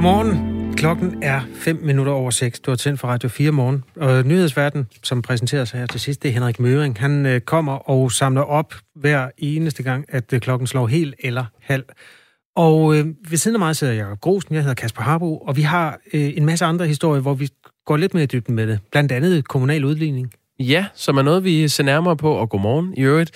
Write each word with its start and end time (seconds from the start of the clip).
Godmorgen. 0.00 0.74
Klokken 0.76 1.22
er 1.22 1.40
5 1.54 1.76
minutter 1.82 2.12
over 2.12 2.30
6. 2.30 2.60
Du 2.60 2.70
har 2.70 2.76
tændt 2.76 3.00
for 3.00 3.08
Radio 3.08 3.28
4 3.28 3.52
morgen. 3.52 3.84
Og 3.96 4.26
nyhedsverden, 4.26 4.86
som 5.02 5.22
præsenterer 5.22 5.64
sig 5.64 5.80
her 5.80 5.86
til 5.86 6.00
sidst, 6.00 6.22
det 6.22 6.28
er 6.28 6.32
Henrik 6.32 6.60
Møring. 6.60 6.98
Han 6.98 7.26
øh, 7.26 7.40
kommer 7.40 7.90
og 7.90 8.12
samler 8.12 8.42
op 8.42 8.74
hver 8.94 9.30
eneste 9.38 9.82
gang, 9.82 10.04
at 10.08 10.32
øh, 10.32 10.40
klokken 10.40 10.66
slår 10.66 10.86
helt 10.86 11.14
eller 11.18 11.44
halv. 11.60 11.84
Og 12.56 12.96
øh, 12.96 13.06
ved 13.30 13.38
siden 13.38 13.54
af 13.54 13.58
mig 13.58 13.76
sidder 13.76 13.92
Jacob 13.92 14.20
Grosen, 14.20 14.54
jeg 14.54 14.62
hedder 14.62 14.74
Kasper 14.74 15.02
Harbo, 15.02 15.38
og 15.38 15.56
vi 15.56 15.62
har 15.62 15.98
øh, 16.12 16.32
en 16.36 16.44
masse 16.44 16.64
andre 16.64 16.86
historier, 16.86 17.22
hvor 17.22 17.34
vi 17.34 17.48
går 17.86 17.96
lidt 17.96 18.14
mere 18.14 18.24
i 18.24 18.26
dybden 18.26 18.54
med 18.54 18.66
det. 18.66 18.78
Blandt 18.90 19.12
andet 19.12 19.48
kommunal 19.48 19.84
udligning. 19.84 20.32
Ja, 20.60 20.86
som 20.94 21.16
er 21.16 21.22
noget, 21.22 21.44
vi 21.44 21.68
ser 21.68 21.84
nærmere 21.84 22.16
på, 22.16 22.32
og 22.32 22.48
godmorgen 22.48 22.94
i 22.96 23.00
øvrigt. 23.00 23.30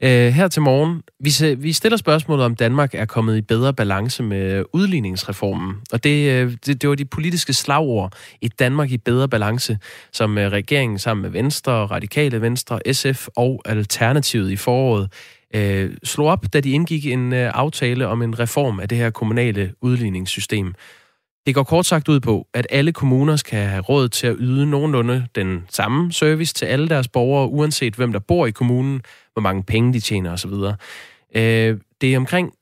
Øh, 0.00 0.28
her 0.28 0.48
til 0.48 0.62
morgen, 0.62 1.02
vi, 1.20 1.30
se, 1.30 1.58
vi 1.58 1.72
stiller 1.72 1.96
spørgsmålet, 1.96 2.44
om 2.44 2.54
Danmark 2.54 2.94
er 2.94 3.04
kommet 3.04 3.36
i 3.36 3.40
bedre 3.40 3.74
balance 3.74 4.22
med 4.22 4.64
udligningsreformen. 4.72 5.76
Og 5.92 6.04
det, 6.04 6.30
øh, 6.30 6.56
det, 6.66 6.82
det 6.82 6.88
var 6.88 6.94
de 6.94 7.04
politiske 7.04 7.52
slagord, 7.52 8.12
et 8.40 8.58
Danmark 8.58 8.90
i 8.90 8.98
bedre 8.98 9.28
balance, 9.28 9.78
som 10.12 10.38
øh, 10.38 10.52
regeringen 10.52 10.98
sammen 10.98 11.22
med 11.22 11.30
Venstre, 11.30 11.72
Radikale 11.72 12.40
Venstre, 12.40 12.80
SF 12.92 13.28
og 13.36 13.62
Alternativet 13.64 14.50
i 14.50 14.56
foråret 14.56 15.08
øh, 15.54 15.90
slog 16.04 16.26
op, 16.26 16.52
da 16.52 16.60
de 16.60 16.70
indgik 16.70 17.06
en 17.06 17.32
øh, 17.32 17.50
aftale 17.54 18.06
om 18.06 18.22
en 18.22 18.38
reform 18.38 18.80
af 18.80 18.88
det 18.88 18.98
her 18.98 19.10
kommunale 19.10 19.72
udligningssystem. 19.80 20.74
Det 21.48 21.54
går 21.54 21.62
kort 21.62 21.86
sagt 21.86 22.08
ud 22.08 22.20
på, 22.20 22.46
at 22.54 22.66
alle 22.70 22.92
kommuner 22.92 23.36
skal 23.36 23.58
have 23.58 23.82
råd 23.82 24.08
til 24.08 24.26
at 24.26 24.36
yde 24.38 24.66
nogenlunde 24.66 25.26
den 25.34 25.64
samme 25.70 26.12
service 26.12 26.54
til 26.54 26.66
alle 26.66 26.88
deres 26.88 27.08
borgere, 27.08 27.48
uanset 27.48 27.94
hvem 27.94 28.12
der 28.12 28.18
bor 28.18 28.46
i 28.46 28.50
kommunen, 28.50 29.02
hvor 29.32 29.42
mange 29.42 29.62
penge 29.62 29.92
de 29.92 30.00
tjener 30.00 30.32
osv. 30.32 30.50
Øh, 31.34 31.78
det 32.00 32.12
er 32.12 32.16
omkring 32.16 32.52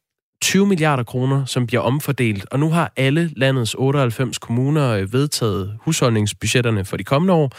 20 0.43 0.67
milliarder 0.67 1.03
kroner, 1.03 1.45
som 1.45 1.67
bliver 1.67 1.81
omfordelt, 1.81 2.47
og 2.51 2.61
nu 2.61 2.71
har 2.71 2.93
alle 2.97 3.31
landets 3.37 3.75
98 3.79 4.39
kommuner 4.39 4.91
øh, 4.91 5.13
vedtaget 5.13 5.79
husholdningsbudgetterne 5.81 6.85
for 6.85 6.97
de 6.97 7.05
kommende 7.05 7.35
år, 7.35 7.53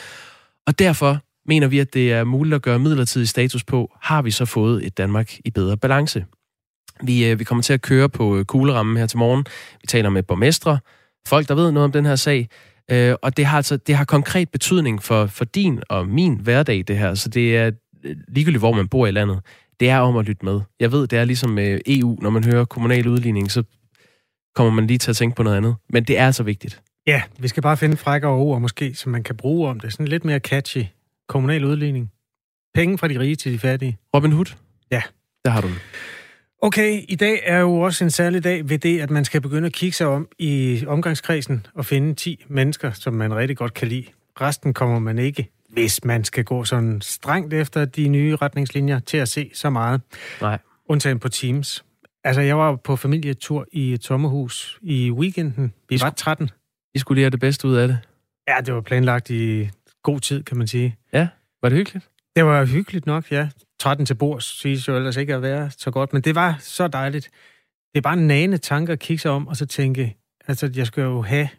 og 0.68 0.80
derfor 0.80 1.18
mener 1.46 1.68
vi, 1.68 1.80
at 1.80 1.94
det 1.94 2.14
er 2.14 2.24
muligt 2.24 2.56
at 2.56 2.62
gøre 2.62 2.80
midlertidig 2.80 3.30
status 3.30 3.64
på, 3.64 3.98
har 4.02 4.22
vi 4.22 4.32
så 4.32 4.46
fået 4.46 4.86
et 4.86 4.98
Danmark 4.98 5.34
i 5.46 5.52
bedre 5.52 5.78
balance. 5.78 6.26
Vi, 7.04 7.30
øh, 7.30 7.40
vi 7.40 7.44
kommer 7.44 7.62
til 7.62 7.74
at 7.74 7.82
køre 7.82 8.10
på 8.10 8.38
øh, 8.38 8.46
kuglerammen 8.46 8.98
her 8.98 9.08
til 9.08 9.18
morgen. 9.18 9.46
Vi 9.82 9.88
taler 9.88 10.10
med 10.10 10.24
borgmestre, 10.24 10.80
folk, 11.28 11.48
der 11.48 11.56
ved 11.56 11.72
noget 11.72 11.86
om 11.86 11.92
den 11.92 12.06
her 12.06 12.16
sag, 12.16 12.48
øh, 12.92 13.16
og 13.22 13.38
det 13.38 13.46
har 13.46 13.58
altså 13.58 13.78
det 13.78 13.96
har 13.96 14.06
konkret 14.06 14.50
betydning 14.50 15.04
for, 15.04 15.26
for 15.26 15.46
din 15.46 15.82
og 15.90 16.08
min 16.08 16.40
hverdag, 16.40 16.84
det 16.88 16.98
her. 16.98 17.14
Så 17.14 17.30
det 17.30 17.58
er 17.58 17.72
øh, 18.04 18.16
ligegyldigt, 18.28 18.62
hvor 18.62 18.74
man 18.74 18.88
bor 18.88 19.08
i 19.08 19.12
landet. 19.12 19.40
Det 19.80 19.90
er 19.90 20.00
om 20.00 20.18
at 20.18 20.26
lytte 20.26 20.46
med. 20.46 20.62
Jeg 20.80 20.92
ved, 20.92 21.08
det 21.08 21.20
er 21.20 21.26
ligesom 21.26 21.50
med 21.50 21.80
EU, 21.86 22.18
når 22.22 22.30
man 22.30 22.44
hører 22.44 22.66
kommunal 22.66 23.08
udligning, 23.08 23.52
så 23.52 23.64
kommer 24.56 24.74
man 24.74 24.88
lige 24.88 24.98
til 24.98 25.10
at 25.10 25.16
tænke 25.16 25.36
på 25.36 25.44
noget 25.44 25.58
andet. 25.58 25.76
Men 25.90 26.04
det 26.04 26.18
er 26.18 26.26
altså 26.26 26.44
vigtigt. 26.44 26.82
Ja, 27.08 27.22
vi 27.40 27.48
skal 27.48 27.64
bare 27.64 27.78
finde 27.78 27.98
frækkere 27.98 28.32
ord 28.32 28.62
måske, 28.62 28.96
som 28.96 29.12
man 29.12 29.24
kan 29.24 29.38
bruge 29.38 29.70
om 29.70 29.80
det. 29.80 29.94
Sådan 29.94 30.08
lidt 30.08 30.26
mere 30.26 30.40
catchy. 30.40 30.84
Kommunal 31.28 31.66
udligning. 31.66 32.12
Penge 32.74 32.98
fra 32.98 33.08
de 33.08 33.20
rige 33.20 33.36
til 33.36 33.54
de 33.54 33.60
fattige. 33.60 33.98
Robin 34.16 34.32
Hood? 34.32 34.56
Ja. 34.92 35.02
Der 35.46 35.52
har 35.52 35.62
du 35.62 35.68
den. 35.68 35.78
Okay, 36.62 37.02
i 37.08 37.16
dag 37.16 37.42
er 37.44 37.60
jo 37.60 37.80
også 37.80 38.04
en 38.04 38.12
særlig 38.12 38.44
dag 38.44 38.70
ved 38.70 38.78
det, 38.80 39.00
at 39.00 39.10
man 39.10 39.26
skal 39.26 39.42
begynde 39.42 39.66
at 39.66 39.74
kigge 39.74 39.96
sig 39.96 40.08
om 40.08 40.28
i 40.40 40.84
omgangskredsen 40.88 41.66
og 41.74 41.86
finde 41.86 42.14
10 42.14 42.46
mennesker, 42.48 42.92
som 42.92 43.14
man 43.14 43.36
rigtig 43.36 43.58
godt 43.58 43.74
kan 43.74 43.88
lide. 43.88 44.06
Resten 44.42 44.74
kommer 44.74 45.00
man 45.00 45.20
ikke, 45.20 45.52
hvis 45.70 46.04
man 46.04 46.24
skal 46.24 46.44
gå 46.44 46.64
sådan 46.64 47.02
strengt 47.02 47.54
efter 47.54 47.86
de 47.86 48.08
nye 48.08 48.36
retningslinjer, 48.36 49.00
til 49.00 49.18
at 49.18 49.28
se 49.28 49.52
så 49.54 49.70
meget. 49.70 50.02
Nej. 50.42 50.58
Undtagen 50.90 51.20
på 51.20 51.30
Teams. 51.30 51.86
Altså, 52.24 52.42
jeg 52.42 52.58
var 52.58 52.76
på 52.76 52.96
familietur 52.96 53.68
i 53.72 53.94
et 53.94 54.04
sommerhus 54.04 54.80
i 54.82 55.12
weekenden. 55.12 55.74
Vi 55.90 56.00
var 56.02 56.10
13. 56.10 56.50
I 56.94 57.00
skulle 57.00 57.16
lige 57.16 57.24
have 57.24 57.32
det 57.32 57.40
bedste 57.40 57.68
ud 57.68 57.76
af 57.76 57.88
det. 57.88 57.98
Ja, 58.48 58.56
det 58.66 58.74
var 58.74 58.82
planlagt 58.82 59.30
i 59.30 59.70
god 60.04 60.20
tid, 60.20 60.44
kan 60.44 60.58
man 60.58 60.68
sige. 60.68 60.96
Ja, 61.14 61.28
var 61.62 61.70
det 61.70 61.78
hyggeligt? 61.78 62.10
Det 62.36 62.46
var 62.46 62.66
hyggeligt 62.66 63.06
nok, 63.06 63.32
ja. 63.32 63.50
13 63.80 64.06
til 64.06 64.16
bords 64.16 64.60
siges 64.60 64.88
jo 64.88 64.96
ellers 64.96 65.18
ikke 65.18 65.36
at 65.36 65.42
være 65.42 65.72
så 65.78 65.92
godt, 65.92 66.14
men 66.14 66.22
det 66.22 66.36
var 66.36 66.58
så 66.60 66.88
dejligt. 66.88 67.30
Det 67.94 67.98
er 67.98 68.02
bare 68.02 68.18
en 68.18 68.28
nane 68.28 68.58
tanke 68.58 68.92
at 68.92 69.00
kigge 69.00 69.22
sig 69.22 69.32
om, 69.32 69.48
og 69.48 69.58
så 69.58 69.66
tænke, 69.66 70.18
altså 70.48 70.72
jeg 70.76 70.88
skal 70.88 71.02
jo 71.02 71.22
have, 71.22 71.50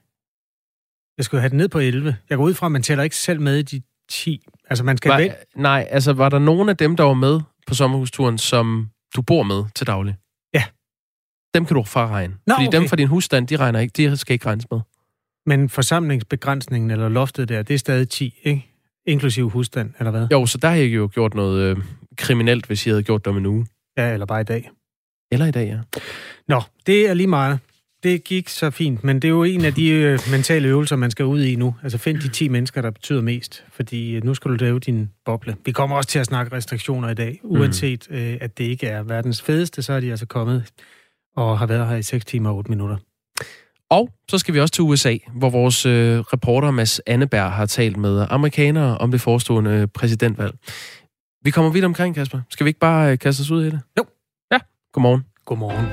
jeg 1.16 1.24
skal 1.24 1.36
jo 1.36 1.40
have 1.40 1.48
det 1.48 1.56
ned 1.56 1.68
på 1.68 1.78
11. 1.78 2.16
Jeg 2.30 2.38
går 2.38 2.44
ud 2.44 2.54
fra, 2.54 2.66
at 2.66 2.72
man 2.72 2.82
tæller 2.82 3.04
ikke 3.04 3.16
selv 3.16 3.40
med 3.40 3.58
i 3.58 3.62
de 3.62 3.82
10. 4.08 4.46
Altså 4.70 4.84
man 4.84 4.96
skal 4.96 5.10
var, 5.10 5.18
væk. 5.18 5.30
Nej, 5.56 5.88
altså 5.90 6.12
var 6.12 6.28
der 6.28 6.38
nogen 6.38 6.68
af 6.68 6.76
dem, 6.76 6.96
der 6.96 7.04
var 7.04 7.14
med 7.14 7.40
på 7.66 7.74
sommerhusturen, 7.74 8.38
som 8.38 8.90
du 9.16 9.22
bor 9.22 9.42
med 9.42 9.64
til 9.74 9.86
daglig? 9.86 10.16
Ja. 10.54 10.64
Dem 11.54 11.64
kan 11.64 11.76
du 11.76 11.82
fraregne. 11.82 12.34
Nå, 12.46 12.54
Fordi 12.54 12.66
okay. 12.66 12.78
dem 12.78 12.88
fra 12.88 12.96
din 12.96 13.08
husstand, 13.08 13.48
de 13.48 13.56
regner 13.56 13.80
ikke, 13.80 13.92
de 13.96 14.16
skal 14.16 14.32
ikke 14.32 14.46
regnes 14.46 14.70
med. 14.70 14.80
Men 15.46 15.68
forsamlingsbegrænsningen 15.68 16.90
eller 16.90 17.08
loftet 17.08 17.48
der, 17.48 17.62
det 17.62 17.74
er 17.74 17.78
stadig 17.78 18.08
10, 18.08 18.40
ikke? 18.42 18.74
Inklusiv 19.06 19.50
husstand, 19.50 19.94
eller 19.98 20.10
hvad? 20.10 20.28
Jo, 20.32 20.46
så 20.46 20.58
der 20.58 20.68
har 20.68 20.76
jeg 20.76 20.86
jo 20.86 21.10
gjort 21.12 21.34
noget 21.34 21.62
øh, 21.62 21.76
kriminelt, 22.18 22.66
hvis 22.66 22.86
jeg 22.86 22.92
havde 22.92 23.02
gjort 23.02 23.24
det 23.24 23.30
om 23.30 23.36
en 23.36 23.46
uge. 23.46 23.66
Ja, 23.96 24.12
eller 24.12 24.26
bare 24.26 24.40
i 24.40 24.44
dag. 24.44 24.70
Eller 25.32 25.46
i 25.46 25.50
dag, 25.50 25.68
ja. 25.68 26.00
Nå, 26.48 26.62
det 26.86 27.08
er 27.08 27.14
lige 27.14 27.26
meget. 27.26 27.58
Det 28.02 28.24
gik 28.24 28.48
så 28.48 28.70
fint, 28.70 29.04
men 29.04 29.16
det 29.16 29.24
er 29.24 29.32
jo 29.32 29.42
en 29.42 29.64
af 29.64 29.74
de 29.74 29.88
øh, 29.88 30.18
mentale 30.30 30.68
øvelser, 30.68 30.96
man 30.96 31.10
skal 31.10 31.24
ud 31.24 31.42
i 31.42 31.56
nu. 31.56 31.74
Altså 31.82 31.98
find 31.98 32.18
de 32.18 32.28
10 32.28 32.48
mennesker, 32.48 32.82
der 32.82 32.90
betyder 32.90 33.22
mest, 33.22 33.64
fordi 33.72 34.14
øh, 34.16 34.24
nu 34.24 34.34
skal 34.34 34.50
du 34.50 34.56
lave 34.56 34.78
din 34.78 35.10
boble. 35.24 35.56
Vi 35.64 35.72
kommer 35.72 35.96
også 35.96 36.08
til 36.08 36.18
at 36.18 36.26
snakke 36.26 36.56
restriktioner 36.56 37.08
i 37.08 37.14
dag, 37.14 37.40
uanset 37.42 38.06
mm. 38.10 38.16
øh, 38.16 38.36
at 38.40 38.58
det 38.58 38.64
ikke 38.64 38.86
er 38.86 39.02
verdens 39.02 39.42
fedeste, 39.42 39.82
så 39.82 39.92
er 39.92 40.00
de 40.00 40.10
altså 40.10 40.26
kommet 40.26 40.64
og 41.36 41.58
har 41.58 41.66
været 41.66 41.88
her 41.88 41.96
i 41.96 42.02
6 42.02 42.24
timer 42.24 42.50
og 42.50 42.56
8 42.56 42.70
minutter. 42.70 42.96
Og 43.90 44.10
så 44.30 44.38
skal 44.38 44.54
vi 44.54 44.60
også 44.60 44.74
til 44.74 44.82
USA, 44.84 45.16
hvor 45.34 45.50
vores 45.50 45.86
øh, 45.86 46.18
reporter 46.18 46.70
Mads 46.70 47.00
Anneberg 47.06 47.52
har 47.52 47.66
talt 47.66 47.96
med 47.96 48.26
amerikanere 48.30 48.98
om 48.98 49.10
det 49.10 49.20
forestående 49.20 49.86
præsidentvalg. 49.94 50.54
Vi 51.48 51.52
kommer 51.52 51.70
vidt 51.70 51.84
omkring, 51.84 52.14
Kasper. 52.14 52.40
Skal 52.50 52.64
vi 52.64 52.68
ikke 52.68 52.80
bare 52.80 53.12
øh, 53.12 53.18
kaste 53.18 53.40
os 53.40 53.50
ud 53.50 53.64
i 53.64 53.70
det? 53.70 53.80
Jo. 53.98 54.04
Ja, 54.52 54.58
godmorgen. 54.92 55.24
Godmorgen. 55.44 55.86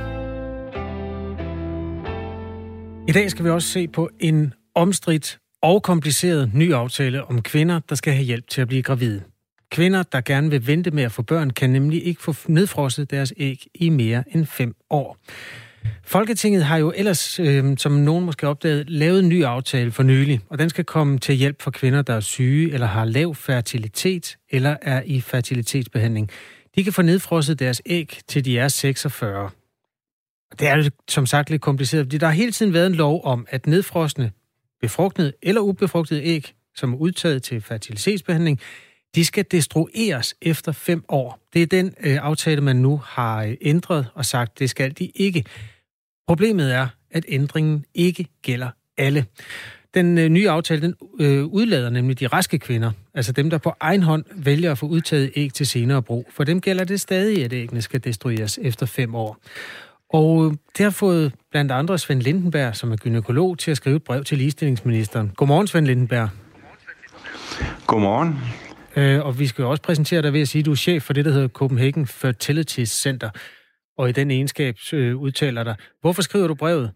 I 3.08 3.12
dag 3.12 3.32
skal 3.32 3.46
vi 3.46 3.50
også 3.50 3.68
se 3.68 3.88
på 3.88 4.10
en 4.20 4.54
omstridt 4.76 5.40
og 5.62 5.84
kompliceret 5.84 6.52
ny 6.54 6.74
aftale 6.74 7.26
om 7.26 7.42
kvinder, 7.42 7.80
der 7.90 7.96
skal 7.96 8.14
have 8.14 8.26
hjælp 8.26 8.48
til 8.48 8.62
at 8.62 8.68
blive 8.68 8.84
gravide. 8.84 9.22
Kvinder, 9.72 10.04
der 10.04 10.22
gerne 10.22 10.50
vil 10.50 10.68
vente 10.68 10.92
med 10.92 11.04
at 11.04 11.12
få 11.12 11.22
børn, 11.22 11.50
kan 11.50 11.70
nemlig 11.70 12.06
ikke 12.06 12.22
få 12.22 12.34
nedfrosset 12.48 13.12
deres 13.12 13.34
æg 13.38 13.68
i 13.76 13.90
mere 13.90 14.24
end 14.32 14.46
fem 14.46 14.76
år. 14.90 15.18
Folketinget 16.04 16.66
har 16.66 16.78
jo 16.78 16.94
ellers, 16.96 17.40
øh, 17.40 17.78
som 17.78 17.92
nogen 17.92 18.26
måske 18.26 18.48
opdaget, 18.48 18.90
lavet 18.90 19.20
en 19.20 19.30
ny 19.30 19.44
aftale 19.44 19.92
for 19.92 20.04
nylig, 20.04 20.40
og 20.50 20.60
den 20.60 20.70
skal 20.70 20.84
komme 20.84 21.18
til 21.18 21.36
hjælp 21.36 21.62
for 21.62 21.72
kvinder, 21.72 22.02
der 22.02 22.14
er 22.14 22.20
syge 22.20 22.74
eller 22.74 22.88
har 22.88 23.06
lav 23.06 23.36
fertilitet 23.36 24.38
eller 24.50 24.78
er 24.82 25.02
i 25.06 25.22
fertilitetsbehandling. 25.22 26.30
De 26.76 26.84
kan 26.84 26.94
få 26.94 27.02
nedfrosset 27.02 27.60
deres 27.60 27.82
æg 27.86 28.20
til 28.28 28.46
de 28.46 28.60
er 28.60 28.68
46. 28.68 29.50
Det 30.60 30.68
er 30.68 30.78
jo 30.78 30.92
som 31.08 31.26
sagt 31.26 31.50
lidt 31.50 31.62
kompliceret, 31.62 32.06
fordi 32.06 32.18
der 32.18 32.28
har 32.28 32.34
hele 32.34 32.52
tiden 32.52 32.74
været 32.74 32.88
en 32.88 32.96
lov 32.96 33.22
om, 33.24 33.48
at 33.50 33.68
nedfrosne, 33.68 34.32
befrugtede 34.82 35.34
eller 35.44 35.62
ubefrugtede 35.62 36.24
æg, 36.24 36.54
som 36.76 36.94
er 36.94 36.98
udtaget 36.98 37.44
til 37.44 37.62
fertilitetsbehandling, 37.62 38.60
de 39.16 39.26
skal 39.26 39.46
destrueres 39.52 40.36
efter 40.42 40.72
fem 40.72 41.04
år. 41.10 41.40
Det 41.54 41.62
er 41.62 41.66
den 41.66 41.94
øh, 42.00 42.18
aftale, 42.22 42.62
man 42.62 42.76
nu 42.76 43.02
har 43.06 43.44
øh, 43.44 43.56
ændret 43.62 44.08
og 44.14 44.26
sagt, 44.26 44.60
det 44.60 44.70
skal 44.70 44.92
de 44.92 45.06
ikke. 45.06 45.46
Problemet 46.28 46.74
er, 46.74 46.88
at 47.12 47.26
ændringen 47.28 47.86
ikke 47.94 48.28
gælder 48.42 48.70
alle. 48.98 49.26
Den 49.94 50.18
øh, 50.18 50.30
nye 50.30 50.50
aftale 50.50 50.82
den, 50.82 50.96
øh, 51.20 51.46
udlader 51.46 51.90
nemlig 51.90 52.20
de 52.20 52.28
raske 52.28 52.60
kvinder, 52.60 52.92
altså 53.14 53.32
dem, 53.32 53.50
der 53.50 53.58
på 53.58 53.74
egen 53.80 54.04
hånd 54.04 54.26
vælger 54.36 54.72
at 54.72 54.78
få 54.78 54.86
udtaget 54.86 55.32
æg 55.36 55.54
til 55.54 55.68
senere 55.68 56.02
brug. 56.02 56.28
For 56.32 56.44
dem 56.44 56.62
gælder 56.62 56.84
det 56.84 57.02
stadig, 57.02 57.46
at 57.46 57.54
æggene 57.54 57.82
skal 57.82 58.04
destrueres 58.04 58.60
efter 58.62 58.86
fem 58.86 59.16
år. 59.16 59.38
Og 60.10 60.58
det 60.78 60.84
har 60.84 60.90
fået 60.90 61.34
blandt 61.52 61.72
andre 61.72 61.98
Svend 61.98 62.22
Lindenberg, 62.22 62.76
som 62.76 62.92
er 62.92 62.96
gynekolog, 62.96 63.58
til 63.58 63.72
at 63.72 63.78
skrive 63.78 63.96
et 63.96 64.04
brev 64.04 64.24
til 64.24 64.38
ligestillingsministeren. 64.38 65.32
Godmorgen, 65.36 65.68
Svend 65.68 65.86
Lindenberg. 65.86 66.30
Godmorgen. 67.88 68.36
Øh, 68.96 69.26
og 69.26 69.40
vi 69.40 69.48
skal 69.48 69.64
jo 69.64 69.70
også 69.70 69.84
præsentere 69.84 70.22
dig 70.22 70.34
ved 70.34 70.42
at 70.42 70.48
sige, 70.48 70.60
at 70.60 70.66
du 70.66 70.72
er 70.72 70.76
chef 70.76 71.04
for 71.04 71.14
det, 71.14 71.26
der 71.26 71.32
hedder 71.32 71.48
Copenhagen 71.48 72.08
Fertility 72.08 72.84
Center. 72.84 73.30
Og 73.98 74.10
i 74.10 74.12
den 74.12 74.32
egenskab 74.32 74.76
øh, 74.94 75.18
udtaler 75.18 75.64
dig. 75.64 75.76
Hvorfor 76.02 76.22
skriver 76.22 76.48
du 76.48 76.56
brevet? 76.56 76.92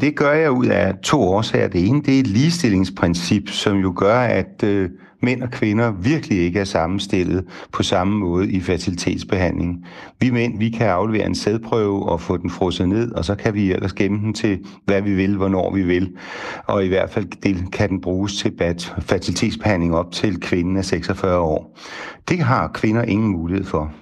Det 0.00 0.16
gør 0.16 0.32
jeg 0.32 0.50
ud 0.50 0.66
af 0.66 0.94
to 1.02 1.20
årsager. 1.20 1.68
Det 1.68 1.88
ene, 1.88 2.02
det 2.02 2.16
er 2.16 2.20
et 2.20 2.26
ligestillingsprincip, 2.26 3.48
som 3.48 3.78
jo 3.78 3.94
gør, 3.96 4.18
at 4.18 4.62
øh, 4.64 4.90
mænd 5.22 5.42
og 5.42 5.50
kvinder 5.50 5.90
virkelig 5.90 6.38
ikke 6.38 6.60
er 6.60 6.64
sammenstillet 6.64 7.44
på 7.72 7.82
samme 7.82 8.18
måde 8.18 8.52
i 8.52 8.60
fertilitetsbehandling. 8.60 9.86
Vi 10.20 10.30
mænd, 10.30 10.58
vi 10.58 10.70
kan 10.70 10.86
aflevere 10.86 11.26
en 11.26 11.34
sædprøve 11.34 12.08
og 12.08 12.20
få 12.20 12.36
den 12.36 12.50
frosset 12.50 12.88
ned, 12.88 13.12
og 13.12 13.24
så 13.24 13.34
kan 13.34 13.54
vi 13.54 13.72
ellers 13.72 13.92
gemme 13.92 14.18
den 14.18 14.34
til, 14.34 14.58
hvad 14.84 15.02
vi 15.02 15.14
vil, 15.14 15.36
hvornår 15.36 15.74
vi 15.74 15.82
vil. 15.82 16.16
Og 16.66 16.84
i 16.84 16.88
hvert 16.88 17.10
fald 17.10 17.26
det, 17.42 17.72
kan 17.72 17.88
den 17.88 18.00
bruges 18.00 18.36
til 18.36 18.52
fertilitetsbehandling 19.00 19.94
op 19.94 20.12
til 20.12 20.40
kvinden 20.40 20.76
af 20.76 20.84
46 20.84 21.38
år. 21.38 21.78
Det 22.28 22.38
har 22.38 22.70
kvinder 22.74 23.02
ingen 23.02 23.28
mulighed 23.28 23.64
for. 23.64 23.94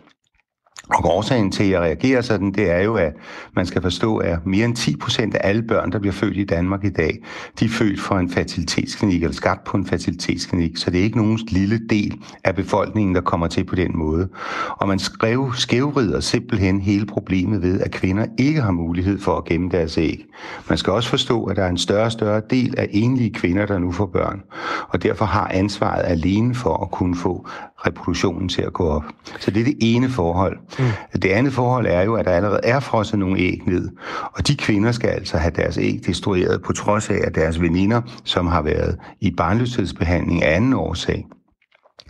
Og 0.94 1.16
årsagen 1.16 1.52
til, 1.52 1.64
at 1.64 1.70
jeg 1.70 1.80
reagerer 1.80 2.20
sådan, 2.20 2.52
det 2.52 2.70
er 2.70 2.80
jo, 2.80 2.94
at 2.94 3.12
man 3.56 3.66
skal 3.66 3.82
forstå, 3.82 4.16
at 4.16 4.46
mere 4.46 4.64
end 4.64 4.76
10 4.76 4.96
procent 4.96 5.34
af 5.34 5.48
alle 5.48 5.62
børn, 5.62 5.92
der 5.92 5.98
bliver 5.98 6.12
født 6.12 6.36
i 6.36 6.44
Danmark 6.44 6.84
i 6.84 6.90
dag, 6.90 7.18
de 7.60 7.64
er 7.64 7.68
født 7.68 8.00
fra 8.00 8.20
en 8.20 8.30
fertilitetsklinik, 8.30 9.22
eller 9.22 9.34
skabt 9.34 9.64
på 9.64 9.76
en 9.76 9.86
fertilitetsklinik. 9.86 10.76
Så 10.76 10.90
det 10.90 11.00
er 11.00 11.04
ikke 11.04 11.16
nogen 11.16 11.38
lille 11.48 11.80
del 11.90 12.18
af 12.44 12.54
befolkningen, 12.54 13.14
der 13.14 13.20
kommer 13.20 13.46
til 13.46 13.64
på 13.64 13.74
den 13.74 13.98
måde. 13.98 14.28
Og 14.68 14.88
man 14.88 14.98
skrev, 14.98 15.52
skævrider 15.54 16.20
simpelthen 16.20 16.80
hele 16.80 17.06
problemet 17.06 17.62
ved, 17.62 17.80
at 17.80 17.90
kvinder 17.90 18.26
ikke 18.38 18.60
har 18.60 18.70
mulighed 18.70 19.18
for 19.18 19.36
at 19.36 19.44
gemme 19.44 19.68
deres 19.70 19.98
æg. 19.98 20.26
Man 20.68 20.78
skal 20.78 20.92
også 20.92 21.08
forstå, 21.08 21.44
at 21.44 21.56
der 21.56 21.64
er 21.64 21.68
en 21.70 21.78
større 21.78 22.04
og 22.04 22.12
større 22.12 22.42
del 22.50 22.74
af 22.78 22.88
enlige 22.90 23.32
kvinder, 23.32 23.66
der 23.66 23.78
nu 23.78 23.92
får 23.92 24.06
børn. 24.06 24.42
Og 24.88 25.02
derfor 25.02 25.24
har 25.24 25.50
ansvaret 25.54 26.02
alene 26.04 26.54
for 26.54 26.82
at 26.82 26.90
kunne 26.90 27.16
få 27.16 27.48
reproduktionen 27.86 28.48
til 28.48 28.62
at 28.62 28.72
gå 28.72 28.88
op. 28.88 29.02
Så 29.40 29.50
det 29.50 29.60
er 29.60 29.64
det 29.64 29.76
ene 29.80 30.08
forhold. 30.08 30.58
Mm. 30.78 31.20
Det 31.22 31.28
andet 31.28 31.52
forhold 31.52 31.86
er 31.86 32.02
jo, 32.02 32.14
at 32.14 32.24
der 32.24 32.30
allerede 32.30 32.60
er 32.64 32.80
frosset 32.80 33.18
nogle 33.18 33.40
æg 33.40 33.60
ned, 33.66 33.88
og 34.32 34.48
de 34.48 34.56
kvinder 34.56 34.92
skal 34.92 35.08
altså 35.08 35.36
have 35.36 35.52
deres 35.56 35.78
æg 35.78 36.00
destrueret 36.06 36.62
på 36.62 36.72
trods 36.72 37.10
af, 37.10 37.18
at 37.24 37.34
deres 37.34 37.60
veninder, 37.60 38.02
som 38.24 38.46
har 38.46 38.62
været 38.62 38.98
i 39.20 39.30
barnløshedsbehandling 39.30 40.42
af 40.42 40.56
anden 40.56 40.72
årsag, 40.72 41.26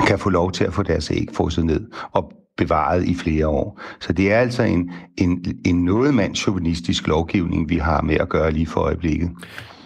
kan 0.06 0.18
få 0.18 0.30
lov 0.30 0.52
til 0.52 0.64
at 0.64 0.74
få 0.74 0.82
deres 0.82 1.10
æg 1.10 1.28
frosset 1.34 1.64
ned 1.64 1.86
og 2.12 2.32
bevaret 2.56 3.04
i 3.04 3.14
flere 3.14 3.48
år. 3.48 3.80
Så 4.00 4.12
det 4.12 4.32
er 4.32 4.38
altså 4.38 4.62
en, 4.62 4.90
en, 5.16 5.44
en 5.64 5.84
noget 5.84 6.14
mandsjuvenistisk 6.14 7.06
lovgivning, 7.06 7.68
vi 7.68 7.76
har 7.76 8.02
med 8.02 8.14
at 8.14 8.28
gøre 8.28 8.50
lige 8.50 8.66
for 8.66 8.80
øjeblikket. 8.80 9.30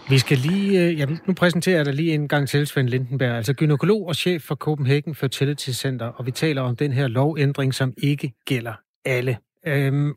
Vi 0.09 0.19
skal 0.19 0.39
lige, 0.39 0.81
øh, 0.81 0.99
ja, 0.99 1.06
nu 1.27 1.35
præsenterer 1.35 1.77
jeg 1.77 1.85
dig 1.85 1.95
lige 1.95 2.15
en 2.15 2.29
gang 2.29 2.49
til, 2.49 2.67
Svend 2.67 2.89
Lindenberg, 2.89 3.37
altså 3.37 3.53
gynekolog 3.55 4.09
og 4.09 4.17
chef 4.17 4.43
for 4.43 4.55
Copenhagen 4.55 5.15
Fertility 5.15 5.71
Center, 5.71 6.06
og 6.06 6.27
vi 6.27 6.31
taler 6.31 6.62
om 6.62 6.77
den 6.77 6.93
her 6.93 7.09
lovændring, 7.09 7.75
som 7.75 7.93
ikke 7.97 8.33
gælder 8.47 8.73
alle. 9.05 9.37
Øhm, 9.67 10.15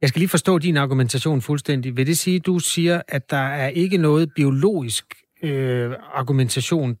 jeg 0.00 0.08
skal 0.08 0.18
lige 0.20 0.28
forstå 0.28 0.58
din 0.58 0.76
argumentation 0.76 1.40
fuldstændig. 1.40 1.96
Vil 1.96 2.06
det 2.06 2.18
sige, 2.18 2.36
at 2.36 2.46
du 2.46 2.58
siger, 2.58 3.02
at 3.08 3.30
der 3.30 3.36
er 3.36 3.68
ikke 3.68 3.96
noget 3.96 4.30
biologisk 4.36 5.04
øh, 5.42 5.92
argumentation, 6.14 6.96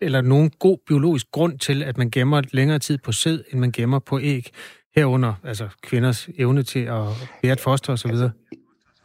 eller 0.00 0.20
nogen 0.20 0.50
god 0.58 0.78
biologisk 0.86 1.26
grund 1.32 1.58
til, 1.58 1.82
at 1.82 1.98
man 1.98 2.10
gemmer 2.10 2.42
længere 2.52 2.78
tid 2.78 2.98
på 2.98 3.12
sæd, 3.12 3.38
end 3.52 3.60
man 3.60 3.72
gemmer 3.72 3.98
på 3.98 4.20
æg, 4.20 4.50
herunder 4.96 5.34
altså 5.44 5.68
kvinders 5.82 6.28
evne 6.38 6.62
til 6.62 6.80
at 6.80 7.04
bære 7.42 7.52
et 7.52 7.60
foster 7.60 7.92
osv.? 7.92 8.14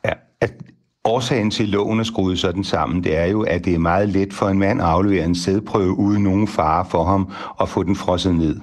Ja, 0.06 0.14
at 0.42 0.54
Årsagen 1.08 1.52
til, 1.52 1.64
at 1.64 1.70
loven 1.70 2.00
er 2.00 2.04
skruet 2.04 2.40
sådan 2.40 2.64
sammen, 2.64 3.04
det 3.04 3.18
er 3.18 3.26
jo, 3.26 3.42
at 3.42 3.66
det 3.66 3.74
er 3.76 3.80
meget 3.80 4.10
let 4.10 4.34
for 4.34 4.48
en 4.48 4.60
mand 4.60 4.82
at 4.82 4.88
aflevere 4.88 5.26
en 5.26 5.36
sædprøve 5.36 5.98
uden 5.98 6.24
nogen 6.24 6.48
fare 6.48 6.86
for 6.90 7.04
ham 7.04 7.32
og 7.58 7.70
få 7.70 7.84
den 7.84 7.96
frosset 7.96 8.36
ned. 8.36 8.60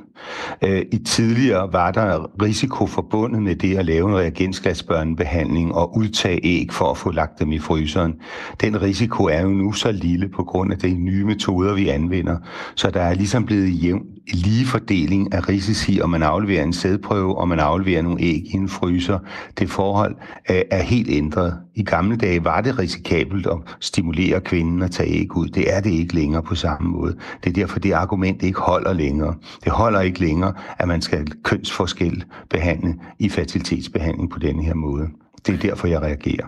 Øh, 0.63 0.83
I 0.93 0.99
tidligere 0.99 1.73
var 1.73 1.91
der 1.91 2.43
risiko 2.43 2.87
forbundet 2.87 3.43
med 3.43 3.57
det 3.57 3.77
at 3.77 3.85
lave 3.85 4.09
en 4.09 4.17
reagensglasbørnebehandling 4.17 5.75
og 5.75 5.97
udtage 5.97 6.41
æg 6.43 6.73
for 6.73 6.91
at 6.91 6.97
få 6.97 7.11
lagt 7.11 7.39
dem 7.39 7.53
i 7.53 7.59
fryseren. 7.59 8.15
Den 8.61 8.83
risiko 8.83 9.25
er 9.25 9.43
jo 9.43 9.49
nu 9.49 9.73
så 9.73 9.93
lille 9.93 10.29
på 10.29 10.45
grund 10.45 10.73
af 10.73 10.79
de 10.79 10.95
nye 10.95 11.25
metoder, 11.25 11.75
vi 11.75 11.89
anvender, 11.89 12.37
så 12.75 12.91
der 12.91 13.01
er 13.01 13.15
ligesom 13.15 13.47
blevet 13.47 13.83
jævn, 13.83 14.03
lige 14.29 14.67
fordeling 14.67 15.35
af 15.35 15.49
risici, 15.49 16.01
om 16.01 16.11
man 16.11 16.23
afleverer 16.23 16.65
en 16.65 16.73
sædprøve, 16.73 17.39
og 17.39 17.49
man 17.49 17.59
afleverer 17.59 18.03
nogle 18.03 18.23
æg 18.23 18.43
i 18.47 18.53
en 18.55 18.69
fryser. 18.69 19.19
Det 19.59 19.71
forhold 19.71 20.17
øh, 20.51 20.63
er 20.71 20.83
helt 20.83 21.09
ændret. 21.11 21.59
I 21.75 21.83
gamle 21.83 22.17
dage 22.17 22.45
var 22.45 22.61
det 22.61 22.79
risikabelt 22.79 23.47
at 23.47 23.59
stimulere 23.81 24.41
kvinden 24.41 24.83
at 24.83 24.91
tage 24.91 25.11
æg 25.11 25.37
ud. 25.37 25.49
Det 25.49 25.75
er 25.75 25.81
det 25.81 25.91
ikke 25.91 26.15
længere 26.15 26.43
på 26.43 26.55
samme 26.55 26.89
måde. 26.89 27.17
Det 27.45 27.51
er 27.51 27.55
derfor, 27.55 27.79
det 27.79 27.93
argument 27.93 28.43
ikke 28.43 28.59
holder 28.59 28.93
længere. 28.93 29.35
Det 29.65 29.73
holder 29.73 30.01
ikke 30.01 30.21
længere, 30.21 30.55
at 30.79 30.89
man 30.89 31.03
skal 31.03 31.27
kønsforskel 31.43 32.25
behandle 32.51 32.95
i 33.19 33.29
fertilitetsbehandling 33.29 34.31
på 34.31 34.39
denne 34.39 34.63
her 34.63 34.75
måde. 34.75 35.09
Det 35.47 35.55
er 35.55 35.59
derfor, 35.59 35.87
jeg 35.89 36.03
reagerer. 36.03 36.47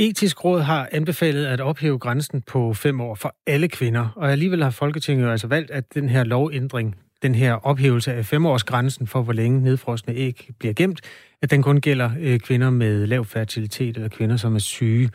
Etisk 0.00 0.44
Råd 0.44 0.60
har 0.60 0.88
anbefalet 0.92 1.46
at 1.46 1.60
ophæve 1.60 1.98
grænsen 1.98 2.42
på 2.42 2.74
fem 2.74 3.00
år 3.00 3.14
for 3.14 3.34
alle 3.46 3.68
kvinder, 3.68 4.08
og 4.16 4.32
alligevel 4.32 4.62
har 4.62 4.70
Folketinget 4.70 5.24
jo 5.24 5.30
altså 5.30 5.46
valgt, 5.46 5.70
at 5.70 5.94
den 5.94 6.08
her 6.08 6.24
lovændring, 6.24 6.96
den 7.22 7.34
her 7.34 7.52
ophævelse 7.66 8.12
af 8.12 8.26
femårsgrænsen 8.26 9.06
for, 9.06 9.22
hvor 9.22 9.32
længe 9.32 9.62
nedfrosne 9.62 10.14
æg 10.14 10.48
bliver 10.58 10.74
gemt, 10.74 11.00
at 11.42 11.50
den 11.50 11.62
kun 11.62 11.80
gælder 11.80 12.10
øh, 12.20 12.40
kvinder 12.40 12.70
med 12.70 13.06
lav 13.06 13.24
fertilitet 13.24 13.96
eller 13.96 14.08
kvinder, 14.08 14.36
som 14.36 14.54
er 14.54 14.58
syge. 14.58 15.10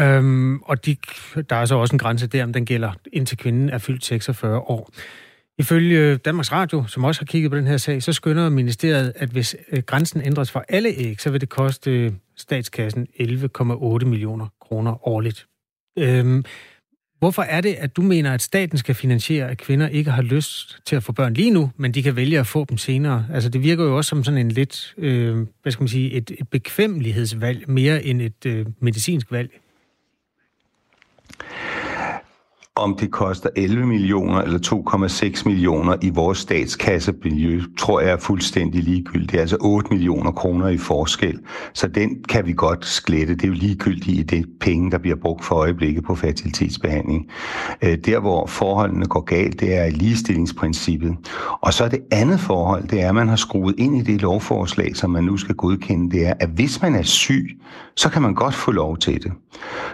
Øhm, 0.00 0.62
og 0.62 0.86
de, 0.86 0.96
der 1.50 1.56
er 1.56 1.64
så 1.64 1.74
også 1.74 1.94
en 1.94 1.98
grænse 1.98 2.26
der, 2.26 2.44
om 2.44 2.52
den 2.52 2.66
gælder 2.66 2.92
indtil 3.12 3.38
kvinden 3.38 3.70
er 3.70 3.78
fyldt 3.78 4.04
46 4.04 4.58
år. 4.58 4.90
Ifølge 5.58 6.16
Danmarks 6.16 6.52
Radio, 6.52 6.84
som 6.86 7.04
også 7.04 7.20
har 7.20 7.26
kigget 7.26 7.50
på 7.50 7.56
den 7.56 7.66
her 7.66 7.76
sag, 7.76 8.02
så 8.02 8.12
skynder 8.12 8.48
ministeriet, 8.48 9.12
at 9.16 9.28
hvis 9.28 9.56
øh, 9.72 9.82
grænsen 9.82 10.22
ændres 10.26 10.50
for 10.50 10.64
alle 10.68 10.88
æg, 10.88 11.20
så 11.20 11.30
vil 11.30 11.40
det 11.40 11.48
koste 11.48 12.14
statskassen 12.36 13.06
11,8 13.20 14.04
millioner 14.04 14.46
kroner 14.60 15.08
årligt. 15.08 15.46
Øhm, 15.98 16.44
hvorfor 17.18 17.42
er 17.42 17.60
det, 17.60 17.74
at 17.74 17.96
du 17.96 18.02
mener, 18.02 18.34
at 18.34 18.42
staten 18.42 18.78
skal 18.78 18.94
finansiere, 18.94 19.50
at 19.50 19.58
kvinder 19.58 19.88
ikke 19.88 20.10
har 20.10 20.22
lyst 20.22 20.78
til 20.84 20.96
at 20.96 21.02
få 21.02 21.12
børn 21.12 21.34
lige 21.34 21.50
nu, 21.50 21.70
men 21.76 21.94
de 21.94 22.02
kan 22.02 22.16
vælge 22.16 22.38
at 22.38 22.46
få 22.46 22.64
dem 22.64 22.78
senere? 22.78 23.26
Altså, 23.32 23.48
det 23.48 23.62
virker 23.62 23.84
jo 23.84 23.96
også 23.96 24.08
som 24.08 24.24
sådan 24.24 24.40
en 24.40 24.52
lidt, 24.52 24.94
øh, 24.98 25.46
hvad 25.62 25.72
skal 25.72 25.82
man 25.82 25.88
sige, 25.88 26.12
et, 26.12 26.30
et 26.38 26.48
bekvemmelighedsvalg, 26.48 27.70
mere 27.70 28.04
end 28.04 28.22
et 28.22 28.46
øh, 28.46 28.66
medicinsk 28.80 29.32
valg. 29.32 29.50
Om 32.78 32.96
det 33.00 33.10
koster 33.10 33.48
11 33.56 33.86
millioner 33.86 34.42
eller 34.42 34.58
2,6 35.38 35.48
millioner 35.48 35.96
i 36.02 36.10
vores 36.10 36.38
statskassemiljø, 36.38 37.62
tror 37.78 38.00
jeg 38.00 38.10
er 38.10 38.16
fuldstændig 38.16 38.82
ligegyldigt. 38.82 39.30
Det 39.30 39.36
er 39.36 39.40
altså 39.40 39.56
8 39.60 39.88
millioner 39.90 40.30
kroner 40.30 40.68
i 40.68 40.76
forskel. 40.76 41.38
Så 41.72 41.88
den 41.88 42.24
kan 42.28 42.46
vi 42.46 42.52
godt 42.52 42.86
sklette. 42.86 43.34
Det 43.34 43.44
er 43.44 43.48
jo 43.48 43.54
ligegyldigt 43.54 44.18
i 44.18 44.22
det 44.22 44.46
penge, 44.60 44.90
der 44.90 44.98
bliver 44.98 45.16
brugt 45.16 45.44
for 45.44 45.54
øjeblikket 45.54 46.04
på 46.04 46.14
fertilitetsbehandling. 46.14 47.30
Øh, 47.82 47.98
der, 47.98 48.20
hvor 48.20 48.46
forholdene 48.46 49.06
går 49.06 49.20
galt, 49.20 49.60
det 49.60 49.76
er 49.76 49.84
i 49.84 49.90
ligestillingsprincippet. 49.90 51.16
Og 51.60 51.74
så 51.74 51.84
er 51.84 51.88
det 51.88 52.00
andet 52.10 52.40
forhold, 52.40 52.88
det 52.88 53.02
er, 53.02 53.08
at 53.08 53.14
man 53.14 53.28
har 53.28 53.36
skruet 53.36 53.74
ind 53.78 53.96
i 53.96 54.02
det 54.12 54.22
lovforslag, 54.22 54.96
som 54.96 55.10
man 55.10 55.24
nu 55.24 55.36
skal 55.36 55.54
godkende, 55.54 56.16
det 56.16 56.26
er, 56.26 56.34
at 56.40 56.48
hvis 56.48 56.82
man 56.82 56.94
er 56.94 57.02
syg, 57.02 57.60
så 57.96 58.10
kan 58.10 58.22
man 58.22 58.34
godt 58.34 58.54
få 58.54 58.70
lov 58.70 58.96
til 58.96 59.22
det. 59.22 59.32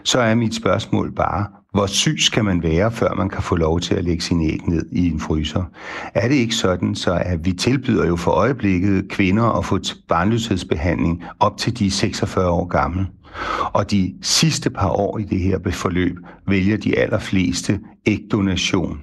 Så 0.05 0.21
er 0.21 0.35
mit 0.35 0.55
spørgsmål 0.55 1.13
bare, 1.13 1.62
hvor 1.73 1.87
syg 1.87 2.17
skal 2.19 2.45
man 2.45 2.63
være, 2.63 2.93
før 2.93 3.15
man 3.15 3.29
kan 3.29 3.43
få 3.43 3.57
lov 3.57 3.81
til 3.81 3.95
at 3.95 4.05
lægge 4.05 4.23
sin 4.23 4.43
æg 4.43 4.69
ned 4.69 4.87
i 4.93 5.11
en 5.11 5.21
fryser? 5.21 5.65
Er 6.15 6.29
det 6.29 6.35
ikke 6.35 6.55
sådan, 6.55 6.95
så 6.95 7.23
at 7.25 7.45
vi 7.45 7.53
tilbyder 7.53 8.07
jo 8.07 8.17
for 8.17 8.31
øjeblikket 8.31 9.09
kvinder 9.09 9.59
at 9.59 9.65
få 9.65 9.79
barnløshedsbehandling 10.09 11.25
op 11.41 11.57
til 11.57 11.79
de 11.79 11.91
46 11.91 12.49
år 12.49 12.67
gamle? 12.67 13.07
Og 13.73 13.91
de 13.91 14.15
sidste 14.23 14.71
par 14.71 14.89
år 14.89 15.19
i 15.19 15.23
det 15.23 15.41
her 15.41 15.59
forløb 15.71 16.17
vælger 16.49 16.77
de 16.77 16.99
allerfleste 16.99 17.81
ægdonation 18.07 19.01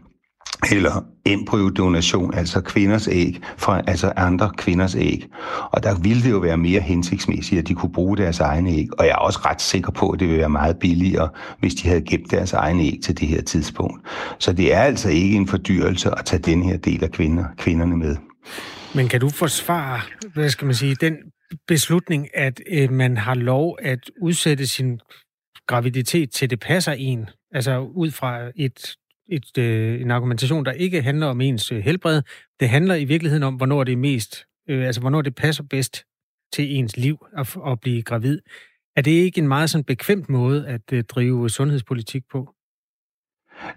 eller 0.72 1.06
embryodonation, 1.26 2.34
altså 2.34 2.62
kvinders 2.62 3.08
æg, 3.08 3.42
fra 3.58 3.82
altså 3.88 4.14
andre 4.16 4.52
kvinders 4.58 4.96
æg. 4.96 5.26
Og 5.72 5.84
der 5.84 6.00
ville 6.00 6.24
det 6.24 6.32
jo 6.32 6.38
være 6.38 6.58
mere 6.58 6.82
hensigtsmæssigt, 6.82 7.60
at 7.60 7.68
de 7.68 7.74
kunne 7.74 7.94
bruge 7.94 8.18
deres 8.18 8.40
egne 8.40 8.70
æg. 8.70 8.88
Og 9.00 9.06
jeg 9.06 9.12
er 9.12 9.16
også 9.16 9.40
ret 9.46 9.62
sikker 9.62 9.92
på, 9.92 10.10
at 10.10 10.20
det 10.20 10.28
ville 10.28 10.40
være 10.40 10.50
meget 10.50 10.80
billigere, 10.80 11.30
hvis 11.60 11.74
de 11.74 11.88
havde 11.88 12.02
gemt 12.02 12.32
deres 12.32 12.54
egne 12.54 12.84
æg 12.84 13.00
til 13.04 13.20
det 13.20 13.28
her 13.28 13.42
tidspunkt. 13.42 14.08
Så 14.40 14.54
det 14.54 14.74
er 14.74 14.82
altså 14.82 15.10
ikke 15.10 15.38
en 15.38 15.48
fordyrelse 15.48 16.10
at 16.20 16.26
tage 16.26 16.42
den 16.42 16.64
her 16.64 16.78
del 16.78 17.04
af 17.04 17.12
kvinder, 17.12 17.46
kvinderne 17.58 17.98
med. 17.98 18.16
Men 18.96 19.08
kan 19.08 19.20
du 19.20 19.30
forsvare, 19.30 20.02
hvad 20.34 20.50
skal 20.50 20.66
man 20.66 20.76
sige, 20.76 20.96
den 20.96 21.16
beslutning, 21.68 22.28
at 22.34 22.62
øh, 22.72 22.92
man 22.92 23.18
har 23.18 23.36
lov 23.36 23.78
at 23.82 24.00
udsætte 24.22 24.68
sin 24.68 25.00
graviditet 25.68 26.32
til 26.32 26.50
det 26.50 26.60
passer 26.60 26.92
en, 26.92 27.26
altså 27.52 27.78
ud 27.80 28.12
fra 28.12 28.40
et 28.56 28.96
et, 29.32 29.58
øh, 29.58 30.02
en 30.02 30.12
argumentation, 30.12 30.66
der 30.66 30.72
ikke 30.72 31.02
handler 31.02 31.28
om 31.28 31.42
ens 31.42 31.72
øh, 31.72 31.80
helbred. 31.80 32.22
Det 32.60 32.70
handler 32.70 32.96
i 32.96 33.06
virkeligheden 33.06 33.44
om, 33.44 33.56
hvornår 33.56 33.84
det 33.84 33.92
er 33.92 33.98
mest, 33.98 34.46
øh, 34.70 34.86
altså 34.86 35.02
hvornår 35.02 35.22
det 35.22 35.36
passer 35.36 35.64
bedst 35.64 36.04
til 36.54 36.76
ens 36.76 36.98
liv 36.98 37.26
at, 37.38 37.58
at 37.68 37.80
blive 37.80 38.02
gravid. 38.04 38.40
Er 38.96 39.02
det 39.02 39.12
ikke 39.12 39.40
en 39.42 39.48
meget 39.48 39.70
sådan 39.70 39.84
bekvemt 39.84 40.30
måde 40.30 40.68
at 40.68 40.94
øh, 40.94 41.04
drive 41.04 41.50
sundhedspolitik 41.50 42.24
på? 42.32 42.54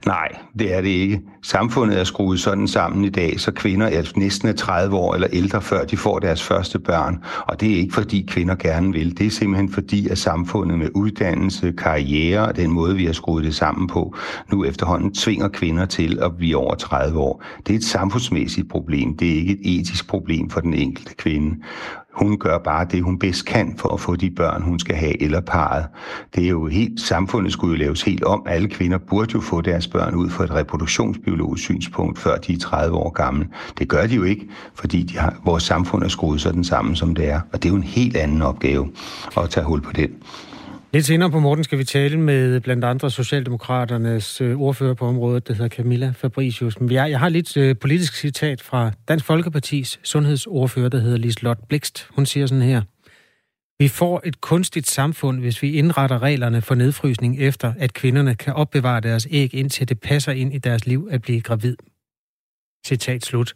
Nej, 0.06 0.28
det 0.58 0.74
er 0.74 0.80
det 0.80 0.88
ikke. 0.88 1.20
Samfundet 1.42 2.00
er 2.00 2.04
skruet 2.04 2.40
sådan 2.40 2.68
sammen 2.68 3.04
i 3.04 3.08
dag, 3.08 3.40
så 3.40 3.52
kvinder 3.52 3.86
er 3.86 4.12
næsten 4.16 4.56
30 4.56 4.96
år 4.96 5.14
eller 5.14 5.28
ældre, 5.32 5.62
før 5.62 5.84
de 5.84 5.96
får 5.96 6.18
deres 6.18 6.42
første 6.42 6.78
børn. 6.78 7.24
Og 7.46 7.60
det 7.60 7.72
er 7.72 7.76
ikke 7.76 7.94
fordi 7.94 8.26
kvinder 8.28 8.54
gerne 8.54 8.92
vil. 8.92 9.18
Det 9.18 9.26
er 9.26 9.30
simpelthen 9.30 9.72
fordi, 9.72 10.08
at 10.08 10.18
samfundet 10.18 10.78
med 10.78 10.88
uddannelse, 10.94 11.72
karriere 11.72 12.46
og 12.46 12.56
den 12.56 12.70
måde, 12.70 12.96
vi 12.96 13.06
har 13.06 13.12
skruet 13.12 13.44
det 13.44 13.54
sammen 13.54 13.86
på, 13.86 14.16
nu 14.52 14.64
efterhånden 14.64 15.14
tvinger 15.14 15.48
kvinder 15.48 15.86
til 15.86 16.18
at 16.22 16.36
blive 16.36 16.56
over 16.56 16.74
30 16.74 17.18
år. 17.18 17.44
Det 17.66 17.72
er 17.72 17.76
et 17.78 17.84
samfundsmæssigt 17.84 18.70
problem. 18.70 19.16
Det 19.16 19.32
er 19.32 19.36
ikke 19.36 19.52
et 19.52 19.80
etisk 19.80 20.08
problem 20.08 20.50
for 20.50 20.60
den 20.60 20.74
enkelte 20.74 21.14
kvinde 21.14 21.56
hun 22.12 22.38
gør 22.38 22.58
bare 22.58 22.86
det, 22.90 23.02
hun 23.02 23.18
bedst 23.18 23.46
kan 23.46 23.74
for 23.78 23.88
at 23.88 24.00
få 24.00 24.16
de 24.16 24.30
børn, 24.30 24.62
hun 24.62 24.78
skal 24.78 24.96
have, 24.96 25.22
eller 25.22 25.40
parret. 25.40 25.86
Det 26.34 26.44
er 26.44 26.48
jo 26.48 26.66
helt, 26.66 27.00
samfundet 27.00 27.52
skulle 27.52 27.78
jo 27.78 27.84
laves 27.84 28.02
helt 28.02 28.24
om. 28.24 28.42
Alle 28.48 28.68
kvinder 28.68 28.98
burde 28.98 29.30
jo 29.34 29.40
få 29.40 29.60
deres 29.60 29.88
børn 29.88 30.14
ud 30.14 30.30
fra 30.30 30.44
et 30.44 30.54
reproduktionsbiologisk 30.54 31.64
synspunkt, 31.64 32.18
før 32.18 32.36
de 32.36 32.52
er 32.52 32.58
30 32.58 32.96
år 32.96 33.10
gamle. 33.10 33.48
Det 33.78 33.88
gør 33.88 34.06
de 34.06 34.14
jo 34.14 34.22
ikke, 34.22 34.48
fordi 34.74 35.02
de 35.02 35.18
har, 35.18 35.34
vores 35.44 35.62
samfund 35.62 36.02
er 36.02 36.08
skruet 36.08 36.40
sådan 36.40 36.64
sammen, 36.64 36.96
som 36.96 37.14
det 37.14 37.28
er. 37.28 37.40
Og 37.52 37.62
det 37.62 37.68
er 37.68 37.72
jo 37.72 37.76
en 37.76 37.82
helt 37.82 38.16
anden 38.16 38.42
opgave 38.42 38.90
at 39.36 39.50
tage 39.50 39.66
hul 39.66 39.80
på 39.80 39.92
den. 39.92 40.10
Lidt 40.92 41.06
senere 41.06 41.30
på 41.30 41.40
morgen 41.40 41.64
skal 41.64 41.78
vi 41.78 41.84
tale 41.84 42.20
med 42.20 42.60
blandt 42.60 42.84
andre 42.84 43.10
Socialdemokraternes 43.10 44.40
øh, 44.40 44.60
ordfører 44.60 44.94
på 44.94 45.06
området, 45.06 45.48
der 45.48 45.54
hedder 45.54 45.68
Camilla 45.68 46.12
Fabricius. 46.16 46.76
Jeg, 46.90 47.10
jeg 47.10 47.18
har 47.20 47.28
lidt 47.28 47.56
øh, 47.56 47.76
politisk 47.76 48.14
citat 48.14 48.60
fra 48.60 48.92
Dansk 49.08 49.24
Folkepartis 49.24 50.00
sundhedsordfører, 50.02 50.88
der 50.88 50.98
hedder 50.98 51.16
Lislot 51.16 51.58
Blikst. 51.68 52.08
Hun 52.10 52.26
siger 52.26 52.46
sådan 52.46 52.62
her. 52.62 52.82
Vi 53.78 53.88
får 53.88 54.22
et 54.24 54.40
kunstigt 54.40 54.90
samfund, 54.90 55.40
hvis 55.40 55.62
vi 55.62 55.72
indretter 55.72 56.22
reglerne 56.22 56.62
for 56.62 56.74
nedfrysning 56.74 57.40
efter, 57.40 57.72
at 57.78 57.92
kvinderne 57.92 58.34
kan 58.34 58.54
opbevare 58.54 59.00
deres 59.00 59.26
æg, 59.30 59.54
indtil 59.54 59.88
det 59.88 60.00
passer 60.00 60.32
ind 60.32 60.54
i 60.54 60.58
deres 60.58 60.86
liv 60.86 61.08
at 61.10 61.22
blive 61.22 61.40
gravid. 61.40 61.76
Citat 62.86 63.24
slut. 63.24 63.52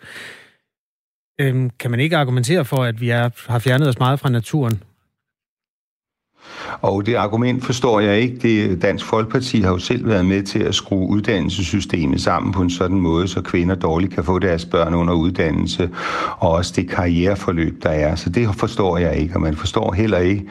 Øhm, 1.41 1.71
kan 1.71 1.91
man 1.91 2.01
ikke 2.01 2.17
argumentere 2.17 2.65
for, 2.65 2.85
at 2.85 3.01
vi 3.01 3.11
er, 3.11 3.51
har 3.51 3.59
fjernet 3.59 3.89
os 3.89 3.99
meget 3.99 4.21
fra 4.21 4.29
naturen, 4.29 4.83
og 6.83 7.07
det 7.07 7.15
argument 7.15 7.65
forstår 7.65 8.01
jeg 8.01 8.21
ikke. 8.21 8.37
Det, 8.37 8.83
Dansk 8.83 9.05
Folkeparti 9.05 9.61
har 9.61 9.71
jo 9.71 9.79
selv 9.79 10.09
været 10.09 10.27
med 10.27 10.43
til 10.43 10.59
at 10.59 10.75
skrue 10.75 11.09
uddannelsessystemet 11.09 12.21
sammen 12.21 12.53
på 12.53 12.63
en 12.63 12.71
sådan 12.71 13.01
måde, 13.01 13.29
så 13.29 13.41
kvinder 13.41 13.75
dårligt 13.75 14.15
kan 14.15 14.25
få 14.25 14.39
deres 14.39 14.65
børn 14.65 14.95
under 14.95 15.15
uddannelse, 15.15 15.91
og 16.39 16.51
også 16.51 16.73
det 16.77 16.91
karriereforløb, 16.91 17.83
der 17.83 17.91
er. 17.91 18.15
Så 18.15 18.31
det 18.31 18.49
forstår 18.55 18.99
jeg 18.99 19.17
ikke, 19.17 19.35
og 19.35 19.41
man 19.41 19.57
forstår 19.57 19.93
heller 19.93 20.19
ikke, 20.19 20.45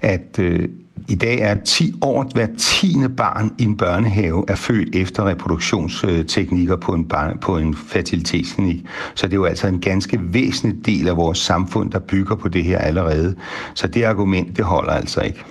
at 0.00 0.38
øh, 0.38 0.68
i 1.08 1.14
dag 1.14 1.38
er 1.40 1.54
10 1.54 1.94
år, 2.02 2.30
hver 2.34 2.46
tiende 2.58 3.08
barn 3.08 3.54
i 3.58 3.64
en 3.64 3.76
børnehave 3.76 4.44
er 4.48 4.54
født 4.54 4.96
efter 4.96 5.26
reproduktionsteknikker 5.26 6.76
på 6.76 6.94
en, 6.94 7.08
barn, 7.08 7.38
på 7.38 7.58
en 7.58 7.76
fertilitetsklinik. 7.76 8.86
Så 9.14 9.26
det 9.26 9.32
er 9.32 9.36
jo 9.36 9.44
altså 9.44 9.66
en 9.66 9.80
ganske 9.80 10.18
væsentlig 10.22 10.86
del 10.86 11.08
af 11.08 11.16
vores 11.16 11.38
samfund, 11.38 11.90
der 11.90 11.98
bygger 11.98 12.36
på 12.36 12.48
det 12.48 12.64
her 12.64 12.78
allerede. 12.78 13.36
Så 13.74 13.86
det 13.86 14.02
argument, 14.02 14.56
det 14.56 14.64
holder 14.64 14.92
altså 14.92 15.20
ikke. 15.20 15.44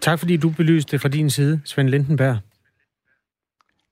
Tak 0.00 0.18
fordi 0.18 0.36
du 0.36 0.48
belyste 0.50 0.98
fra 0.98 1.08
din 1.08 1.30
side, 1.30 1.60
Svend 1.64 1.88
Lindenberg. 1.88 2.36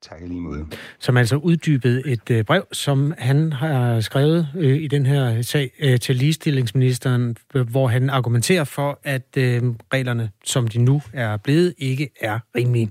Tak 0.02 0.21
lige 0.21 0.40
måde. 0.40 0.66
Som 0.99 1.16
altså 1.16 1.37
uddybede 1.37 2.02
et 2.07 2.30
øh, 2.30 2.45
brev, 2.45 2.66
som 2.73 3.14
han 3.19 3.52
har 3.52 4.00
skrevet 4.00 4.49
øh, 4.57 4.76
i 4.76 4.87
den 4.87 5.07
her 5.07 5.42
sag 5.42 5.71
øh, 5.78 6.00
til 6.00 6.16
ligestillingsministeren, 6.16 7.37
øh, 7.54 7.71
hvor 7.71 7.88
han 7.88 8.11
argumenterer 8.11 8.64
for, 8.64 9.00
at 9.04 9.37
øh, 9.37 9.62
reglerne, 9.92 10.30
som 10.45 10.69
de 10.69 10.78
nu 10.78 11.02
er 11.12 11.37
blevet, 11.37 11.75
ikke 11.78 12.11
er 12.21 12.38
rimelige. 12.57 12.90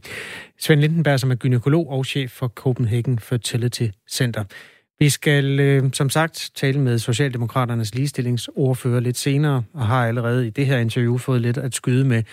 Svend 0.59 0.81
Lindenberg, 0.81 1.19
som 1.19 1.31
er 1.31 1.35
gynekolog 1.35 1.89
og 1.89 2.05
chef 2.05 2.31
for 2.31 2.47
Copenhagen 2.47 3.19
Fertility 3.19 3.87
Center. 4.09 4.43
Vi 4.99 5.09
skal 5.09 5.59
øh, 5.59 5.83
som 5.93 6.09
sagt 6.09 6.51
tale 6.55 6.79
med 6.79 6.99
Socialdemokraternes 6.99 7.95
ligestillingsordfører 7.95 8.99
lidt 8.99 9.17
senere, 9.17 9.63
og 9.73 9.87
har 9.87 10.07
allerede 10.07 10.47
i 10.47 10.49
det 10.49 10.65
her 10.65 10.77
interview 10.77 11.17
fået 11.17 11.41
lidt 11.41 11.57
at 11.57 11.75
skyde 11.75 12.05
med 12.05 12.23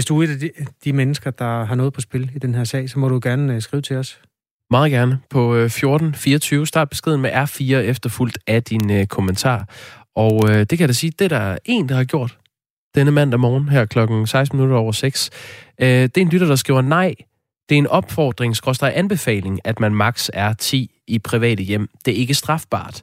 hvis 0.00 0.06
du 0.06 0.20
er 0.20 0.24
et 0.24 0.30
af 0.30 0.38
de, 0.38 0.50
de 0.84 0.92
mennesker, 0.92 1.30
der 1.30 1.64
har 1.64 1.74
noget 1.74 1.92
på 1.92 2.00
spil 2.00 2.30
i 2.34 2.38
den 2.38 2.54
her 2.54 2.64
sag, 2.64 2.90
så 2.90 2.98
må 2.98 3.08
du 3.08 3.20
gerne 3.22 3.54
øh, 3.54 3.62
skrive 3.62 3.82
til 3.82 3.96
os. 3.96 4.20
Meget 4.70 4.90
gerne. 4.90 5.18
På 5.30 5.54
øh, 5.54 5.64
1424 5.64 6.66
start 6.66 6.90
beskeden 6.90 7.20
med 7.20 7.30
R4 7.30 7.74
efterfulgt 7.74 8.38
af 8.46 8.62
din 8.62 8.90
øh, 8.90 9.06
kommentar. 9.06 9.68
Og 10.14 10.50
øh, 10.50 10.56
det 10.56 10.68
kan 10.68 10.80
jeg 10.80 10.88
da 10.88 10.92
sige, 10.92 11.12
det 11.18 11.24
er 11.24 11.28
der 11.28 11.58
en, 11.64 11.88
der 11.88 11.94
har 11.94 12.04
gjort 12.04 12.38
denne 12.94 13.10
mandag 13.10 13.40
morgen 13.40 13.68
her 13.68 13.84
klokken 13.84 14.26
16 14.26 14.58
minutter 14.58 14.76
over 14.76 14.92
6. 14.92 15.30
Øh, 15.80 15.88
det 15.88 16.16
er 16.16 16.20
en 16.20 16.28
lytter, 16.28 16.46
der 16.46 16.56
skriver 16.56 16.80
nej. 16.80 17.14
Det 17.68 17.74
er 17.74 17.78
en 17.78 17.86
opfordring, 17.86 18.56
skråstrej 18.56 18.92
anbefaling, 18.94 19.60
at 19.64 19.80
man 19.80 19.94
maks 19.94 20.30
er 20.34 20.52
10 20.52 20.90
i 21.06 21.18
private 21.18 21.62
hjem. 21.62 21.88
Det 22.04 22.14
er 22.14 22.18
ikke 22.18 22.34
strafbart. 22.34 23.02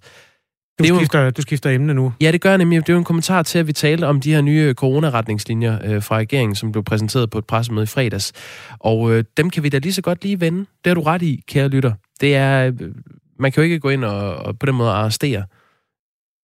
Du, 0.80 0.84
det 0.84 0.96
skifter, 0.96 1.20
jo, 1.20 1.30
du 1.30 1.42
skifter 1.42 1.70
emne 1.70 1.94
nu. 1.94 2.14
Ja, 2.22 2.32
det 2.32 2.42
gør 2.42 2.50
jeg 2.50 2.58
nemlig. 2.58 2.82
Det 2.82 2.90
er 2.90 2.94
jo 2.94 2.98
en 2.98 3.04
kommentar 3.04 3.44
til, 3.44 3.60
at 3.60 3.68
vi 3.68 3.74
talte 3.74 4.06
om 4.06 4.22
de 4.22 4.34
her 4.34 4.42
nye 4.42 4.74
coronaretningslinjer 4.74 5.80
øh, 5.86 6.04
fra 6.04 6.18
regeringen, 6.18 6.56
som 6.56 6.72
blev 6.72 6.84
præsenteret 6.84 7.30
på 7.30 7.38
et 7.38 7.46
pressemøde 7.46 7.84
i 7.84 7.88
fredags. 7.88 8.34
Og 8.80 9.12
øh, 9.12 9.24
dem 9.38 9.50
kan 9.50 9.64
vi 9.64 9.70
da 9.70 9.78
lige 9.78 9.94
så 9.94 10.02
godt 10.02 10.24
lige 10.24 10.42
vende. 10.42 10.60
Det 10.60 10.88
har 10.88 10.94
du 10.94 11.02
ret 11.02 11.22
i, 11.22 11.44
kære 11.48 11.68
lytter. 11.68 11.94
Det 12.22 12.36
er, 12.36 12.68
øh, 12.68 12.92
man 13.40 13.52
kan 13.52 13.62
jo 13.62 13.64
ikke 13.64 13.80
gå 13.80 13.90
ind 13.90 14.06
og, 14.06 14.36
og 14.36 14.60
på 14.60 14.66
den 14.66 14.76
måde 14.76 14.90
arrestere 14.90 15.46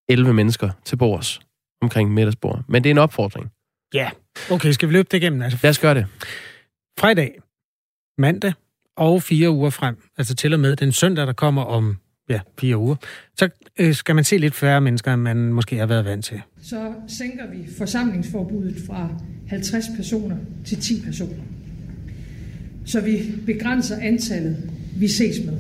11 0.10 0.34
mennesker 0.34 0.70
til 0.86 0.96
bords 0.96 1.40
omkring 1.82 2.14
middagsbord. 2.14 2.64
Men 2.68 2.84
det 2.84 2.90
er 2.90 2.94
en 2.94 2.98
opfordring. 2.98 3.52
Ja, 3.94 4.10
okay, 4.52 4.72
skal 4.72 4.90
vi 4.90 4.94
løbe 4.94 5.08
det 5.12 5.18
igennem? 5.18 5.42
Altså, 5.42 5.60
Lad 5.64 5.70
os 5.70 5.80
gøre 5.80 5.96
det. 5.96 6.06
Fredag, 7.00 7.36
mandag 8.18 8.54
og 8.98 9.24
fire 9.24 9.50
uger 9.50 9.70
frem, 9.70 9.98
altså 10.18 10.36
til 10.36 10.54
og 10.54 10.60
med 10.60 10.76
den 10.76 10.92
søndag, 10.92 11.28
der 11.28 11.34
kommer 11.34 11.64
om 11.64 11.98
ja, 12.30 12.40
fire 12.60 12.78
uger, 12.78 12.96
så 13.38 13.50
øh, 13.80 13.94
skal 13.94 14.16
man 14.16 14.24
se 14.24 14.38
lidt 14.38 14.56
færre 14.56 14.82
mennesker, 14.82 15.14
end 15.14 15.22
man 15.22 15.38
måske 15.38 15.78
har 15.78 15.86
været 15.86 16.06
vant 16.06 16.26
til. 16.26 16.42
Så 16.62 16.94
sænker 17.08 17.44
vi 17.52 17.58
forsamlingsforbuddet 17.78 18.76
fra 18.88 19.10
50 19.48 19.86
personer 19.96 20.38
til 20.66 20.82
10 20.82 21.02
personer. 21.06 21.44
Så 22.86 23.02
vi 23.02 23.22
begrænser 23.46 23.98
antallet, 24.02 24.72
vi 24.96 25.08
ses 25.08 25.46
med. 25.46 25.58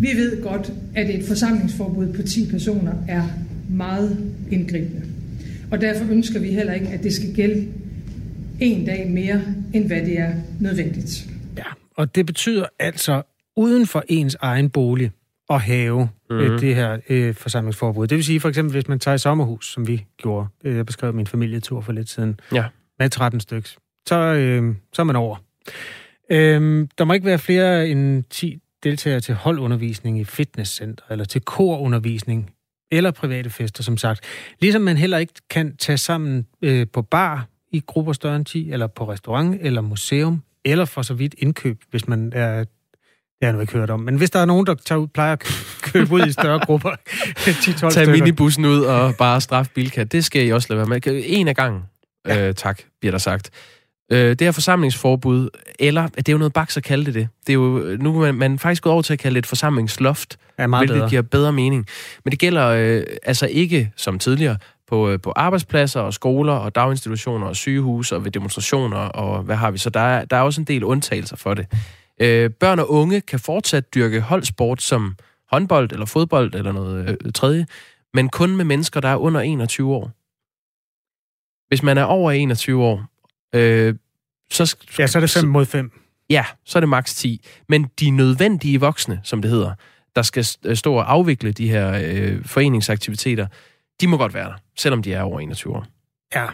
Vi 0.00 0.08
ved 0.16 0.42
godt, 0.42 0.72
at 0.94 1.14
et 1.14 1.24
forsamlingsforbud 1.24 2.12
på 2.12 2.22
10 2.22 2.50
personer 2.50 2.94
er 3.08 3.28
meget 3.70 4.34
indgribende. 4.50 5.02
Og 5.70 5.80
derfor 5.80 6.04
ønsker 6.10 6.40
vi 6.40 6.48
heller 6.48 6.72
ikke, 6.72 6.88
at 6.88 7.02
det 7.02 7.12
skal 7.12 7.34
gælde 7.34 7.68
en 8.60 8.86
dag 8.86 9.10
mere, 9.10 9.42
end 9.72 9.86
hvad 9.86 10.00
det 10.00 10.18
er 10.18 10.32
nødvendigt. 10.60 11.28
Ja, 11.56 11.64
og 11.96 12.14
det 12.14 12.26
betyder 12.26 12.66
altså, 12.78 13.22
uden 13.56 13.86
for 13.86 14.04
ens 14.08 14.36
egen 14.40 14.70
bolig 14.70 15.10
og 15.48 15.60
have 15.60 16.08
mm-hmm. 16.30 16.58
det 16.58 16.74
her 16.74 16.98
øh, 17.08 17.34
forsamlingsforbud. 17.34 18.06
Det 18.06 18.16
vil 18.16 18.24
sige 18.24 18.40
for 18.40 18.48
eksempel, 18.48 18.72
hvis 18.72 18.88
man 18.88 18.98
tager 18.98 19.14
i 19.14 19.18
sommerhus, 19.18 19.72
som 19.72 19.86
vi 19.86 20.06
gjorde. 20.16 20.48
Øh, 20.64 20.76
jeg 20.76 20.86
beskrev 20.86 21.14
min 21.14 21.26
familietur 21.26 21.80
for 21.80 21.92
lidt 21.92 22.08
siden. 22.08 22.40
Ja. 22.52 22.64
Med 22.98 23.10
13 23.10 23.40
stykker. 23.40 23.70
Så, 24.06 24.16
øh, 24.16 24.74
så 24.92 25.02
er 25.02 25.04
man 25.06 25.16
over. 25.16 25.36
Øh, 26.30 26.88
der 26.98 27.04
må 27.04 27.12
ikke 27.12 27.26
være 27.26 27.38
flere 27.38 27.88
end 27.88 28.24
10 28.30 28.60
deltagere 28.82 29.20
til 29.20 29.34
holdundervisning 29.34 30.20
i 30.20 30.24
fitnesscenter, 30.24 31.04
eller 31.10 31.24
til 31.24 31.40
korundervisning, 31.40 32.50
eller 32.90 33.10
private 33.10 33.50
fester, 33.50 33.82
som 33.82 33.96
sagt. 33.96 34.20
Ligesom 34.60 34.82
man 34.82 34.96
heller 34.96 35.18
ikke 35.18 35.32
kan 35.50 35.76
tage 35.76 35.98
sammen 35.98 36.46
øh, 36.62 36.86
på 36.92 37.02
bar 37.02 37.46
i 37.72 37.82
grupper 37.86 38.12
større 38.12 38.36
end 38.36 38.44
10, 38.44 38.72
eller 38.72 38.86
på 38.86 39.12
restaurant, 39.12 39.58
eller 39.60 39.80
museum, 39.80 40.42
eller 40.64 40.84
for 40.84 41.02
så 41.02 41.14
vidt 41.14 41.34
indkøb, 41.38 41.82
hvis 41.90 42.08
man 42.08 42.32
er 42.34 42.64
det 43.40 43.46
har 43.46 43.52
jeg 43.52 43.54
nu 43.54 43.60
ikke 43.60 43.72
hørt 43.72 43.90
om. 43.90 44.00
Men 44.00 44.16
hvis 44.16 44.30
der 44.30 44.38
er 44.38 44.44
nogen, 44.44 44.66
der 44.66 44.74
tager 44.74 44.98
ud, 44.98 45.06
plejer 45.06 45.32
at 45.32 45.44
købe 45.82 46.12
ud 46.12 46.26
i 46.26 46.32
større 46.32 46.58
grupper, 46.58 46.90
10-12 47.46 47.90
Tag 47.90 48.08
minibussen 48.08 48.64
ud 48.64 48.80
og 48.80 49.14
bare 49.16 49.40
straf 49.40 49.68
Bilka. 49.74 50.04
Det 50.04 50.24
skal 50.24 50.46
I 50.46 50.52
også 50.52 50.66
lade 50.70 50.78
være 50.78 50.86
med. 50.86 51.22
En 51.26 51.48
af 51.48 51.56
gangen, 51.56 51.82
ja. 52.26 52.48
øh, 52.48 52.54
tak, 52.54 52.80
bliver 53.00 53.10
der 53.10 53.18
sagt. 53.18 53.50
Øh, 54.12 54.28
det 54.28 54.40
her 54.40 54.52
forsamlingsforbud, 54.52 55.48
eller 55.78 56.08
det 56.08 56.28
er 56.28 56.32
jo 56.32 56.38
noget 56.38 56.52
baks 56.52 56.76
at 56.76 56.82
kalde 56.82 57.04
det 57.04 57.14
det. 57.14 57.28
Det 57.46 57.52
er 57.52 57.54
jo, 57.54 57.96
nu 58.00 58.16
er 58.16 58.20
man, 58.20 58.34
man 58.34 58.58
faktisk 58.58 58.82
gået 58.82 58.92
over 58.92 59.02
til 59.02 59.12
at 59.12 59.18
kalde 59.18 59.34
det 59.34 59.38
et 59.38 59.46
forsamlingsloft, 59.46 60.36
ja, 60.58 60.66
hvilket 60.66 60.94
bedre. 60.94 61.08
giver 61.08 61.22
bedre 61.22 61.52
mening. 61.52 61.86
Men 62.24 62.30
det 62.30 62.38
gælder 62.38 62.66
øh, 62.66 63.02
altså 63.22 63.46
ikke 63.46 63.92
som 63.96 64.18
tidligere 64.18 64.56
på, 64.88 65.10
øh, 65.10 65.20
på 65.20 65.32
arbejdspladser 65.36 66.00
og 66.00 66.14
skoler 66.14 66.52
og 66.52 66.74
daginstitutioner 66.74 67.46
og 67.46 67.56
sygehus 67.56 68.12
og 68.12 68.24
ved 68.24 68.30
demonstrationer 68.30 68.96
og 68.96 69.42
hvad 69.42 69.56
har 69.56 69.70
vi. 69.70 69.78
Så 69.78 69.90
der 69.90 70.00
er, 70.00 70.24
der 70.24 70.36
er 70.36 70.40
også 70.40 70.60
en 70.60 70.66
del 70.66 70.84
undtagelser 70.84 71.36
for 71.36 71.54
det. 71.54 71.66
Øh, 72.20 72.50
børn 72.50 72.78
og 72.78 72.90
unge 72.90 73.20
kan 73.20 73.40
fortsat 73.40 73.94
dyrke 73.94 74.20
holdsport 74.20 74.82
som 74.82 75.16
håndbold 75.50 75.92
eller 75.92 76.06
fodbold 76.06 76.54
eller 76.54 76.72
noget 76.72 77.18
øh, 77.24 77.32
tredje, 77.32 77.66
men 78.14 78.28
kun 78.28 78.56
med 78.56 78.64
mennesker, 78.64 79.00
der 79.00 79.08
er 79.08 79.16
under 79.16 79.40
21 79.40 79.94
år. 79.94 80.10
Hvis 81.68 81.82
man 81.82 81.98
er 81.98 82.04
over 82.04 82.30
21 82.30 82.84
år, 82.84 83.04
øh, 83.54 83.94
så... 84.50 84.76
Ja, 84.98 85.06
så 85.06 85.18
er 85.18 85.20
det 85.20 85.30
5 85.30 85.48
mod 85.48 85.66
5. 85.66 85.92
Ja, 86.30 86.44
så 86.64 86.78
er 86.78 86.80
det 86.80 86.88
maks 86.88 87.14
10. 87.14 87.46
Men 87.68 87.90
de 88.00 88.10
nødvendige 88.10 88.80
voksne, 88.80 89.20
som 89.24 89.42
det 89.42 89.50
hedder, 89.50 89.74
der 90.16 90.22
skal 90.22 90.46
øh, 90.64 90.76
stå 90.76 90.94
og 90.94 91.12
afvikle 91.12 91.52
de 91.52 91.68
her 91.68 92.00
øh, 92.04 92.44
foreningsaktiviteter, 92.44 93.46
de 94.00 94.06
må 94.06 94.16
godt 94.16 94.34
være 94.34 94.48
der, 94.48 94.54
selvom 94.76 95.02
de 95.02 95.14
er 95.14 95.22
over 95.22 95.40
21 95.40 95.76
år. 95.76 95.86
Ja, 96.34 96.46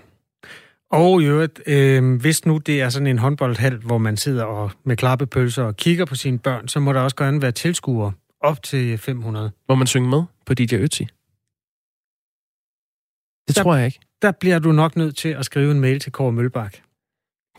og 0.96 1.22
i 1.22 1.24
øvrigt, 1.24 1.62
øh, 1.66 2.20
hvis 2.20 2.46
nu 2.46 2.58
det 2.58 2.80
er 2.80 2.88
sådan 2.88 3.06
en 3.06 3.18
håndboldhal, 3.18 3.76
hvor 3.76 3.98
man 3.98 4.16
sidder 4.16 4.44
og 4.44 4.70
med 4.84 4.96
klappepølser 4.96 5.62
og 5.62 5.76
kigger 5.76 6.04
på 6.04 6.14
sine 6.14 6.38
børn, 6.38 6.68
så 6.68 6.80
må 6.80 6.92
der 6.92 7.00
også 7.00 7.16
gerne 7.16 7.42
være 7.42 7.52
tilskuere 7.52 8.12
op 8.40 8.62
til 8.62 8.98
500. 8.98 9.50
Må 9.68 9.74
man 9.74 9.86
synge 9.86 10.08
med 10.08 10.22
på 10.46 10.54
DJ 10.54 10.74
Ötzi? 10.74 11.06
Det 13.48 13.56
der, 13.56 13.62
tror 13.62 13.76
jeg 13.76 13.86
ikke. 13.86 14.00
Der 14.22 14.32
bliver 14.40 14.58
du 14.58 14.72
nok 14.72 14.96
nødt 14.96 15.16
til 15.16 15.28
at 15.28 15.44
skrive 15.44 15.70
en 15.70 15.80
mail 15.80 16.00
til 16.00 16.12
Kåre 16.12 16.32
Mølbak. 16.32 16.76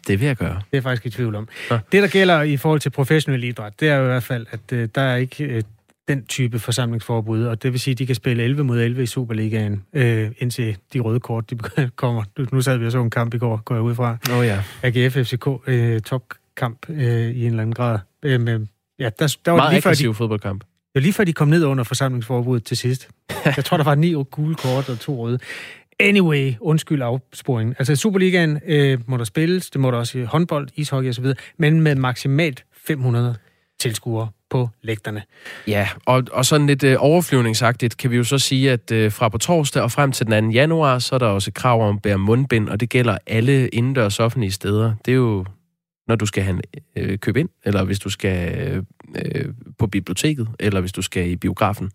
Det 0.07 0.19
vil 0.19 0.25
jeg 0.27 0.35
gøre. 0.35 0.61
Det 0.71 0.77
er 0.77 0.81
faktisk 0.81 1.05
i 1.05 1.09
tvivl 1.09 1.35
om. 1.35 1.47
Ja. 1.71 1.79
Det, 1.91 2.03
der 2.03 2.07
gælder 2.07 2.41
i 2.41 2.57
forhold 2.57 2.79
til 2.79 2.89
professionel 2.89 3.43
idræt, 3.43 3.79
det 3.79 3.89
er 3.89 3.95
jo 3.95 4.03
i 4.03 4.07
hvert 4.07 4.23
fald, 4.23 4.45
at 4.51 4.71
øh, 4.73 4.89
der 4.95 5.01
er 5.01 5.15
ikke 5.15 5.43
øh, 5.43 5.63
den 6.07 6.25
type 6.25 6.59
forsamlingsforbud, 6.59 7.43
og 7.43 7.63
det 7.63 7.71
vil 7.71 7.79
sige, 7.79 7.91
at 7.91 7.97
de 7.97 8.05
kan 8.05 8.15
spille 8.15 8.43
11 8.43 8.63
mod 8.63 8.79
11 8.79 9.03
i 9.03 9.05
Superligaen, 9.05 9.83
øh, 9.93 10.31
indtil 10.37 10.77
de 10.93 10.99
røde 10.99 11.19
kort 11.19 11.49
de 11.49 11.57
kommer. 11.95 12.23
Nu 12.51 12.61
sad 12.61 12.77
vi 12.77 12.85
og 12.85 12.91
så 12.91 13.01
en 13.01 13.09
kamp 13.09 13.33
i 13.33 13.37
går, 13.37 13.61
går 13.65 13.75
jeg 13.75 13.81
ud 13.81 13.95
fra. 13.95 14.17
Oh, 14.31 14.45
ja. 14.45 14.63
AGF 14.83 15.13
FCK 15.13 15.47
øh, 15.67 16.01
topkamp 16.01 16.89
øh, 16.89 16.97
i 16.99 17.41
en 17.41 17.47
eller 17.47 17.61
anden 17.61 17.73
grad. 17.73 17.99
Øh, 18.23 18.41
med, 18.41 18.67
ja, 18.99 19.09
der, 19.19 19.37
der 19.45 19.51
var 19.51 19.57
Meget 19.57 19.73
lige 19.73 19.81
før, 19.81 19.93
de, 19.93 20.13
fodboldkamp. 20.13 20.61
Det 20.63 20.69
var 20.95 21.01
lige 21.01 21.13
før 21.13 21.23
de 21.23 21.33
kom 21.33 21.47
ned 21.47 21.63
under 21.63 21.83
forsamlingsforbuddet 21.83 22.65
til 22.65 22.77
sidst. 22.77 23.09
jeg 23.45 23.65
tror, 23.65 23.77
der 23.77 23.83
var 23.83 23.95
ni 23.95 24.13
gule 24.31 24.55
kort 24.55 24.89
og 24.89 24.99
to 24.99 25.25
røde. 25.25 25.39
Anyway, 25.99 26.53
undskyld 26.59 27.01
afsporingen. 27.01 27.75
Altså 27.79 27.95
Superligaen 27.95 28.59
øh, 28.67 28.99
må 29.07 29.17
der 29.17 29.23
spilles, 29.23 29.69
det 29.69 29.81
må 29.81 29.91
der 29.91 29.97
også 29.97 30.19
i 30.19 30.23
håndbold, 30.23 30.67
ishockey 30.75 31.09
osv., 31.09 31.25
men 31.57 31.81
med 31.81 31.95
maksimalt 31.95 32.65
500 32.73 33.35
tilskuere 33.79 34.29
på 34.49 34.69
lægterne. 34.81 35.23
Ja, 35.67 35.89
og, 36.05 36.23
og 36.31 36.45
sådan 36.45 36.67
lidt 36.67 36.83
øh, 36.83 36.95
overflyvningsagtigt 36.99 37.97
kan 37.97 38.11
vi 38.11 38.17
jo 38.17 38.23
så 38.23 38.37
sige, 38.37 38.71
at 38.71 38.91
øh, 38.91 39.11
fra 39.11 39.29
på 39.29 39.37
torsdag 39.37 39.83
og 39.83 39.91
frem 39.91 40.11
til 40.11 40.27
den 40.27 40.45
2. 40.45 40.51
januar, 40.51 40.99
så 40.99 41.15
er 41.15 41.19
der 41.19 41.27
også 41.27 41.51
krav 41.51 41.89
om 41.89 41.95
at 41.95 42.01
bære 42.01 42.17
mundbind, 42.17 42.69
og 42.69 42.79
det 42.79 42.89
gælder 42.89 43.17
alle 43.27 43.67
indendørs 43.67 44.19
offentlige 44.19 44.51
steder. 44.51 44.93
Det 45.05 45.11
er 45.11 45.15
jo, 45.15 45.45
når 46.07 46.15
du 46.15 46.25
skal 46.25 46.43
have 46.43 46.61
øh, 46.95 47.17
købe 47.19 47.39
ind, 47.39 47.49
eller 47.63 47.83
hvis 47.83 47.99
du 47.99 48.09
skal 48.09 48.83
øh, 49.15 49.53
på 49.79 49.87
biblioteket, 49.87 50.47
eller 50.59 50.79
hvis 50.79 50.91
du 50.91 51.01
skal 51.01 51.29
i 51.29 51.35
biografen, 51.35 51.91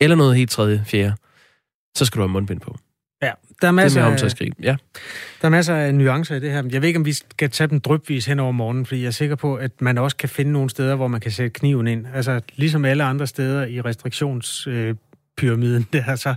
eller 0.00 0.16
noget 0.16 0.36
helt 0.36 0.50
tredje, 0.50 0.84
fjerde, 0.86 1.14
så 1.96 2.04
skal 2.04 2.18
du 2.18 2.22
have 2.22 2.32
mundbind 2.32 2.60
på. 2.60 2.76
Ja, 3.22 3.30
der 3.62 3.68
er 3.68 3.72
masser, 3.72 4.10
det 4.10 4.22
er 4.22 4.36
af, 4.40 4.48
ja. 4.62 4.76
der 5.42 5.46
er 5.46 5.48
masser 5.48 5.74
af 5.74 5.94
nuancer 5.94 6.34
i 6.34 6.40
det 6.40 6.50
her. 6.50 6.62
Jeg 6.70 6.82
ved 6.82 6.88
ikke, 6.88 6.98
om 6.98 7.04
vi 7.04 7.12
skal 7.12 7.50
tage 7.50 7.68
dem 7.68 7.80
drøbvis 7.80 8.26
hen 8.26 8.38
over 8.38 8.52
morgenen, 8.52 8.86
fordi 8.86 9.00
jeg 9.00 9.06
er 9.06 9.10
sikker 9.10 9.36
på, 9.36 9.54
at 9.54 9.80
man 9.80 9.98
også 9.98 10.16
kan 10.16 10.28
finde 10.28 10.52
nogle 10.52 10.70
steder, 10.70 10.96
hvor 10.96 11.08
man 11.08 11.20
kan 11.20 11.30
sætte 11.30 11.50
kniven 11.50 11.86
ind. 11.86 12.06
Altså, 12.14 12.40
ligesom 12.56 12.84
alle 12.84 13.04
andre 13.04 13.26
steder 13.26 13.66
i 13.66 13.80
restriktionspyramiden, 13.80 15.86
øh, 15.92 15.92
der, 16.06 16.16
så 16.16 16.34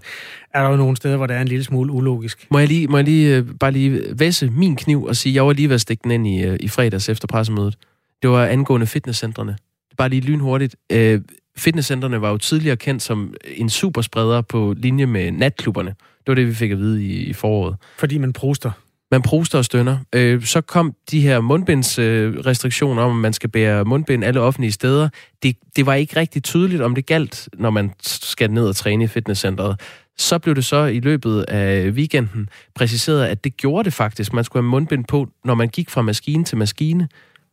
er 0.54 0.64
der 0.64 0.70
jo 0.70 0.76
nogle 0.76 0.98
steder, 0.98 1.18
hvor 1.18 1.28
der 1.28 1.36
er 1.36 1.42
en 1.42 1.48
lille 1.48 1.64
smule 1.64 1.92
ulogisk. 1.92 2.48
Må 2.50 2.60
jeg 2.60 2.68
lige, 2.68 2.88
må 2.88 2.98
jeg 2.98 3.06
lige 3.06 3.38
øh, 3.38 3.46
bare 3.60 3.72
lige 3.72 4.20
væsse 4.20 4.50
min 4.50 4.76
kniv 4.76 5.04
og 5.04 5.16
sige, 5.16 5.36
jeg 5.36 5.46
var 5.46 5.54
lige 5.54 5.70
ved 5.70 5.76
at 5.76 5.82
stikke 5.82 6.04
den 6.04 6.12
ind 6.12 6.28
i, 6.28 6.44
øh, 6.44 6.58
i 6.60 6.68
fredags 6.68 7.10
efter 7.10 7.28
pressemødet. 7.28 7.78
Det 8.22 8.30
var 8.30 8.46
angående 8.46 8.88
fitnesscentrene. 8.88 9.58
Bare 9.98 10.10
lige 10.10 10.22
lynhurtigt. 10.22 10.76
Øh, 10.92 11.22
fitnesscentrene 11.58 12.22
var 12.22 12.30
jo 12.30 12.38
tidligere 12.38 12.78
kendt 12.78 13.02
som 13.02 13.34
en 13.56 13.70
superspreder 13.70 14.42
på 14.42 14.74
linje 14.78 15.06
med 15.06 15.32
natklubberne. 15.32 15.90
Det 15.90 16.28
var 16.28 16.36
det, 16.36 16.48
vi 16.48 16.54
fik 16.54 16.72
at 16.72 16.78
vide 16.78 17.06
i, 17.06 17.24
i 17.24 17.34
foråret. 17.34 17.76
Fordi 17.98 18.18
man 18.18 18.34
proster? 18.34 18.72
Man 19.12 19.22
proster 19.22 19.58
og 19.58 19.66
stønner. 19.66 19.98
Øh, 20.16 20.44
så 20.44 20.62
kom 20.62 20.96
de 21.12 21.22
her 21.22 21.42
mundbindsrestriktioner 21.42 23.04
øh, 23.04 23.10
om, 23.10 23.18
at 23.18 23.22
man 23.22 23.34
skal 23.34 23.50
bære 23.50 23.86
mundbind 23.86 24.24
alle 24.24 24.42
offentlige 24.42 24.72
steder. 24.72 25.10
Det, 25.44 25.58
det 25.76 25.86
var 25.86 25.94
ikke 25.94 26.20
rigtig 26.20 26.44
tydeligt, 26.44 26.82
om 26.82 26.96
det 26.96 27.06
galt, 27.06 27.50
når 27.54 27.70
man 27.70 27.92
skal 28.02 28.52
ned 28.52 28.68
og 28.68 28.76
træne 28.76 29.04
i 29.04 29.08
fitnesscenteret. 29.08 29.82
Så 30.18 30.40
blev 30.40 30.56
det 30.56 30.66
så 30.66 30.86
i 30.86 31.00
løbet 31.00 31.42
af 31.42 31.90
weekenden 31.90 32.50
præciseret, 32.76 33.26
at 33.26 33.44
det 33.44 33.58
gjorde 33.58 33.84
det 33.84 33.94
faktisk. 33.94 34.34
Man 34.34 34.44
skulle 34.44 34.64
have 34.64 34.70
mundbind 34.70 35.06
på, 35.06 35.28
når 35.46 35.56
man 35.56 35.70
gik 35.70 35.90
fra 35.90 36.02
maskine 36.02 36.44
til 36.44 36.58
maskine. 36.58 37.08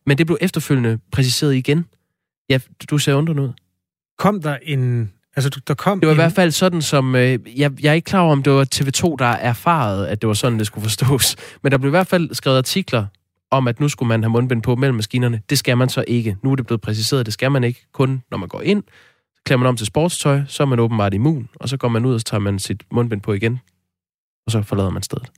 Men 0.07 0.19
det 0.19 0.27
blev 0.27 0.39
efterfølgende 0.41 0.99
præciseret 1.13 1.55
igen. 1.55 1.85
Ja, 2.49 2.59
du 2.91 2.99
ser 2.99 3.15
undrende 3.15 3.43
ud. 3.43 3.53
Kom 4.21 4.43
der 4.43 4.57
en 4.63 5.13
Altså, 5.37 5.61
der 5.69 5.75
kom 5.75 6.01
det 6.01 6.07
var 6.07 6.13
en... 6.13 6.17
i 6.17 6.23
hvert 6.23 6.33
fald 6.33 6.51
sådan, 6.51 6.83
som... 6.83 7.15
Øh, 7.15 7.39
jeg, 7.57 7.73
jeg 7.83 7.91
er 7.91 7.93
ikke 7.93 8.07
klar 8.07 8.21
over, 8.21 8.33
om 8.33 8.43
det 8.43 8.53
var 8.53 8.69
TV2, 8.75 9.17
der 9.19 9.25
erfarede, 9.25 10.09
at 10.09 10.21
det 10.21 10.29
var 10.29 10.35
sådan, 10.35 10.59
det 10.59 10.67
skulle 10.67 10.83
forstås. 10.83 11.37
Men 11.63 11.73
der 11.73 11.79
blev 11.79 11.89
i 11.89 11.91
hvert 11.91 12.07
fald 12.07 12.35
skrevet 12.35 12.59
artikler 12.59 13.07
om, 13.51 13.69
at 13.69 13.81
nu 13.81 13.89
skulle 13.89 14.09
man 14.09 14.23
have 14.23 14.31
mundbind 14.31 14.63
på 14.63 14.77
mellem 14.77 14.95
maskinerne. 14.97 15.43
Det 15.51 15.59
skal 15.59 15.77
man 15.79 15.89
så 15.89 16.05
ikke. 16.09 16.37
Nu 16.43 16.53
er 16.53 16.57
det 16.57 16.67
blevet 16.67 16.81
præciseret, 16.81 17.27
det 17.27 17.35
skal 17.35 17.51
man 17.51 17.65
ikke. 17.65 17.87
Kun 17.93 18.23
når 18.31 18.39
man 18.39 18.49
går 18.49 18.61
ind, 18.61 18.83
klæder 19.45 19.59
man 19.59 19.69
om 19.69 19.77
til 19.77 19.87
sportstøj, 19.87 20.41
så 20.49 20.63
er 20.63 20.67
man 20.67 20.79
åbenbart 20.81 21.15
immun, 21.15 21.49
og 21.55 21.69
så 21.69 21.77
går 21.77 21.89
man 21.89 22.05
ud, 22.05 22.15
og 22.15 22.21
så 22.21 22.25
tager 22.25 22.41
man 22.41 22.59
sit 22.59 22.83
mundbind 22.93 23.21
på 23.21 23.33
igen, 23.33 23.61
og 24.47 24.53
så 24.53 24.63
forlader 24.63 24.91
man 24.91 25.03
stedet. 25.03 25.31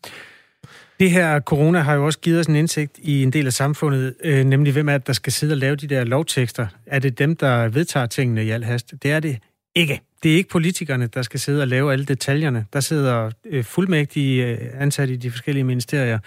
Det 1.02 1.11
her 1.11 1.40
corona 1.40 1.80
har 1.80 1.94
jo 1.94 2.06
også 2.06 2.18
givet 2.18 2.40
os 2.40 2.47
en 2.47 2.56
indsigt 2.56 2.99
i 2.99 3.23
en 3.23 3.32
del 3.32 3.47
af 3.47 3.52
samfundet, 3.52 4.14
øh, 4.25 4.44
nemlig 4.44 4.73
hvem 4.73 4.88
er 4.88 4.99
det, 4.99 5.06
der 5.06 5.12
skal 5.12 5.32
sidde 5.32 5.52
og 5.52 5.56
lave 5.56 5.76
de 5.76 5.87
der 5.87 6.04
lovtekster. 6.04 6.66
Er 6.87 6.99
det 6.99 7.18
dem, 7.18 7.37
der 7.37 7.68
vedtager 7.68 8.06
tingene 8.06 8.44
i 8.44 8.50
al 8.50 8.64
hast? 8.64 8.94
Det 9.02 9.12
er 9.12 9.21
det 9.21 9.38
ikke. 9.75 10.00
Det 10.23 10.32
er 10.32 10.37
ikke 10.37 10.50
politikerne, 10.50 11.06
der 11.06 11.23
skal 11.23 11.40
sidde 11.40 11.62
og 11.62 11.68
lave 11.68 11.92
alle 11.92 12.04
detaljerne. 12.04 12.66
Der 12.72 12.81
sidder 12.81 13.31
øh, 13.44 13.64
fuldmægtige 13.64 14.46
øh, 14.46 14.59
ansatte 14.74 15.14
i 15.14 15.16
de 15.16 15.31
forskellige 15.31 15.64
ministerier, 15.64 16.18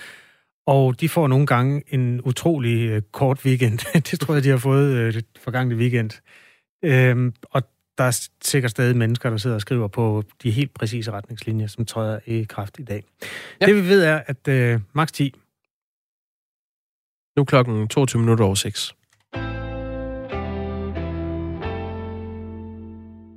og 0.67 1.01
de 1.01 1.09
får 1.09 1.27
nogle 1.27 1.45
gange 1.45 1.83
en 1.87 2.21
utrolig 2.21 2.89
øh, 2.89 3.01
kort 3.11 3.45
weekend. 3.45 3.79
det 4.11 4.19
tror 4.19 4.33
jeg, 4.33 4.43
de 4.43 4.49
har 4.49 4.57
fået 4.57 4.91
øh, 4.93 5.21
forgangne 5.43 5.75
weekend. 5.75 6.11
Øhm, 6.85 7.33
og 7.43 7.63
der 7.97 8.03
er 8.03 8.27
sikkert 8.41 8.71
stadig 8.71 8.97
mennesker, 8.97 9.29
der 9.29 9.37
sidder 9.37 9.55
og 9.55 9.61
skriver 9.61 9.87
på 9.87 10.23
de 10.43 10.51
helt 10.51 10.73
præcise 10.73 11.11
retningslinjer, 11.11 11.67
som 11.67 11.85
træder 11.85 12.19
i 12.25 12.43
kraft 12.43 12.79
i 12.79 12.83
dag. 12.83 13.03
Ja. 13.61 13.65
Det 13.65 13.75
vi 13.75 13.89
ved 13.89 14.03
er, 14.03 14.21
at 14.27 14.47
øh, 14.47 14.79
max 14.93 15.11
10. 15.11 15.33
Nu 17.37 17.43
klokken 17.43 17.87
22 17.87 18.19
minutter 18.19 18.45
over 18.45 18.55
6. 18.55 18.95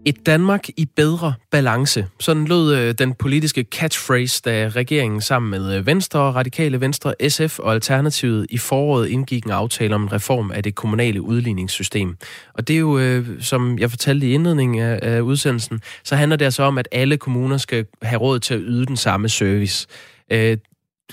Et 0.08 0.26
Danmark 0.26 0.68
i 0.76 0.84
bedre 0.96 1.34
balance. 1.50 2.06
Sådan 2.20 2.44
lød 2.44 2.74
øh, 2.74 2.94
den 2.94 3.14
politiske 3.14 3.64
catchphrase, 3.70 4.42
da 4.44 4.68
regeringen 4.68 5.20
sammen 5.20 5.50
med 5.50 5.76
øh, 5.76 5.86
Venstre, 5.86 6.20
Radikale 6.20 6.80
Venstre, 6.80 7.14
SF 7.28 7.58
og 7.58 7.72
Alternativet 7.72 8.46
i 8.50 8.58
foråret 8.58 9.08
indgik 9.08 9.44
en 9.44 9.50
aftale 9.50 9.94
om 9.94 10.02
en 10.02 10.12
reform 10.12 10.50
af 10.50 10.62
det 10.62 10.74
kommunale 10.74 11.22
udligningssystem. 11.22 12.16
Og 12.54 12.68
det 12.68 12.74
er 12.74 12.80
jo, 12.80 12.98
øh, 12.98 13.42
som 13.42 13.78
jeg 13.78 13.90
fortalte 13.90 14.26
i 14.26 14.32
indledningen 14.32 14.82
af 14.82 15.20
udsendelsen, 15.20 15.80
så 16.04 16.16
handler 16.16 16.36
det 16.36 16.44
altså 16.44 16.62
om, 16.62 16.78
at 16.78 16.88
alle 16.92 17.16
kommuner 17.16 17.56
skal 17.56 17.86
have 18.02 18.20
råd 18.20 18.38
til 18.38 18.54
at 18.54 18.60
yde 18.62 18.86
den 18.86 18.96
samme 18.96 19.28
service. 19.28 19.86
Øh, 20.32 20.58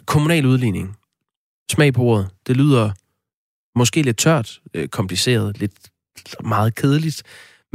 kommunal 0.05 0.45
udligning. 0.45 0.97
Smag 1.71 1.93
på 1.93 2.01
ordet. 2.01 2.29
Det 2.47 2.57
lyder 2.57 2.91
måske 3.77 4.01
lidt 4.01 4.17
tørt, 4.17 4.59
øh, 4.73 4.87
kompliceret, 4.87 5.59
lidt 5.59 5.73
meget 6.43 6.75
kedeligt 6.75 7.23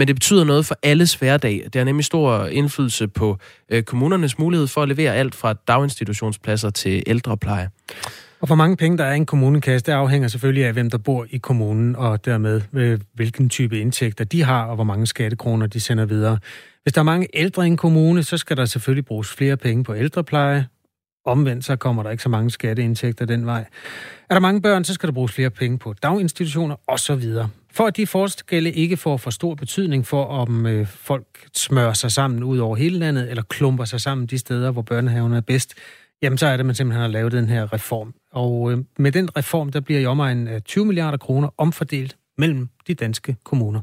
men 0.01 0.09
det 0.09 0.17
betyder 0.17 0.45
noget 0.45 0.67
for 0.67 0.77
alles 0.83 1.15
hverdag. 1.15 1.65
Det 1.65 1.75
har 1.75 1.85
nemlig 1.85 2.05
stor 2.05 2.47
indflydelse 2.47 3.09
på 3.09 3.39
øh, 3.69 3.83
kommunernes 3.83 4.39
mulighed 4.39 4.67
for 4.67 4.83
at 4.83 4.89
levere 4.89 5.15
alt 5.15 5.35
fra 5.35 5.53
daginstitutionspladser 5.53 6.71
til 6.71 7.03
ældrepleje. 7.07 7.71
Og 8.41 8.47
hvor 8.47 8.57
mange 8.57 8.77
penge 8.77 8.99
der 8.99 9.05
er 9.05 9.13
i 9.13 9.17
en 9.17 9.27
kommunekasse, 9.27 9.87
det 9.87 9.93
afhænger 9.93 10.29
selvfølgelig 10.29 10.67
af, 10.67 10.73
hvem 10.73 10.91
der 10.91 10.99
bor 10.99 11.27
i 11.31 11.39
kommunen, 11.39 11.97
og 11.97 12.25
dermed 12.25 12.61
øh, 12.73 13.01
hvilken 13.15 13.49
type 13.49 13.81
indtægter 13.81 14.25
de 14.25 14.43
har, 14.43 14.65
og 14.65 14.75
hvor 14.75 14.85
mange 14.85 15.07
skattekroner 15.07 15.67
de 15.67 15.81
sender 15.81 16.05
videre. 16.05 16.39
Hvis 16.83 16.93
der 16.93 17.01
er 17.01 17.05
mange 17.05 17.27
ældre 17.35 17.65
i 17.65 17.67
en 17.67 17.77
kommune, 17.77 18.23
så 18.23 18.37
skal 18.37 18.57
der 18.57 18.65
selvfølgelig 18.65 19.05
bruges 19.05 19.29
flere 19.29 19.57
penge 19.57 19.85
på 19.85 19.95
ældrepleje. 19.95 20.67
Omvendt 21.27 21.65
så 21.65 21.77
kommer 21.77 22.03
der 22.03 22.11
ikke 22.11 22.23
så 22.23 22.29
mange 22.29 22.51
skatteindtægter 22.51 23.25
den 23.25 23.47
vej. 23.47 23.65
Er 24.31 24.35
der 24.35 24.41
mange 24.41 24.63
børn, 24.63 24.85
så 24.85 24.95
skal 24.95 25.07
der 25.07 25.13
bruges 25.13 25.33
flere 25.33 25.51
penge 25.51 25.79
på 25.79 25.95
daginstitutioner 26.03 26.77
osv. 26.87 27.25
For 27.81 27.87
at 27.87 27.97
de 27.97 28.07
forskelle 28.07 28.73
ikke 28.73 28.97
får 28.97 29.17
for 29.17 29.31
stor 29.31 29.55
betydning 29.55 30.07
for, 30.07 30.25
om 30.25 30.67
øh, 30.67 30.87
folk 30.87 31.27
smører 31.55 31.93
sig 31.93 32.13
sammen 32.13 32.43
ud 32.43 32.59
over 32.59 32.77
hele 32.77 32.99
landet, 32.99 33.31
eller 33.31 33.43
klumper 33.43 33.85
sig 33.85 34.01
sammen 34.01 34.27
de 34.27 34.39
steder, 34.39 34.71
hvor 34.71 34.83
børnehaven 34.83 35.33
er 35.33 35.41
bedst, 35.41 35.75
jamen 36.23 36.39
så 36.39 36.47
er 36.47 36.57
det, 36.57 36.67
man 36.67 36.75
simpelthen 36.75 37.01
har 37.01 37.09
lavet 37.09 37.33
den 37.33 37.49
her 37.49 37.73
reform. 37.73 38.15
Og 38.33 38.73
øh, 38.73 38.79
med 38.99 39.13
den 39.13 39.37
reform, 39.37 39.73
der 39.73 39.81
bliver 39.81 40.01
i 40.01 40.07
omegn 40.07 40.49
20 40.65 40.85
milliarder 40.85 41.19
kroner 41.19 41.49
omfordelt 41.59 42.17
mellem 42.39 42.69
de 42.87 42.95
danske 42.95 43.37
kommuner. 43.45 43.81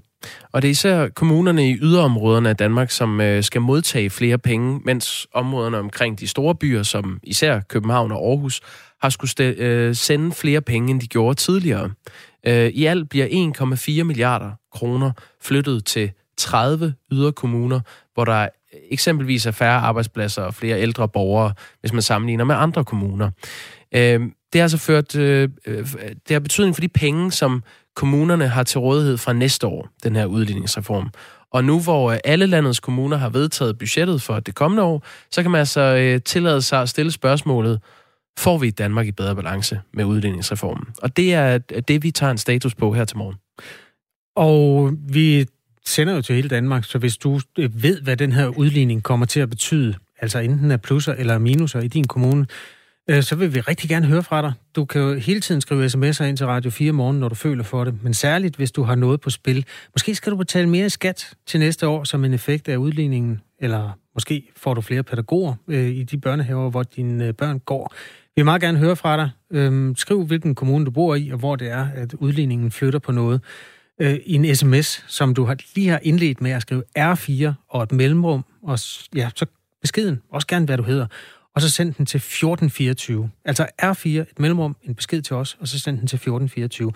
Og 0.52 0.62
det 0.62 0.68
er 0.68 0.72
især 0.72 1.08
kommunerne 1.08 1.70
i 1.70 1.78
yderområderne 1.82 2.50
af 2.50 2.58
Danmark, 2.58 2.92
som 2.92 3.22
øh, 3.22 3.44
skal 3.44 3.62
modtage 3.62 4.10
flere 4.10 4.38
penge, 4.38 4.82
mens 4.86 5.28
områderne 5.34 5.78
omkring 5.78 6.20
de 6.20 6.28
store 6.28 6.56
byer, 6.56 6.84
som 6.84 7.20
især 7.24 7.60
København 7.60 8.12
og 8.12 8.30
Aarhus, 8.30 8.62
har 9.02 9.10
skulle 9.10 9.46
øh, 9.46 9.96
sende 9.96 10.32
flere 10.32 10.62
penge, 10.62 10.92
end 10.92 11.02
de 11.02 11.08
gjorde 11.08 11.36
tidligere. 11.36 11.92
Øh, 12.48 12.68
I 12.68 12.86
alt 12.86 13.10
bliver 13.10 13.28
1,4 14.00 14.04
milliarder 14.04 14.52
kroner 14.74 15.12
flyttet 15.42 15.86
til 15.86 16.12
30 16.38 16.94
yderkommuner, 17.12 17.80
hvor 18.14 18.26
der 18.26 18.48
eksempelvis 18.92 19.46
er 19.46 19.52
færre 19.52 19.80
arbejdspladser 19.80 20.42
og 20.42 20.54
flere 20.54 20.82
ældre 20.82 21.10
borgere, 21.10 21.54
hvis 21.80 21.94
man 21.94 22.02
sammenligner 22.02 22.44
med 22.44 22.56
andre 22.56 22.86
kommuner. 22.86 23.32
Øh, 23.96 24.22
det 24.54 24.60
har 24.60 24.62
altså 24.62 24.78
ført, 24.78 25.16
øh, 25.16 25.50
det 25.98 26.32
har 26.32 26.40
betydning 26.40 26.76
for 26.76 26.82
de 26.82 26.88
penge, 26.88 27.32
som 27.32 27.64
kommunerne 27.96 28.48
har 28.48 28.64
til 28.64 28.80
rådighed 28.80 29.18
fra 29.18 29.34
næste 29.34 29.68
år, 29.68 29.88
den 30.04 30.16
her 30.16 30.26
udligningsreform. 30.26 31.10
Og 31.54 31.64
nu 31.64 31.80
hvor 31.80 32.18
alle 32.24 32.46
landets 32.46 32.80
kommuner 32.80 33.18
har 33.18 33.30
vedtaget 33.30 33.78
budgettet 33.78 34.22
for 34.22 34.40
det 34.40 34.56
kommende 34.56 34.84
år, 34.84 35.04
så 35.32 35.42
kan 35.42 35.52
man 35.52 35.60
altså 35.60 36.20
tillade 36.26 36.62
sig 36.62 36.82
at 36.82 36.90
stille 36.90 37.12
spørgsmålet, 37.12 37.80
får 38.38 38.58
vi 38.58 38.70
Danmark 38.70 39.08
i 39.08 39.12
bedre 39.12 39.36
balance 39.36 39.80
med 39.94 40.06
udligningsreformen. 40.06 40.86
Og 41.02 41.18
det 41.18 41.34
er 41.34 41.58
det, 41.58 42.04
vi 42.04 42.12
tager 42.12 42.32
en 42.32 42.38
status 42.38 42.76
på 42.76 42.94
her 42.94 43.06
til 43.06 43.18
morgen. 43.18 43.36
Og 44.36 44.94
vi 45.10 45.46
sender 45.86 46.14
jo 46.14 46.22
til 46.22 46.36
hele 46.36 46.50
Danmark, 46.50 46.84
så 46.84 46.98
hvis 46.98 47.18
du 47.18 47.40
øh, 47.60 47.84
ved, 47.84 48.02
hvad 48.02 48.18
den 48.18 48.32
her 48.32 48.48
udligning 48.48 49.04
kommer 49.04 49.26
til 49.26 49.40
at 49.40 49.50
betyde, 49.50 49.96
altså 50.22 50.40
enten 50.40 50.72
er 50.72 50.78
plusser 50.78 51.14
eller 51.14 51.38
minuser 51.38 51.80
i 51.80 51.88
din 51.88 52.08
kommune, 52.08 52.48
øh, 53.10 53.24
så 53.24 53.36
vil 53.36 53.56
vi 53.56 53.60
rigtig 53.60 53.90
gerne 53.90 54.06
høre 54.06 54.24
fra 54.24 54.42
dig. 54.42 54.54
Du 54.76 54.86
kan 54.86 55.02
jo 55.02 55.14
hele 55.14 55.42
tiden 55.42 55.62
skrive 55.62 55.86
sms'er 55.86 56.24
ind 56.24 56.38
til 56.38 56.46
Radio 56.46 56.72
4 56.72 56.92
morgen, 56.92 57.20
når 57.20 57.30
du 57.30 57.36
føler 57.36 57.64
for 57.64 57.84
det, 57.84 58.04
men 58.04 58.14
særligt 58.14 58.56
hvis 58.56 58.72
du 58.72 58.84
har 58.84 58.96
noget 58.96 59.22
på 59.22 59.30
spil. 59.30 59.66
Måske 59.96 60.16
skal 60.16 60.32
du 60.32 60.38
betale 60.38 60.70
mere 60.70 60.86
i 60.86 60.90
skat 60.90 61.34
til 61.46 61.60
næste 61.60 61.88
år 61.88 62.04
som 62.04 62.26
en 62.26 62.34
effekt 62.34 62.70
af 62.70 62.78
udligningen, 62.78 63.42
eller 63.60 63.92
måske 64.14 64.52
får 64.56 64.74
du 64.74 64.82
flere 64.82 65.04
pædagoger 65.04 65.54
øh, 65.68 65.90
i 65.90 66.04
de 66.04 66.18
børnehaver, 66.18 66.70
hvor 66.70 66.84
dine 66.84 67.26
øh, 67.26 67.34
børn 67.34 67.60
går. 67.60 67.94
Vi 68.38 68.42
vil 68.42 68.46
meget 68.46 68.62
gerne 68.62 68.78
høre 68.78 68.96
fra 68.96 69.18
dig. 69.18 69.30
Øhm, 69.52 69.96
skriv, 69.96 70.26
hvilken 70.26 70.56
kommune 70.56 70.86
du 70.86 70.92
bor 70.92 71.16
i, 71.16 71.30
og 71.30 71.40
hvor 71.40 71.56
det 71.56 71.72
er, 71.72 71.88
at 71.96 72.14
udligningen 72.14 72.72
flytter 72.72 73.00
på 73.00 73.12
noget. 73.12 73.42
Øh, 74.02 74.20
I 74.26 74.34
en 74.34 74.56
sms, 74.56 75.06
som 75.08 75.34
du 75.34 75.46
har, 75.46 75.58
lige 75.76 75.88
har 75.90 76.00
indledt 76.04 76.42
med 76.42 76.52
at 76.52 76.62
skrive 76.62 76.84
R4 77.00 77.54
og 77.70 77.84
et 77.84 77.92
mellemrum, 77.92 78.46
og 78.64 78.80
ja, 79.16 79.30
så 79.36 79.46
beskeden, 79.82 80.22
også 80.32 80.48
gerne 80.48 80.66
hvad 80.66 80.78
du 80.78 80.84
hedder, 80.84 81.08
og 81.56 81.62
så 81.62 81.72
send 81.72 81.94
den 81.94 82.06
til 82.06 82.18
1424. 82.18 83.30
Altså 83.46 83.66
R4, 83.82 84.10
et 84.10 84.40
mellemrum, 84.40 84.76
en 84.84 84.96
besked 84.96 85.22
til 85.22 85.36
os, 85.36 85.58
og 85.60 85.68
så 85.68 85.80
send 85.80 85.98
den 85.98 86.08
til 86.08 86.16
1424. 86.16 86.92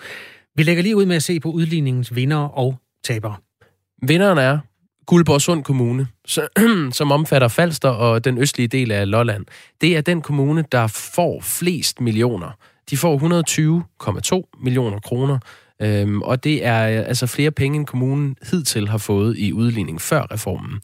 Vi 0.56 0.62
lægger 0.62 0.82
lige 0.82 0.96
ud 0.96 1.06
med 1.06 1.16
at 1.16 1.22
se 1.22 1.40
på 1.40 1.50
udligningens 1.50 2.14
vinder 2.14 2.36
og 2.36 2.78
tabere. 3.04 3.36
Vinderen 4.02 4.38
er 4.38 4.58
Guldborgsund 5.06 5.64
Kommune, 5.64 6.06
som 6.98 7.12
omfatter 7.12 7.48
Falster 7.48 7.88
og 7.88 8.24
den 8.24 8.38
østlige 8.38 8.68
del 8.68 8.92
af 8.92 9.10
Lolland. 9.10 9.46
Det 9.80 9.96
er 9.96 10.00
den 10.00 10.22
kommune, 10.22 10.64
der 10.72 10.86
får 10.86 11.40
flest 11.40 12.00
millioner. 12.00 12.50
De 12.90 12.96
får 12.96 13.18
120,2 14.52 14.60
millioner 14.64 15.00
kroner, 15.00 15.38
øhm, 15.82 16.22
og 16.22 16.44
det 16.44 16.66
er 16.66 16.88
øh, 16.88 17.08
altså 17.08 17.26
flere 17.26 17.50
penge, 17.50 17.76
end 17.76 17.86
kommunen 17.86 18.36
hidtil 18.50 18.88
har 18.88 18.98
fået 18.98 19.38
i 19.38 19.52
udligning 19.52 20.00
før 20.00 20.26
reformen. 20.30 20.80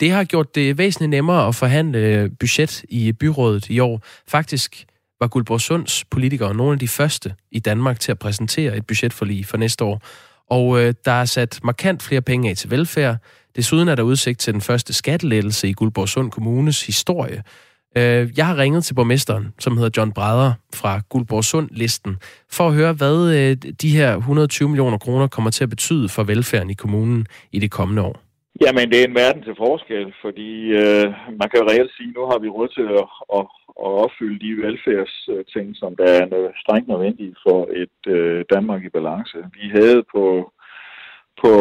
Det 0.00 0.10
har 0.10 0.24
gjort 0.24 0.54
det 0.54 0.78
væsentligt 0.78 1.10
nemmere 1.10 1.48
at 1.48 1.54
forhandle 1.54 1.98
øh, 1.98 2.30
budget 2.40 2.84
i 2.88 3.12
byrådet 3.12 3.68
i 3.68 3.78
år. 3.78 4.02
Faktisk 4.28 4.84
var 5.20 5.26
Guldborgsunds 5.26 6.04
politikere 6.04 6.54
nogle 6.54 6.72
af 6.72 6.78
de 6.78 6.88
første 6.88 7.34
i 7.52 7.58
Danmark 7.58 8.00
til 8.00 8.12
at 8.12 8.18
præsentere 8.18 8.76
et 8.76 8.86
budgetforlig 8.86 9.46
for 9.46 9.56
næste 9.56 9.84
år. 9.84 10.02
Og 10.50 10.82
øh, 10.82 10.94
der 11.04 11.12
er 11.12 11.24
sat 11.24 11.60
markant 11.62 12.02
flere 12.02 12.22
penge 12.22 12.50
af 12.50 12.56
til 12.56 12.70
velfærd. 12.70 13.16
Desuden 13.56 13.88
er 13.88 13.94
der 13.94 14.02
udsigt 14.02 14.40
til 14.40 14.52
den 14.52 14.60
første 14.60 14.92
skattelettelse 14.92 15.68
i 15.68 15.72
Guldborgsund 15.72 16.30
Kommunes 16.30 16.86
historie. 16.86 17.42
Øh, 17.96 18.22
jeg 18.36 18.46
har 18.46 18.58
ringet 18.58 18.84
til 18.84 18.94
borgmesteren, 18.94 19.54
som 19.58 19.76
hedder 19.76 19.90
John 19.96 20.12
Breder 20.12 20.52
fra 20.74 21.00
Guldborgsund-listen, 21.08 22.16
for 22.52 22.66
at 22.68 22.74
høre, 22.74 22.92
hvad 22.92 23.18
øh, 23.38 23.72
de 23.82 23.96
her 23.96 24.16
120 24.16 24.68
millioner 24.68 24.98
kroner 24.98 25.26
kommer 25.26 25.50
til 25.50 25.64
at 25.64 25.70
betyde 25.70 26.08
for 26.08 26.22
velfærden 26.22 26.70
i 26.70 26.74
kommunen 26.74 27.26
i 27.52 27.58
det 27.58 27.70
kommende 27.70 28.02
år. 28.02 28.16
Jamen, 28.64 28.90
det 28.90 28.98
er 29.00 29.08
en 29.08 29.20
verden 29.24 29.42
til 29.42 29.54
forskel, 29.58 30.06
fordi 30.24 30.50
øh, 30.82 31.06
man 31.40 31.48
kan 31.48 31.60
jo 31.60 31.68
reelt 31.70 31.92
sige, 31.96 32.10
at 32.10 32.16
nu 32.16 32.22
har 32.30 32.38
vi 32.38 32.48
råd 32.48 32.68
til 32.78 32.88
at, 33.00 33.06
at, 33.38 33.44
at 33.86 33.90
opfylde 34.04 34.38
de 34.46 34.52
velfærdsting, 34.66 35.68
som 35.80 35.90
der 36.00 36.08
er 36.20 36.26
strengt 36.62 36.88
nødvendige 36.88 37.34
for 37.46 37.60
et 37.82 37.98
øh, 38.14 38.44
Danmark 38.54 38.80
i 38.84 38.94
balance. 38.98 39.38
Vi 39.58 39.64
havde 39.76 40.00
på 40.14 40.24
på 41.42 41.52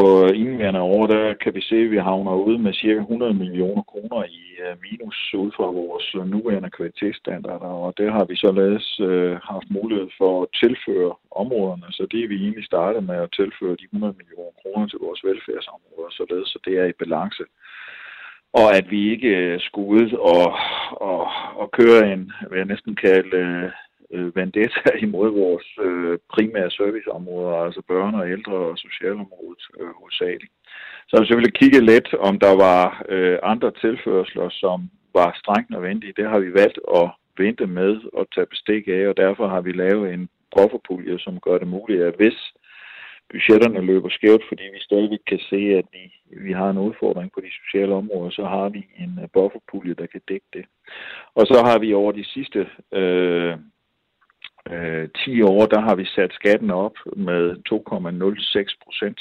indværende 0.41 0.81
år, 0.81 1.07
der 1.07 1.33
kan 1.33 1.55
vi 1.55 1.61
se, 1.61 1.75
at 1.75 1.91
vi 1.91 1.97
havner 1.97 2.33
ude 2.35 2.59
med 2.59 2.73
cirka 2.73 2.99
100 2.99 3.33
millioner 3.33 3.83
kroner 3.91 4.23
i 4.23 4.41
øh, 4.63 4.75
minus 4.83 5.33
ud 5.33 5.51
fra 5.57 5.67
vores 5.81 6.07
nuværende 6.33 6.69
kvalitetsstandarder, 6.69 7.71
og 7.85 7.93
det 7.97 8.11
har 8.11 8.25
vi 8.25 8.35
således 8.35 8.99
øh, 8.99 9.35
haft 9.51 9.67
mulighed 9.69 10.09
for 10.17 10.31
at 10.43 10.47
tilføre 10.63 11.13
områderne, 11.41 11.87
så 11.91 12.07
det 12.11 12.19
er 12.23 12.27
vi 12.27 12.37
egentlig 12.43 12.65
startet 12.65 13.03
med 13.03 13.15
at 13.15 13.33
tilføre 13.39 13.79
de 13.81 13.89
100 13.91 14.13
millioner 14.19 14.53
kroner 14.61 14.87
til 14.87 14.99
vores 15.05 15.21
velfærdsområder, 15.27 16.09
således 16.11 16.49
så 16.49 16.59
det 16.65 16.73
er 16.81 16.85
i 16.85 16.99
balance. 17.03 17.43
Og 18.53 18.67
at 18.77 18.85
vi 18.91 19.11
ikke 19.11 19.31
øh, 19.43 19.59
skulle 19.59 19.89
ud 19.99 20.11
og, 20.33 20.47
og, 21.11 21.21
og 21.61 21.67
køre 21.71 22.13
en, 22.13 22.31
hvad 22.47 22.57
jeg 22.57 22.71
næsten 22.73 22.95
kalde 22.95 23.37
øh, 23.37 23.71
øh, 24.13 24.35
vendetta 24.35 24.89
imod 25.05 25.29
vores 25.31 25.67
øh, 25.81 26.19
primære 26.33 26.71
serviceområder, 26.71 27.55
altså 27.65 27.81
børne- 27.91 28.21
og 28.21 28.31
ældre- 28.31 28.65
og 28.71 28.77
socialområdet 28.77 29.63
øh, 29.79 29.91
hovedsageligt. 29.99 30.53
Så 31.07 31.13
hvis 31.17 31.29
vi 31.29 31.35
ville 31.35 31.59
kigge 31.61 31.81
lidt, 31.91 32.13
om 32.13 32.39
der 32.39 32.55
var 32.55 33.05
øh, 33.09 33.37
andre 33.43 33.71
tilførsler, 33.71 34.49
som 34.49 34.89
var 35.13 35.39
strengt 35.41 35.69
nødvendige. 35.69 36.13
Det 36.17 36.29
har 36.29 36.39
vi 36.39 36.53
valgt 36.53 36.79
at 36.95 37.09
vente 37.37 37.67
med 37.67 37.93
og 38.13 38.27
tage 38.35 38.45
bestik 38.53 38.87
af, 38.87 39.07
og 39.07 39.17
derfor 39.17 39.47
har 39.47 39.61
vi 39.61 39.71
lavet 39.71 40.13
en 40.13 40.29
bufferpulje, 40.55 41.19
som 41.19 41.39
gør 41.39 41.57
det 41.57 41.67
muligt, 41.67 42.01
at 42.03 42.15
hvis 42.15 42.39
budgetterne 43.31 43.81
løber 43.81 44.09
skævt, 44.09 44.43
fordi 44.47 44.63
vi 44.63 44.79
stadig 44.79 45.19
kan 45.27 45.39
se, 45.39 45.61
at 45.79 45.85
vi, 45.95 46.03
vi 46.45 46.51
har 46.51 46.69
en 46.69 46.77
udfordring 46.77 47.31
på 47.31 47.39
de 47.41 47.51
sociale 47.61 47.93
områder, 47.93 48.29
så 48.29 48.43
har 48.45 48.69
vi 48.69 48.81
en 48.97 49.19
øh, 49.21 49.27
bufferpulje, 49.33 49.93
der 49.93 50.05
kan 50.05 50.21
dække 50.27 50.49
det. 50.53 50.65
Og 51.35 51.45
så 51.45 51.63
har 51.65 51.79
vi 51.79 51.93
over 51.93 52.11
de 52.11 52.25
sidste 52.25 52.59
øh, 52.93 53.57
øh, 54.71 55.09
10 55.25 55.41
år, 55.41 55.65
der 55.65 55.81
har 55.81 55.95
vi 55.95 56.05
sat 56.05 56.33
skatten 56.33 56.71
op 56.71 56.95
med 57.15 57.43
2,06 57.69 58.75
procent. 58.83 59.19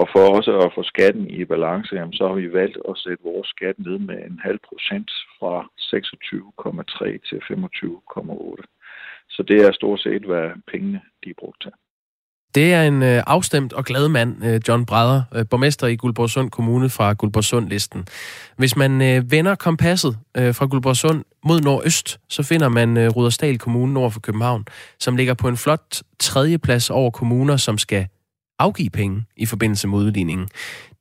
Og 0.00 0.08
for 0.12 0.36
også 0.36 0.58
at 0.58 0.72
få 0.74 0.82
skatten 0.82 1.30
i 1.30 1.44
balance, 1.44 1.94
jamen, 1.94 2.12
så 2.12 2.28
har 2.28 2.34
vi 2.34 2.52
valgt 2.52 2.78
at 2.88 2.98
sætte 2.98 3.24
vores 3.24 3.48
skat 3.48 3.78
ned 3.78 3.98
med 3.98 4.18
en 4.24 4.40
halv 4.42 4.58
procent 4.68 5.10
fra 5.38 5.54
26,3 5.78 7.18
til 7.28 7.38
25,8. 7.50 8.62
Så 9.28 9.42
det 9.42 9.66
er 9.66 9.72
stort 9.72 10.00
set, 10.00 10.22
hvad 10.22 10.50
pengene 10.72 11.00
de 11.24 11.30
er 11.30 11.34
brugt 11.38 11.62
til. 11.62 11.72
Det 12.54 12.72
er 12.72 12.82
en 12.82 13.02
øh, 13.02 13.22
afstemt 13.26 13.72
og 13.72 13.84
glad 13.84 14.08
mand, 14.08 14.44
øh, 14.44 14.60
John 14.68 14.86
Breder, 14.86 15.22
øh, 15.34 15.44
borgmester 15.50 15.86
i 15.86 15.96
Guldborgsund 15.96 16.50
Kommune 16.50 16.90
fra 16.90 17.12
Guldborgsund-listen. 17.12 18.04
Hvis 18.56 18.76
man 18.76 19.02
øh, 19.02 19.30
vender 19.30 19.54
kompasset 19.54 20.18
øh, 20.36 20.54
fra 20.54 20.66
Guldborgsund 20.66 21.24
mod 21.44 21.60
nordøst, 21.60 22.20
så 22.28 22.42
finder 22.42 22.68
man 22.68 22.96
øh, 22.96 23.10
Rudersdal 23.10 23.58
Kommune 23.58 23.92
nord 23.92 24.10
for 24.12 24.20
København, 24.20 24.64
som 25.00 25.16
ligger 25.16 25.34
på 25.34 25.48
en 25.48 25.56
flot 25.56 26.02
tredjeplads 26.20 26.90
over 26.90 27.10
kommuner, 27.10 27.56
som 27.56 27.78
skal 27.78 28.06
afgive 28.58 28.90
penge 28.90 29.24
i 29.36 29.46
forbindelse 29.46 29.88
med 29.88 29.98
udligningen. 29.98 30.48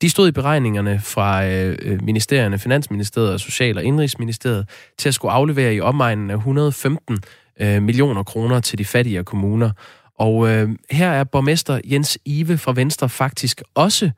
De 0.02 0.10
stod 0.10 0.28
i 0.28 0.32
beregningerne 0.32 1.00
fra 1.04 1.46
øh, 1.46 1.78
øh 1.82 2.04
ministerierne, 2.04 2.60
Finansministeriet 2.60 3.34
og 3.34 3.40
Social- 3.40 3.78
og 3.78 3.84
Indrigsministeriet, 3.84 4.70
til 4.98 5.10
at 5.10 5.16
skulle 5.16 5.32
aflevere 5.32 5.76
i 5.76 5.82
omegnen 5.82 6.30
af 6.30 6.36
115 6.36 7.18
øh, 7.62 7.82
millioner 7.82 8.24
kroner 8.24 8.60
til 8.60 8.78
de 8.78 8.86
fattigere 8.86 9.24
kommuner. 9.24 9.72
Og 10.16 10.50
øh, 10.50 10.70
her 10.92 11.10
er 11.10 11.24
borgmester 11.24 11.80
Jens 11.92 12.20
Ive 12.26 12.58
fra 12.58 12.74
Venstre 12.76 13.10
faktisk 13.10 13.62
også 13.76 14.12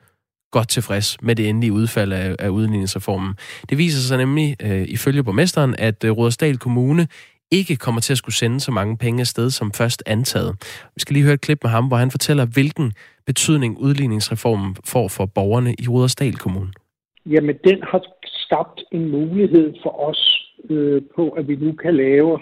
godt 0.51 0.69
tilfreds 0.69 1.21
med 1.21 1.35
det 1.35 1.49
endelige 1.49 1.73
udfald 1.73 2.13
af, 2.13 2.35
af 2.39 2.49
udligningsreformen. 2.49 3.33
Det 3.69 3.77
viser 3.77 3.99
sig 3.99 4.17
nemlig, 4.17 4.55
øh, 4.63 4.85
ifølge 4.87 5.23
borgmesteren, 5.23 5.75
at 5.77 6.03
øh, 6.03 6.11
Rudersdal 6.11 6.57
Kommune 6.57 7.07
ikke 7.51 7.75
kommer 7.75 8.01
til 8.01 8.13
at 8.13 8.17
skulle 8.17 8.35
sende 8.35 8.59
så 8.59 8.71
mange 8.71 8.97
penge 8.97 9.21
afsted 9.21 9.49
som 9.49 9.71
først 9.71 10.03
antaget. 10.05 10.51
Vi 10.95 10.99
skal 10.99 11.13
lige 11.13 11.23
høre 11.23 11.33
et 11.33 11.41
klip 11.41 11.59
med 11.63 11.71
ham, 11.71 11.87
hvor 11.87 11.97
han 11.97 12.11
fortæller, 12.11 12.45
hvilken 12.45 12.93
betydning 13.25 13.77
udligningsreformen 13.77 14.75
får 14.85 15.07
for 15.07 15.25
borgerne 15.25 15.73
i 15.79 15.87
Rudersdal 15.87 16.35
Kommune. 16.35 16.71
Jamen, 17.25 17.55
den 17.63 17.79
har 17.91 18.01
skabt 18.23 18.83
en 18.91 19.11
mulighed 19.11 19.73
for 19.83 20.09
os 20.09 20.21
øh, 20.69 21.01
på, 21.15 21.29
at 21.29 21.47
vi 21.47 21.55
nu 21.55 21.71
kan 21.71 21.95
lave 21.95 22.39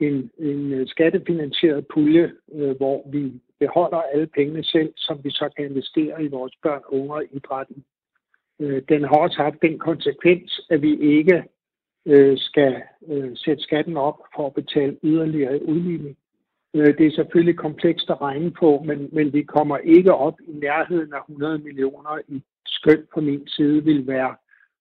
en, 0.00 0.30
en 0.38 0.72
øh, 0.72 0.86
skattefinansieret 0.86 1.86
pulje, 1.86 2.32
øh, 2.54 2.76
hvor 2.76 3.10
vi 3.10 3.32
beholder 3.60 4.02
alle 4.12 4.26
pengene 4.26 4.64
selv, 4.64 4.92
som 4.96 5.20
vi 5.24 5.30
så 5.30 5.48
kan 5.56 5.64
investere 5.64 6.24
i 6.24 6.28
vores 6.28 6.52
børn, 6.62 6.82
unge 6.88 7.14
og 7.14 7.24
idrætten. 7.32 7.84
Øh, 8.60 8.82
den 8.88 9.04
har 9.04 9.16
også 9.16 9.36
haft 9.36 9.62
den 9.62 9.78
konsekvens, 9.78 10.60
at 10.70 10.82
vi 10.82 10.98
ikke 11.00 11.44
øh, 12.06 12.38
skal 12.38 12.82
øh, 13.08 13.30
sætte 13.34 13.62
skatten 13.62 13.96
op 13.96 14.18
for 14.36 14.46
at 14.46 14.54
betale 14.54 14.98
yderligere 15.02 15.62
udligning. 15.62 16.16
Øh, 16.74 16.98
det 16.98 17.06
er 17.06 17.10
selvfølgelig 17.14 17.56
komplekst 17.56 18.10
at 18.10 18.20
regne 18.20 18.50
på, 18.50 18.82
men, 18.86 19.08
men 19.12 19.32
vi 19.32 19.42
kommer 19.42 19.78
ikke 19.78 20.14
op 20.14 20.40
i 20.40 20.52
nærheden 20.52 21.12
af 21.12 21.20
100 21.28 21.58
millioner 21.58 22.18
i 22.28 22.42
skøn 22.66 23.06
på 23.14 23.20
min 23.20 23.48
side 23.48 23.84
vil 23.84 24.06
være 24.06 24.34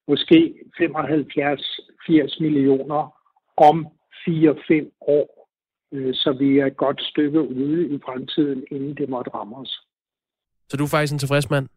måske 0.08 0.56
75-80 0.82 2.44
millioner 2.44 3.14
om 3.58 3.88
4-5 4.28 4.98
år, 5.02 5.50
øh, 5.94 6.14
så 6.14 6.36
vi 6.40 6.60
er 6.60 6.66
et 6.66 6.78
godt 6.78 7.02
stykke 7.02 7.42
ude 7.42 7.90
i 7.96 8.00
fremtiden, 8.06 8.66
inden 8.72 8.96
det 8.96 9.10
måtte 9.10 9.32
ramme 9.34 9.58
os. 9.58 9.82
Så 10.70 10.78
du 10.78 10.84
er 10.84 10.88
faktisk 10.88 11.14
en 11.14 11.20
tilfreds 11.20 11.50
mand? 11.50 11.68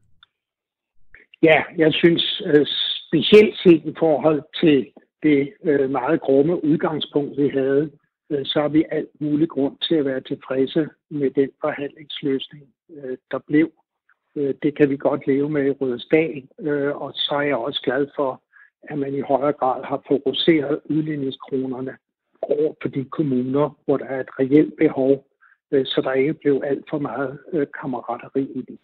Ja, 1.42 1.62
jeg 1.76 1.92
synes 1.94 2.42
øh, 2.46 2.66
specielt 3.06 3.58
set 3.58 3.82
i 3.84 3.94
forhold 3.98 4.42
til 4.60 4.92
det 5.22 5.52
øh, 5.64 5.90
meget 5.90 6.20
grumme 6.20 6.64
udgangspunkt, 6.64 7.36
vi 7.42 7.48
havde, 7.48 7.90
så 8.44 8.60
har 8.60 8.68
vi 8.68 8.84
alt 8.90 9.20
mulig 9.20 9.48
grund 9.48 9.76
til 9.88 9.94
at 9.94 10.04
være 10.04 10.20
tilfredse 10.20 10.88
med 11.10 11.30
den 11.30 11.50
forhandlingsløsning, 11.60 12.64
der 13.30 13.38
blev. 13.46 13.70
Det 14.34 14.76
kan 14.76 14.90
vi 14.90 14.96
godt 14.96 15.26
leve 15.26 15.48
med 15.48 15.66
i 15.66 15.70
Rødesdal, 15.70 16.48
og 16.94 17.12
så 17.14 17.34
er 17.34 17.40
jeg 17.40 17.56
også 17.56 17.80
glad 17.82 18.06
for, 18.16 18.42
at 18.82 18.98
man 18.98 19.14
i 19.14 19.20
højere 19.20 19.52
grad 19.52 19.84
har 19.84 20.02
fokuseret 20.08 20.80
udligningskronerne 20.84 21.96
over 22.42 22.72
på 22.82 22.88
de 22.88 23.04
kommuner, 23.04 23.76
hvor 23.84 23.96
der 23.96 24.04
er 24.04 24.20
et 24.20 24.28
reelt 24.40 24.74
behov, 24.78 25.26
øh, 25.72 25.86
så 25.86 26.00
der 26.04 26.12
ikke 26.12 26.34
blev 26.34 26.62
alt 26.66 26.84
for 26.90 26.98
meget 26.98 27.38
øh, 27.52 27.66
kammerateri 27.80 28.42
i 28.42 28.62
det. 28.68 28.78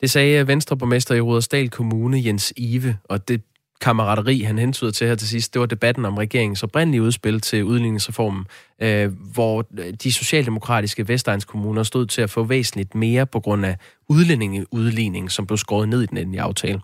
Det 0.00 0.10
sagde 0.10 0.40
øh, 0.40 0.48
Venstreborgmester 0.48 1.14
i 1.14 1.20
Rudersdal 1.20 1.70
Kommune, 1.70 2.16
Jens 2.26 2.52
Ive, 2.56 2.96
og 3.04 3.28
det 3.28 3.42
kammerateri, 3.80 4.40
han 4.40 4.58
hentyder 4.58 4.90
til 4.90 5.06
her 5.06 5.14
til 5.14 5.28
sidst, 5.28 5.54
det 5.54 5.60
var 5.60 5.66
debatten 5.66 6.04
om 6.04 6.16
regeringens 6.16 6.62
oprindelige 6.62 7.02
udspil 7.02 7.40
til 7.40 7.64
udligningsreformen, 7.64 8.46
øh, 8.82 9.10
hvor 9.34 9.62
de 10.02 10.12
socialdemokratiske 10.12 11.08
Vestegnskommuner 11.08 11.82
stod 11.82 12.06
til 12.06 12.22
at 12.22 12.30
få 12.30 12.44
væsentligt 12.44 12.94
mere 12.94 13.26
på 13.26 13.40
grund 13.40 13.66
af 13.66 13.76
udlændingeudligning, 14.08 15.30
som 15.30 15.46
blev 15.46 15.56
skåret 15.56 15.88
ned 15.88 16.02
i 16.02 16.06
den 16.06 16.18
endelige 16.18 16.42
aftale. 16.42 16.80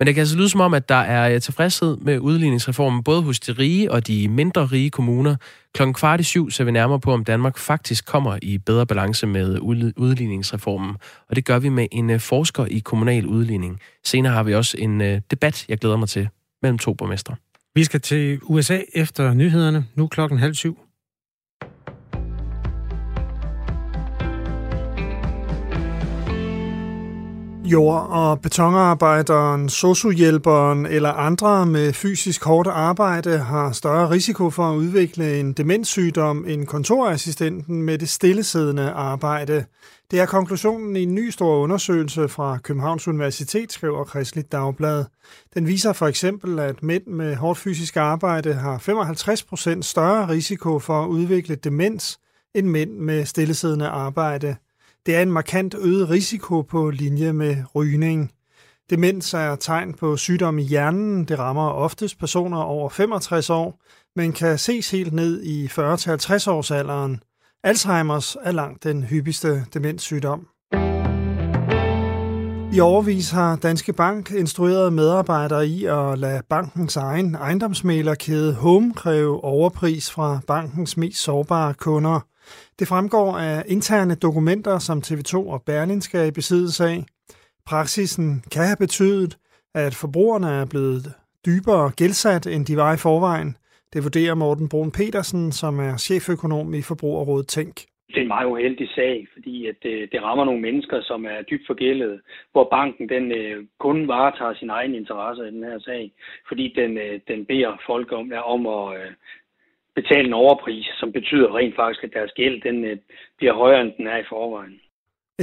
Men 0.00 0.06
det 0.06 0.14
kan 0.14 0.20
altså 0.20 0.36
lyde 0.36 0.48
som 0.48 0.60
om, 0.60 0.74
at 0.74 0.88
der 0.88 0.94
er 0.94 1.34
øh, 1.34 1.40
tilfredshed 1.40 1.96
med 1.96 2.18
udligningsreformen, 2.18 3.02
både 3.02 3.22
hos 3.22 3.40
de 3.40 3.52
rige 3.52 3.92
og 3.92 4.06
de 4.06 4.28
mindre 4.28 4.66
rige 4.66 4.90
kommuner. 4.90 5.36
Klokken 5.74 5.94
kvart 5.94 6.20
i 6.20 6.22
syv 6.22 6.50
ser 6.50 6.64
vi 6.64 6.70
nærmere 6.70 7.00
på, 7.00 7.12
om 7.12 7.24
Danmark 7.24 7.58
faktisk 7.58 8.06
kommer 8.06 8.38
i 8.42 8.58
bedre 8.58 8.86
balance 8.86 9.26
med 9.26 9.58
udligningsreformen. 9.96 10.96
Og 11.28 11.36
det 11.36 11.44
gør 11.44 11.58
vi 11.58 11.68
med 11.68 11.86
en 11.92 12.10
øh, 12.10 12.20
forsker 12.20 12.66
i 12.66 12.78
kommunal 12.78 13.26
udligning. 13.26 13.80
Senere 14.04 14.32
har 14.32 14.42
vi 14.42 14.54
også 14.54 14.76
en 14.78 15.00
øh, 15.00 15.20
debat, 15.30 15.64
jeg 15.68 15.78
glæder 15.78 15.96
mig 15.96 16.08
til, 16.08 16.28
mellem 16.62 16.78
to 16.78 16.94
borgmestre. 16.94 17.36
Vi 17.74 17.84
skal 17.84 18.00
til 18.00 18.38
USA 18.42 18.78
efter 18.94 19.34
nyhederne, 19.34 19.84
nu 19.94 20.06
klokken 20.06 20.38
halv 20.38 20.54
syv. 20.54 20.78
Jord- 27.72 28.06
og 28.10 28.40
betonarbejderen, 28.40 29.68
sosuhjælperen 29.68 30.86
eller 30.86 31.12
andre 31.12 31.66
med 31.66 31.92
fysisk 31.92 32.44
hårdt 32.44 32.68
arbejde 32.68 33.38
har 33.38 33.72
større 33.72 34.10
risiko 34.10 34.50
for 34.50 34.70
at 34.70 34.76
udvikle 34.76 35.40
en 35.40 35.52
demenssygdom 35.52 36.44
end 36.48 36.66
kontorassistenten 36.66 37.82
med 37.82 37.98
det 37.98 38.08
stillesiddende 38.08 38.90
arbejde. 38.90 39.64
Det 40.10 40.20
er 40.20 40.26
konklusionen 40.26 40.96
i 40.96 41.02
en 41.02 41.14
ny 41.14 41.30
stor 41.30 41.56
undersøgelse 41.56 42.28
fra 42.28 42.58
Københavns 42.62 43.08
Universitet, 43.08 43.72
skriver 43.72 44.04
Kristeligt 44.04 44.52
Dagblad. 44.52 45.04
Den 45.54 45.66
viser 45.66 45.92
for 45.92 46.06
eksempel, 46.06 46.58
at 46.58 46.82
mænd 46.82 47.06
med 47.06 47.36
hårdt 47.36 47.58
fysisk 47.58 47.96
arbejde 47.96 48.54
har 48.54 48.78
55% 49.78 49.82
større 49.82 50.28
risiko 50.28 50.78
for 50.78 51.02
at 51.02 51.08
udvikle 51.08 51.54
demens 51.54 52.18
end 52.54 52.66
mænd 52.66 52.90
med 52.90 53.24
stillesiddende 53.24 53.86
arbejde. 53.88 54.56
Det 55.06 55.16
er 55.16 55.22
en 55.22 55.32
markant 55.32 55.74
øget 55.74 56.10
risiko 56.10 56.62
på 56.62 56.90
linje 56.90 57.32
med 57.32 57.56
rygning. 57.74 58.32
Demens 58.90 59.34
er 59.34 59.56
tegn 59.56 59.94
på 59.94 60.16
sygdom 60.16 60.58
i 60.58 60.62
hjernen. 60.62 61.24
Det 61.24 61.38
rammer 61.38 61.70
oftest 61.70 62.18
personer 62.18 62.58
over 62.58 62.88
65 62.88 63.50
år, 63.50 63.80
men 64.16 64.32
kan 64.32 64.58
ses 64.58 64.90
helt 64.90 65.12
ned 65.12 65.42
i 65.42 65.66
40-50 65.66 66.50
års 66.50 66.70
alderen. 66.70 67.22
Alzheimers 67.64 68.36
er 68.42 68.52
langt 68.52 68.84
den 68.84 69.04
hyppigste 69.04 69.64
demenssygdom. 69.74 70.46
I 72.72 72.80
overvis 72.80 73.30
har 73.30 73.56
Danske 73.56 73.92
Bank 73.92 74.30
instrueret 74.30 74.92
medarbejdere 74.92 75.66
i 75.66 75.84
at 75.84 76.18
lade 76.18 76.42
bankens 76.48 76.96
egen 76.96 77.34
ejendomsmælerkæde 77.34 78.54
Home 78.54 78.94
kræve 78.94 79.44
overpris 79.44 80.10
fra 80.10 80.40
bankens 80.46 80.96
mest 80.96 81.22
sårbare 81.22 81.74
kunder. 81.74 82.20
Det 82.78 82.88
fremgår 82.88 83.38
af 83.38 83.64
interne 83.66 84.14
dokumenter, 84.14 84.78
som 84.78 84.98
TV2 84.98 85.34
og 85.36 85.62
Berlingske 85.66 86.18
er 86.18 86.24
i 86.24 86.30
besiddelse 86.30 86.84
af. 86.84 87.04
Praksisen 87.66 88.42
kan 88.52 88.64
have 88.64 88.76
betydet, 88.86 89.38
at 89.74 89.94
forbrugerne 89.94 90.50
er 90.50 90.66
blevet 90.70 91.02
dybere 91.46 91.90
gældsat, 91.96 92.46
end 92.46 92.66
de 92.66 92.76
var 92.76 92.92
i 92.94 92.96
forvejen. 92.96 93.56
Det 93.92 94.04
vurderer 94.04 94.34
Morten 94.34 94.68
Brun 94.68 94.92
Petersen, 94.92 95.52
som 95.52 95.78
er 95.78 95.96
cheføkonom 95.96 96.74
i 96.74 96.82
Forbrugerrådet 96.82 97.48
Tænk. 97.48 97.76
Det 98.10 98.16
er 98.16 98.20
en 98.20 98.36
meget 98.36 98.46
uheldig 98.46 98.88
sag, 98.94 99.26
fordi 99.32 99.66
at 99.66 99.76
det, 99.82 100.12
det 100.12 100.22
rammer 100.22 100.44
nogle 100.44 100.60
mennesker, 100.60 101.02
som 101.02 101.24
er 101.24 101.42
dybt 101.50 101.66
forgældet, 101.66 102.20
hvor 102.52 102.68
banken 102.70 103.08
den 103.08 103.32
øh, 103.32 103.64
kun 103.78 104.08
varetager 104.08 104.54
sin 104.54 104.70
egen 104.70 104.94
interesse 104.94 105.48
i 105.48 105.50
den 105.50 105.64
her 105.64 105.78
sag, 105.78 106.12
fordi 106.48 106.72
den, 106.76 106.98
øh, 106.98 107.20
den 107.28 107.46
beder 107.46 107.82
folk 107.86 108.12
om, 108.12 108.32
ja, 108.32 108.40
om 108.54 108.66
at 108.66 109.00
øh, 109.00 109.10
betale 110.02 110.26
en 110.28 110.40
overpris, 110.44 110.86
som 111.00 111.12
betyder 111.12 111.56
rent 111.58 111.76
faktisk, 111.76 112.04
at 112.04 112.12
deres 112.18 112.32
gæld 112.40 112.62
den, 112.68 112.84
øh, 112.84 112.96
bliver 113.38 113.54
højere, 113.54 113.80
end 113.80 113.92
den 113.98 114.06
er 114.06 114.18
i 114.18 114.30
forvejen. 114.32 114.76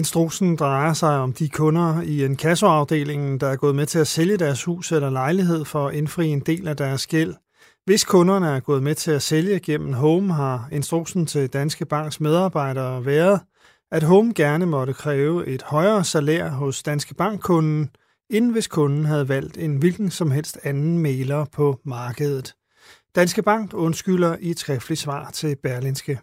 Instruksen 0.01 0.55
drejer 0.55 0.93
sig 0.93 1.15
om 1.25 1.33
de 1.33 1.49
kunder 1.49 1.89
i 2.13 2.25
en 2.25 2.35
kasseafdelingen, 2.35 3.39
der 3.39 3.47
er 3.47 3.57
gået 3.63 3.75
med 3.75 3.85
til 3.85 3.99
at 3.99 4.07
sælge 4.07 4.37
deres 4.37 4.65
hus 4.65 4.91
eller 4.91 5.09
lejlighed 5.09 5.65
for 5.65 5.87
at 5.87 5.95
indfri 5.95 6.27
en 6.27 6.39
del 6.39 6.67
af 6.67 6.77
deres 6.77 7.07
gæld. 7.07 7.33
Hvis 7.85 8.05
kunderne 8.05 8.47
er 8.47 8.59
gået 8.59 8.83
med 8.83 8.95
til 8.95 9.11
at 9.11 9.21
sælge 9.21 9.59
gennem 9.59 9.93
Home, 9.93 10.33
har 10.33 10.69
instruksen 10.71 11.25
til 11.25 11.53
Danske 11.53 11.85
Banks 11.85 12.19
medarbejdere 12.21 13.05
været, 13.05 13.39
at 13.91 14.03
Home 14.03 14.33
gerne 14.33 14.65
måtte 14.65 14.93
kræve 14.93 15.47
et 15.47 15.63
højere 15.63 16.03
salær 16.03 16.49
hos 16.49 16.83
Danske 16.83 17.15
Bank-kunden, 17.15 17.89
end 18.29 18.51
hvis 18.51 18.67
kunden 18.67 19.05
havde 19.05 19.29
valgt 19.29 19.57
en 19.57 19.77
hvilken 19.77 20.09
som 20.09 20.31
helst 20.31 20.59
anden 20.63 20.97
mailer 20.97 21.45
på 21.55 21.79
markedet. 21.85 22.56
Danske 23.17 23.41
Bank 23.41 23.73
undskylder 23.73 24.35
i 24.39 24.49
et 24.49 24.59
skriftligt 24.59 25.01
svar 25.01 25.29
til 25.29 25.55
Berlinske. 25.63 26.19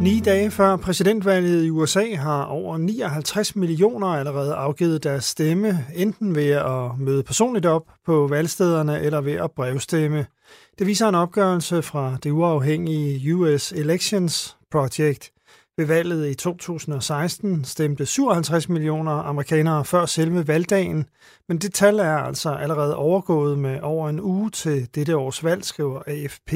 Ni 0.00 0.20
dage 0.20 0.50
før 0.50 0.76
præsidentvalget 0.76 1.64
i 1.64 1.70
USA 1.70 2.14
har 2.14 2.44
over 2.44 2.76
59 2.78 3.56
millioner 3.56 4.06
allerede 4.06 4.54
afgivet 4.54 5.04
deres 5.04 5.24
stemme, 5.24 5.86
enten 5.94 6.34
ved 6.34 6.50
at 6.50 6.98
møde 6.98 7.22
personligt 7.22 7.66
op 7.66 7.82
på 8.06 8.26
valgstederne 8.26 9.00
eller 9.00 9.20
ved 9.20 9.32
at 9.32 9.50
brevstemme. 9.56 10.26
Det 10.78 10.86
viser 10.86 11.08
en 11.08 11.14
opgørelse 11.14 11.82
fra 11.82 12.16
det 12.22 12.30
uafhængige 12.30 13.34
US 13.34 13.72
Elections 13.72 14.56
Project. 14.70 15.30
Ved 15.78 15.86
valget 15.86 16.28
i 16.30 16.34
2016 16.34 17.64
stemte 17.64 18.06
57 18.06 18.68
millioner 18.68 19.12
amerikanere 19.12 19.84
før 19.84 20.06
selve 20.06 20.48
valgdagen, 20.48 21.06
men 21.48 21.58
det 21.58 21.74
tal 21.74 21.98
er 21.98 22.16
altså 22.16 22.50
allerede 22.50 22.96
overgået 22.96 23.58
med 23.58 23.80
over 23.80 24.08
en 24.08 24.20
uge 24.20 24.50
til 24.50 24.88
dette 24.94 25.16
års 25.16 25.44
valg, 25.44 25.64
skriver 25.64 26.02
AFP. 26.06 26.52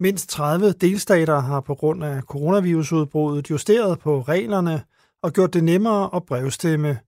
Mindst 0.00 0.30
30 0.30 0.72
delstater 0.72 1.40
har 1.40 1.60
på 1.60 1.74
grund 1.74 2.04
af 2.04 2.22
coronavirusudbruddet 2.22 3.50
justeret 3.50 3.98
på 3.98 4.20
reglerne 4.20 4.82
og 5.22 5.32
gjort 5.32 5.54
det 5.54 5.64
nemmere 5.64 6.10
at 6.16 6.26
brevstemme. 6.26 6.98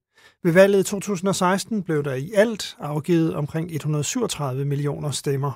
Ved 0.45 0.53
valget 0.53 0.81
i 0.81 0.83
2016 0.83 1.83
blev 1.83 2.05
der 2.05 2.15
i 2.15 2.33
alt 2.35 2.77
afgivet 2.79 3.35
omkring 3.35 3.75
137 3.75 4.65
millioner 4.65 5.11
stemmer. 5.11 5.53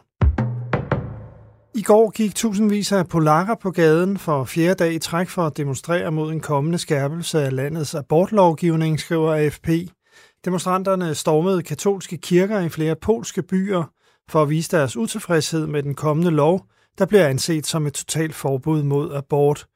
I 1.76 1.82
går 1.82 2.10
gik 2.10 2.34
tusindvis 2.34 2.92
af 2.92 3.08
polakker 3.08 3.54
på 3.54 3.70
gaden 3.70 4.18
for 4.18 4.44
fjerde 4.44 4.74
dag 4.74 4.94
i 4.94 4.98
træk 4.98 5.28
for 5.28 5.46
at 5.46 5.56
demonstrere 5.56 6.12
mod 6.12 6.32
en 6.32 6.40
kommende 6.40 6.78
skærpelse 6.78 7.42
af 7.42 7.56
landets 7.56 7.94
abortlovgivning, 7.94 9.00
skriver 9.00 9.34
AFP. 9.34 9.68
Demonstranterne 10.44 11.14
stormede 11.14 11.62
katolske 11.62 12.16
kirker 12.16 12.60
i 12.60 12.68
flere 12.68 12.96
polske 12.96 13.42
byer 13.42 13.84
for 14.30 14.42
at 14.42 14.50
vise 14.50 14.76
deres 14.76 14.96
utilfredshed 14.96 15.66
med 15.66 15.82
den 15.82 15.94
kommende 15.94 16.30
lov, 16.30 16.66
der 16.98 17.06
bliver 17.06 17.26
anset 17.26 17.66
som 17.66 17.86
et 17.86 17.92
totalt 17.92 18.34
forbud 18.34 18.82
mod 18.82 19.14
abort. 19.14 19.66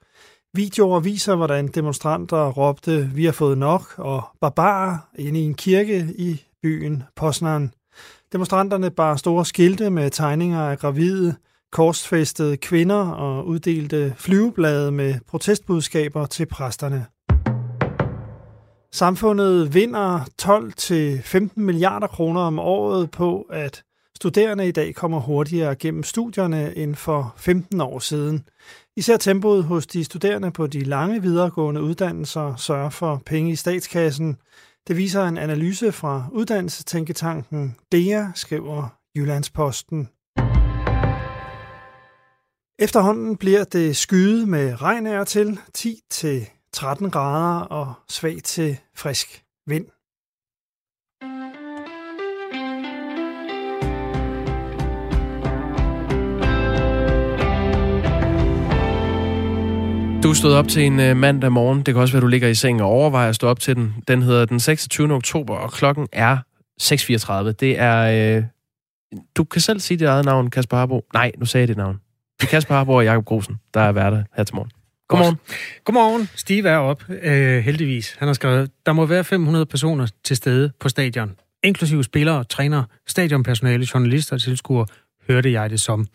Videoer 0.55 1.01
viser, 1.01 1.37
hvordan 1.37 1.69
demonstranter 1.69 2.49
råbte, 2.49 3.11
vi 3.15 3.25
har 3.25 3.33
fået 3.33 3.59
nok, 3.59 3.95
og 3.97 4.23
barbarer 4.41 4.99
inde 5.19 5.41
i 5.41 5.45
en 5.45 5.55
kirke 5.55 6.07
i 6.19 6.45
byen 6.63 7.03
Poznan. 7.17 7.73
Demonstranterne 8.33 8.91
bar 8.91 9.17
store 9.17 9.45
skilte 9.45 9.91
med 9.91 10.11
tegninger 10.11 10.61
af 10.61 10.79
gravide, 10.79 11.35
korsfæstede 11.73 12.57
kvinder 12.57 13.11
og 13.11 13.47
uddelte 13.47 14.15
flyveblade 14.17 14.93
med 14.93 15.15
protestbudskaber 15.27 16.27
til 16.27 16.47
præsterne. 16.47 17.07
Samfundet 18.93 19.75
vinder 19.75 20.21
12-15 21.57 21.61
milliarder 21.61 22.07
kroner 22.07 22.41
om 22.41 22.59
året 22.59 23.11
på, 23.11 23.41
at 23.41 23.83
studerende 24.17 24.69
i 24.69 24.73
dag 24.73 24.95
kommer 24.95 25.21
hurtigere 25.21 25.75
gennem 25.75 26.03
studierne 26.03 26.77
end 26.77 26.95
for 26.95 27.35
15 27.37 27.81
år 27.81 27.99
siden. 27.99 28.45
Især 28.97 29.17
tempoet 29.17 29.65
hos 29.65 29.87
de 29.87 30.05
studerende 30.05 30.51
på 30.51 30.67
de 30.67 30.81
lange 30.85 31.23
videregående 31.23 31.83
uddannelser 31.83 32.57
sørger 32.57 32.91
for 32.91 33.23
penge 33.27 33.51
i 33.51 33.57
statskassen. 33.57 34.37
Det 34.89 34.97
viser 34.97 35.25
en 35.25 35.39
analyse 35.39 35.93
fra 35.93 36.25
uddannelsestænketanken 36.33 37.77
DEA, 37.93 38.27
skriver 38.35 38.89
Jyllandsposten. 39.17 40.09
Efterhånden 42.81 43.37
bliver 43.37 43.65
det 43.65 43.97
skyde 43.97 44.47
med 44.47 44.83
regn 44.83 45.07
af 45.07 45.27
til 45.27 45.59
10-13 45.79 47.11
grader 47.11 47.61
og 47.61 47.95
svag 48.09 48.43
til 48.45 48.79
frisk 48.95 49.43
vind. 49.67 49.87
Du 60.23 60.35
stod 60.35 60.53
op 60.55 60.69
til 60.69 60.83
en 60.83 61.01
øh, 61.01 61.17
mandag 61.17 61.53
morgen. 61.53 61.79
Det 61.79 61.95
kan 61.95 61.97
også 61.97 62.15
være, 62.15 62.23
du 62.23 62.27
ligger 62.27 62.49
i 62.49 62.55
sengen 62.55 62.83
og 62.83 62.89
overvejer 62.89 63.29
at 63.29 63.35
stå 63.35 63.49
op 63.49 63.61
til 63.61 63.77
den. 63.77 63.95
Den 64.09 64.23
hedder 64.23 64.45
den 64.45 64.61
26. 64.61 65.15
oktober, 65.15 65.55
og 65.57 65.73
klokken 65.73 66.09
er 66.13 66.39
6.34. 66.83 67.53
Det 67.53 67.79
er... 67.79 68.37
Øh... 68.37 68.45
du 69.37 69.45
kan 69.45 69.61
selv 69.61 69.81
sige 69.81 69.99
dit 69.99 70.07
eget 70.07 70.25
navn, 70.25 70.51
Kasper 70.51 70.77
Harbo. 70.77 71.05
Nej, 71.13 71.33
nu 71.39 71.47
sagde 71.47 71.63
jeg 71.63 71.69
dit 71.69 71.77
navn. 71.77 72.01
Det 72.41 72.47
er 72.47 72.51
Kasper 72.51 72.75
Harbo 72.75 72.93
og 72.93 73.05
Jakob 73.05 73.25
Grosen, 73.25 73.57
der 73.75 73.81
er 73.81 73.93
værter 73.93 74.25
her 74.37 74.45
til 74.45 74.55
morgen. 74.55 74.71
Godmorgen. 75.09 75.37
Godmorgen. 75.85 76.29
Steve 76.35 76.69
er 76.69 76.77
op, 76.77 77.03
øh, 77.09 77.59
heldigvis. 77.65 78.17
Han 78.19 78.29
har 78.29 78.33
skrevet, 78.33 78.71
der 78.87 78.93
må 78.93 79.07
være 79.07 79.25
500 79.25 79.67
personer 79.67 80.07
til 80.25 80.37
stede 80.37 80.73
på 80.81 80.89
stadion. 80.89 81.37
inklusive 81.65 82.05
spillere, 82.05 82.45
trænere, 82.45 82.85
stadionpersonale, 83.07 83.87
journalister 83.95 84.37
og 84.37 84.43
tilskuere, 84.43 84.87
hørte 85.29 85.53
jeg 85.53 85.71
det 85.71 85.81
som. 85.81 86.07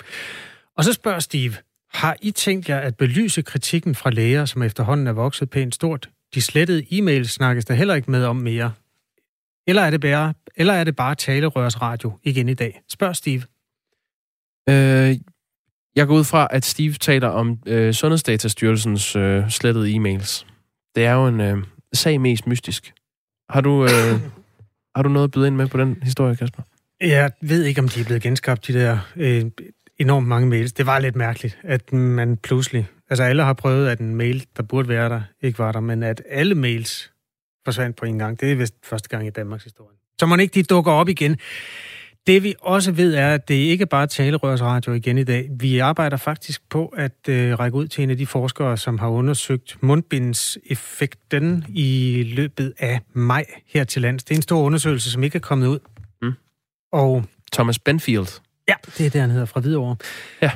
Og 0.78 0.84
så 0.84 0.94
spørger 0.94 1.20
Steve, 1.20 1.54
har 1.94 2.18
I 2.22 2.32
tænkt 2.32 2.70
jer 2.70 2.80
at 2.80 2.98
belyse 2.98 3.42
kritikken 3.42 3.96
fra 3.96 4.10
læger, 4.10 4.46
som 4.46 4.64
efterhånden 4.64 5.08
er 5.08 5.12
vokset 5.12 5.50
pænt 5.50 5.76
stort? 5.76 6.10
De 6.34 6.42
slettede 6.42 6.86
e-mails 6.92 7.24
snakkes 7.24 7.66
der 7.66 7.74
heller 7.74 7.96
ikke 7.96 8.12
med 8.12 8.26
om 8.26 8.36
mere. 8.36 8.74
Eller 9.68 9.82
er 9.82 9.90
det 9.90 10.02
bare, 10.02 10.34
eller 10.56 10.74
er 10.74 10.84
det 10.84 10.96
bare 10.96 11.16
talerørsradio 11.16 12.20
igen 12.24 12.50
i 12.50 12.54
dag? 12.54 12.82
Spørg 12.90 13.16
Steve. 13.16 13.44
Øh, 14.70 15.18
jeg 15.96 16.08
går 16.08 16.16
ud 16.16 16.24
fra, 16.24 16.48
at 16.52 16.66
Steve 16.66 16.94
taler 16.94 17.28
om 17.28 17.60
øh, 17.66 17.94
Sundhedsdatastyrelsens 17.94 19.16
øh, 19.16 19.50
slettede 19.50 19.96
e-mails. 19.96 20.46
Det 20.96 21.06
er 21.06 21.14
jo 21.14 21.28
en 21.28 21.42
øh, 21.42 21.58
sag 21.94 22.22
mest 22.22 22.48
mystisk. 22.48 22.94
Har 23.50 23.62
du, 23.62 23.84
øh, 23.84 23.90
har 24.96 25.04
du 25.04 25.10
noget 25.10 25.28
at 25.28 25.32
byde 25.32 25.48
ind 25.48 25.56
med 25.56 25.68
på 25.68 25.78
den 25.78 25.98
historie, 26.04 26.36
Kasper? 26.36 26.64
Jeg 27.02 27.32
ved 27.42 27.64
ikke, 27.64 27.82
om 27.82 27.90
de 27.90 28.00
er 28.00 28.06
blevet 28.06 28.24
genskabt, 28.24 28.68
de 28.68 28.74
der 28.74 28.98
øh, 29.16 29.46
enormt 29.98 30.28
mange 30.28 30.48
mails. 30.48 30.74
Det 30.74 30.86
var 30.86 31.00
lidt 31.00 31.16
mærkeligt, 31.16 31.60
at 31.64 31.94
man 31.94 32.38
pludselig... 32.38 32.88
Altså 33.10 33.24
alle 33.24 33.44
har 33.44 33.54
prøvet, 33.54 33.90
at 33.90 34.00
en 34.00 34.16
mail, 34.16 34.46
der 34.58 34.64
burde 34.64 34.88
være 34.88 35.10
der, 35.10 35.22
ikke 35.42 35.60
var 35.60 35.72
der, 35.72 35.80
men 35.80 36.04
at 36.04 36.22
alle 36.30 36.56
mails 36.56 37.12
forsvandt 37.66 37.96
på 37.96 38.06
en 38.06 38.20
gang. 38.20 38.40
Det 38.40 38.52
er 38.52 38.56
vist 38.56 38.76
første 38.84 39.10
gang 39.10 39.28
i 39.28 39.30
Danmarks 39.30 39.64
historie. 39.64 39.98
Så 40.20 40.26
man 40.26 40.40
ikke 40.40 40.54
de 40.54 40.64
dukker 40.64 40.92
op 40.92 41.10
igen. 41.10 41.38
Det 42.28 42.44
vi 42.44 42.56
også 42.62 42.92
ved 42.92 43.16
er, 43.16 43.34
at 43.34 43.48
det 43.48 43.54
ikke 43.54 43.86
bare 43.86 44.08
talerørsradio 44.08 44.94
igen 44.94 45.18
i 45.18 45.24
dag. 45.24 45.50
Vi 45.60 45.80
arbejder 45.80 46.18
faktisk 46.18 46.70
på 46.70 46.88
at 46.88 47.30
øh, 47.30 47.60
række 47.60 47.78
ud 47.78 47.88
til 47.88 48.04
en 48.04 48.10
af 48.10 48.18
de 48.18 48.26
forskere, 48.26 48.78
som 48.78 48.98
har 48.98 49.08
undersøgt 49.08 49.78
mundbindseffekten 49.82 51.66
i 51.70 52.24
løbet 52.36 52.74
af 52.80 53.00
maj 53.14 53.46
her 53.68 53.84
til 53.84 54.02
lands. 54.02 54.24
Det 54.24 54.32
er 54.32 54.36
en 54.36 54.42
stor 54.42 54.62
undersøgelse, 54.62 55.12
som 55.12 55.24
ikke 55.24 55.36
er 55.36 55.40
kommet 55.40 55.68
ud. 55.68 55.80
Mm. 56.22 56.34
Og 56.92 57.24
Thomas 57.54 57.80
Benfield. 57.80 58.42
Ja, 58.68 58.74
det 58.98 59.06
er 59.06 59.10
det, 59.10 59.22
han 59.22 59.30
hedder 59.30 59.46
fra 59.46 59.60
Hvidovre. 59.60 59.96
Ja. 60.42 60.52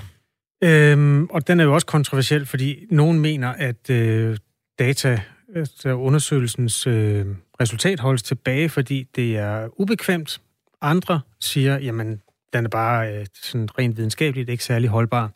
Øhm, 0.64 1.26
og 1.26 1.48
den 1.48 1.60
er 1.60 1.64
jo 1.64 1.74
også 1.74 1.88
kontroversiel, 1.88 2.46
fordi 2.46 2.86
nogen 2.92 3.20
mener, 3.20 3.50
at 3.50 3.90
øh, 3.90 4.38
data, 4.80 5.22
altså 5.56 5.90
undersøgelsens 5.90 6.88
øh, 6.88 7.26
resultat 7.62 8.00
holdes 8.00 8.24
tilbage, 8.24 8.70
fordi 8.70 9.04
det 9.16 9.38
er 9.38 9.68
ubekvemt. 9.82 10.42
Andre 10.82 11.22
siger, 11.40 11.80
jamen, 11.80 12.22
den 12.54 12.66
er 12.66 12.70
bare 12.70 13.14
øh, 13.14 13.26
sådan 13.42 13.68
rent 13.78 13.98
videnskabeligt 13.98 14.50
ikke 14.50 14.64
særlig 14.64 14.90
holdbar. 14.90 15.32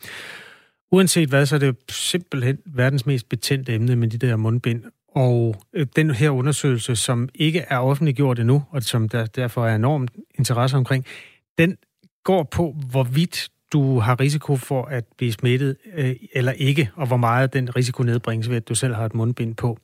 Uanset 0.92 1.28
hvad, 1.28 1.46
så 1.46 1.54
er 1.54 1.58
det 1.58 1.76
simpelthen 1.90 2.58
verdens 2.66 3.06
mest 3.06 3.28
betændte 3.28 3.74
emne 3.74 3.96
med 3.96 4.08
de 4.08 4.18
der 4.18 4.36
mundbind. 4.36 4.84
Og 5.08 5.56
øh, 5.72 5.86
den 5.96 6.10
her 6.10 6.30
undersøgelse, 6.30 6.96
som 6.96 7.28
ikke 7.34 7.60
er 7.60 7.78
offentliggjort 7.78 8.38
endnu, 8.38 8.64
og 8.70 8.82
som 8.82 9.08
der 9.08 9.26
derfor 9.26 9.66
er 9.66 9.74
enormt 9.74 10.10
interesse 10.34 10.76
omkring, 10.76 11.06
den 11.58 11.76
går 12.24 12.42
på, 12.42 12.76
hvorvidt 12.90 13.48
du 13.72 13.98
har 13.98 14.20
risiko 14.20 14.56
for 14.56 14.84
at 14.84 15.04
blive 15.16 15.32
smittet 15.32 15.76
øh, 15.94 16.16
eller 16.32 16.52
ikke, 16.52 16.90
og 16.94 17.06
hvor 17.06 17.16
meget 17.16 17.52
den 17.52 17.76
risiko 17.76 18.02
nedbringes 18.02 18.48
ved, 18.48 18.56
at 18.56 18.68
du 18.68 18.74
selv 18.74 18.94
har 18.94 19.04
et 19.06 19.14
mundbind 19.14 19.54
på. 19.54 19.78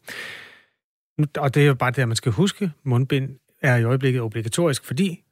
Og 1.37 1.55
det 1.55 1.63
er 1.63 1.67
jo 1.67 1.75
bare 1.75 1.91
det, 1.91 2.09
man 2.09 2.17
skal 2.17 2.33
huske. 2.33 2.71
Mundbind 2.85 3.31
er 3.63 3.77
i 3.77 3.85
øjeblikket 3.85 4.23
obligatorisk, 4.23 4.85
fordi 4.85 5.23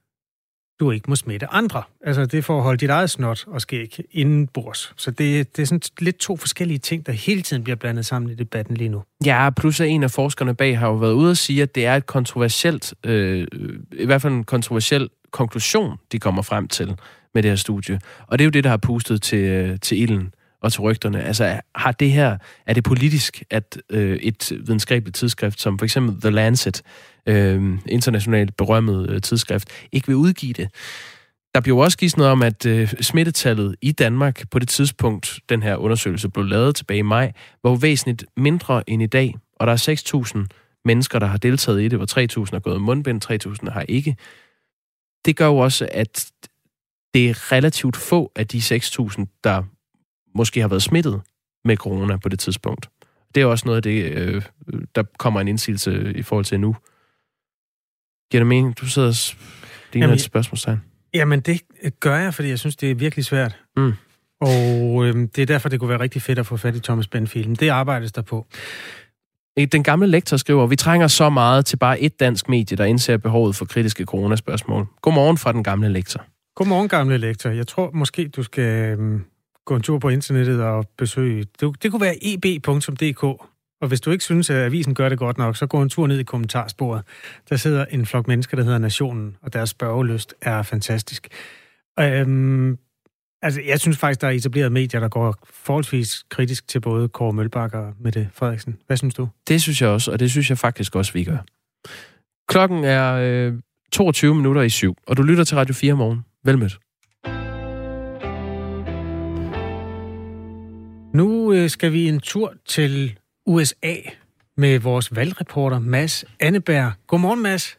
du 0.81 0.91
ikke 0.91 1.11
må 1.11 1.17
smitte 1.17 1.47
andre. 1.47 1.83
Altså, 2.05 2.27
det 2.27 2.39
er 2.39 2.43
for 2.43 2.57
at 2.57 2.63
holde 2.63 2.79
dit 2.79 2.91
eget 2.91 3.11
snot 3.11 3.45
og 3.47 3.61
skæg 3.61 4.01
indenbords. 4.11 4.93
Så 4.97 5.11
det, 5.11 5.57
det 5.57 5.63
er 5.63 5.67
sådan 5.67 5.81
lidt 6.01 6.19
to 6.19 6.37
forskellige 6.37 6.79
ting, 6.79 7.07
der 7.07 7.13
hele 7.13 7.43
tiden 7.43 7.65
bliver 7.65 7.77
blandet 7.77 8.07
sammen 8.07 8.31
i 8.31 8.35
debatten 8.35 8.77
lige 8.77 8.89
nu. 8.89 9.03
Ja, 9.25 9.51
plus 9.51 9.81
at 9.81 9.89
en 9.89 10.03
af 10.03 10.11
forskerne 10.11 10.55
bag 10.55 10.79
har 10.79 10.87
jo 10.87 10.95
været 10.95 11.13
ude 11.13 11.31
og 11.31 11.37
sige, 11.37 11.63
at 11.63 11.75
det 11.75 11.87
er 11.87 11.97
et 11.97 12.07
kontroversielt, 12.07 12.95
øh, 13.05 13.47
i 13.93 14.07
hvert 14.07 14.23
fald 14.23 14.33
en 14.33 14.45
kontroversiel 14.45 15.09
konklusion, 15.31 15.97
de 16.13 16.19
kommer 16.19 16.43
frem 16.43 16.69
til 16.69 16.97
med 17.35 17.43
det 17.43 17.51
her 17.51 17.57
studie. 17.57 18.01
Og 18.27 18.39
det 18.39 18.45
er 18.45 18.47
jo 18.47 18.51
det, 18.51 18.65
der 18.65 18.71
har 18.71 18.77
pustet 18.77 19.23
til, 19.23 19.39
øh, 19.39 19.81
til 19.81 20.03
ilden 20.03 20.35
og 20.63 20.73
til 20.73 20.81
rygterne. 20.81 21.23
Altså, 21.23 21.61
har 21.75 21.93
det 21.93 22.11
her, 22.11 22.39
er 22.67 22.75
det 22.75 22.85
politisk, 22.85 23.43
at 23.51 23.79
øh, 23.91 24.17
et 24.17 24.53
videnskabeligt 24.61 25.17
tidsskrift, 25.17 25.61
som 25.61 25.79
for 25.79 25.85
eksempel 25.85 26.21
The 26.21 26.31
Lancet, 26.31 26.83
øh, 27.27 27.79
internationalt 27.89 28.57
berømmet 28.57 29.11
øh, 29.11 29.21
tidsskrift, 29.21 29.69
ikke 29.93 30.07
vil 30.07 30.17
udgive 30.17 30.53
det? 30.53 30.69
Der 31.55 31.61
blev 31.61 31.77
også 31.77 31.99
givet 31.99 32.17
noget 32.17 32.33
om, 32.33 32.43
at 32.43 32.67
øh, 32.67 32.95
smittetallet 33.01 33.77
i 33.83 33.93
Danmark 33.93 34.51
på 34.51 34.59
det 34.59 34.69
tidspunkt, 34.69 35.41
den 35.49 35.63
her 35.63 35.77
undersøgelse 35.77 36.29
blev 36.29 36.45
lavet 36.45 36.77
tilbage 36.77 36.99
i 36.99 37.03
maj, 37.03 37.33
var 37.65 37.75
væsentligt 37.75 38.25
mindre 38.37 38.91
end 38.91 39.03
i 39.03 39.07
dag. 39.07 39.35
Og 39.57 39.67
der 39.67 39.73
er 39.73 40.45
6.000 40.45 40.81
mennesker, 40.85 41.19
der 41.19 41.27
har 41.27 41.37
deltaget 41.37 41.83
i 41.83 41.89
det, 41.89 41.99
hvor 41.99 42.43
3.000 42.45 42.51
har 42.53 42.59
gået 42.59 42.81
mundbind, 42.81 43.47
3.000 43.65 43.71
har 43.71 43.83
ikke. 43.83 44.17
Det 45.25 45.37
gør 45.37 45.47
jo 45.47 45.57
også, 45.57 45.89
at 45.93 46.31
det 47.15 47.31
er 47.31 47.53
relativt 47.53 47.97
få 47.97 48.33
af 48.37 48.47
de 48.47 48.59
6.000, 48.59 49.41
der 49.45 49.63
måske 50.35 50.61
har 50.61 50.69
været 50.69 50.83
smittet 50.83 51.21
med 51.65 51.77
corona 51.77 52.17
på 52.17 52.29
det 52.29 52.39
tidspunkt. 52.39 52.89
Det 53.35 53.41
er 53.41 53.47
også 53.47 53.67
noget 53.67 53.77
af 53.77 53.83
det, 53.83 54.05
øh, 54.05 54.43
der 54.95 55.03
kommer 55.19 55.41
en 55.41 55.49
indsigelse 55.49 56.13
i 56.17 56.23
forhold 56.23 56.45
til 56.45 56.61
nu. 56.61 56.77
Giver 58.31 58.41
det 58.41 58.47
mening? 58.47 58.81
Du 58.81 58.87
sidder 58.87 59.09
og 59.09 59.15
ligner 59.93 60.13
et 60.13 60.21
spørgsmålstegn. 60.21 60.83
Jamen, 61.15 61.41
det 61.41 61.61
gør 62.01 62.17
jeg, 62.17 62.35
fordi 62.35 62.49
jeg 62.49 62.59
synes, 62.59 62.77
det 62.77 62.91
er 62.91 62.95
virkelig 62.95 63.25
svært. 63.25 63.57
Mm. 63.77 63.93
Og 64.41 65.07
øh, 65.07 65.15
det 65.15 65.39
er 65.39 65.47
derfor, 65.47 65.69
det 65.69 65.81
kunne 65.81 65.89
være 65.89 66.01
rigtig 66.01 66.23
fedt 66.23 66.39
at 66.39 66.47
få 66.47 66.57
fat 66.57 66.77
i 66.77 66.81
Thomas 66.81 67.09
Benfield. 67.09 67.57
Det 67.57 67.69
arbejdes 67.69 68.13
der 68.13 68.23
på. 68.23 68.47
Den 69.73 69.83
gamle 69.83 70.07
lektor 70.07 70.37
skriver, 70.37 70.67
vi 70.67 70.77
trænger 70.77 71.07
så 71.07 71.31
meget 71.31 71.67
til 71.67 71.77
bare 71.77 72.01
et 72.01 72.21
dansk 72.21 72.49
medie, 72.49 72.77
der 72.77 72.85
indser 72.85 73.17
behovet 73.17 73.57
for 73.57 73.65
kritiske 73.65 74.05
coronaspørgsmål. 74.05 74.87
Godmorgen 75.03 75.39
fra 75.39 75.53
den 75.53 75.65
gamle 75.65 75.89
lektor. 75.89 76.25
Godmorgen, 76.55 76.89
gamle 76.89 77.19
lektor. 77.19 77.51
Jeg 77.51 77.67
tror 77.67 77.91
måske, 77.95 78.29
du 78.29 78.43
skal 78.43 78.99
øh, 78.99 79.21
gå 79.65 79.77
en 79.77 79.83
tur 79.83 79.99
på 79.99 80.09
internettet 80.09 80.63
og 80.63 80.87
besøge... 80.99 81.45
Det, 81.61 81.83
det 81.83 81.91
kunne 81.91 82.01
være 82.01 82.17
eb.dk. 82.23 83.43
Og 83.81 83.89
hvis 83.89 84.01
du 84.01 84.11
ikke 84.11 84.25
synes, 84.25 84.51
at 84.51 84.57
avisen 84.57 84.95
gør 84.95 85.09
det 85.09 85.19
godt 85.19 85.39
nok, 85.39 85.57
så 85.57 85.67
gå 85.67 85.83
en 85.83 85.89
tur 85.89 86.07
ned 86.07 86.19
i 86.19 86.23
kommentarsporet. 86.23 87.03
Der 87.49 87.57
sidder 87.57 87.85
en 87.85 88.07
flok 88.07 88.29
mennesker, 88.29 88.57
der 88.57 88.65
hedder 88.65 88.79
Nationen, 88.79 89.37
og 89.43 89.53
deres 89.53 89.71
spørgelyst 89.71 90.35
er 90.43 90.63
fantastisk. 90.63 91.29
Øhm, 92.01 92.79
altså, 93.43 93.61
jeg 93.67 93.81
synes 93.81 93.99
faktisk, 93.99 94.21
der 94.21 94.27
er 94.27 94.31
etableret 94.31 94.73
medier, 94.73 95.01
der 95.01 95.09
går 95.09 95.35
forholdsvis 95.51 96.25
kritisk 96.29 96.69
til 96.69 96.81
både 96.81 97.09
Kåre 97.09 97.33
Mølbak 97.33 97.75
og 97.75 97.95
Mette 98.01 98.31
Frederiksen. 98.35 98.79
Hvad 98.87 98.97
synes 98.97 99.15
du? 99.15 99.29
Det 99.49 99.63
synes 99.63 99.83
jeg 99.83 99.89
også, 99.89 100.13
og 100.13 100.21
det 100.21 100.31
synes 100.31 100.51
jeg 100.51 100.59
faktisk 100.59 100.97
også, 100.97 101.13
vi 101.13 101.25
gør. 101.25 101.39
Klokken 102.49 102.85
er 102.85 103.15
øh, 103.15 103.55
22 103.93 104.35
minutter 104.35 104.63
i 104.63 104.69
syv, 104.69 104.97
og 105.07 105.17
du 105.17 105.23
lytter 105.23 105.45
til 105.45 105.57
Radio 105.57 105.75
4 105.75 105.95
morgen. 105.95 106.25
Velmødt. 106.45 106.79
Nu 111.15 111.53
øh, 111.53 111.71
skal 111.71 111.93
vi 111.93 112.09
en 112.09 112.21
tur 112.21 112.55
til 112.67 113.19
USA 113.47 113.95
med 114.57 114.79
vores 114.79 115.17
valgreporter 115.17 115.79
Mads 115.79 116.25
Anneberg. 116.41 116.93
Godmorgen, 117.07 117.43
Mads. 117.43 117.79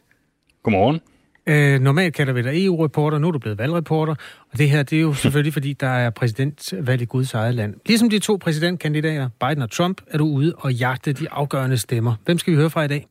Godmorgen. 0.62 1.00
Øh, 1.46 1.80
normalt 1.80 2.14
kalder 2.14 2.32
vi 2.32 2.42
dig 2.42 2.64
EU-reporter, 2.64 3.18
nu 3.18 3.28
er 3.28 3.32
du 3.32 3.38
blevet 3.38 3.58
valgreporter, 3.58 4.14
og 4.52 4.58
det 4.58 4.70
her 4.70 4.82
det 4.82 4.96
er 4.98 5.02
jo 5.02 5.14
selvfølgelig, 5.14 5.52
fordi 5.52 5.72
der 5.72 5.88
er 5.88 6.10
præsidentvalg 6.10 7.02
i 7.02 7.04
Guds 7.04 7.34
eget 7.34 7.54
land. 7.54 7.74
Ligesom 7.86 8.10
de 8.10 8.18
to 8.18 8.36
præsidentkandidater, 8.36 9.28
Biden 9.40 9.62
og 9.62 9.70
Trump, 9.70 10.00
er 10.06 10.18
du 10.18 10.24
ude 10.26 10.54
og 10.58 10.72
jagte 10.74 11.12
de 11.12 11.30
afgørende 11.30 11.78
stemmer. 11.78 12.14
Hvem 12.24 12.38
skal 12.38 12.50
vi 12.50 12.56
høre 12.56 12.70
fra 12.70 12.84
i 12.84 12.88
dag? 12.88 13.06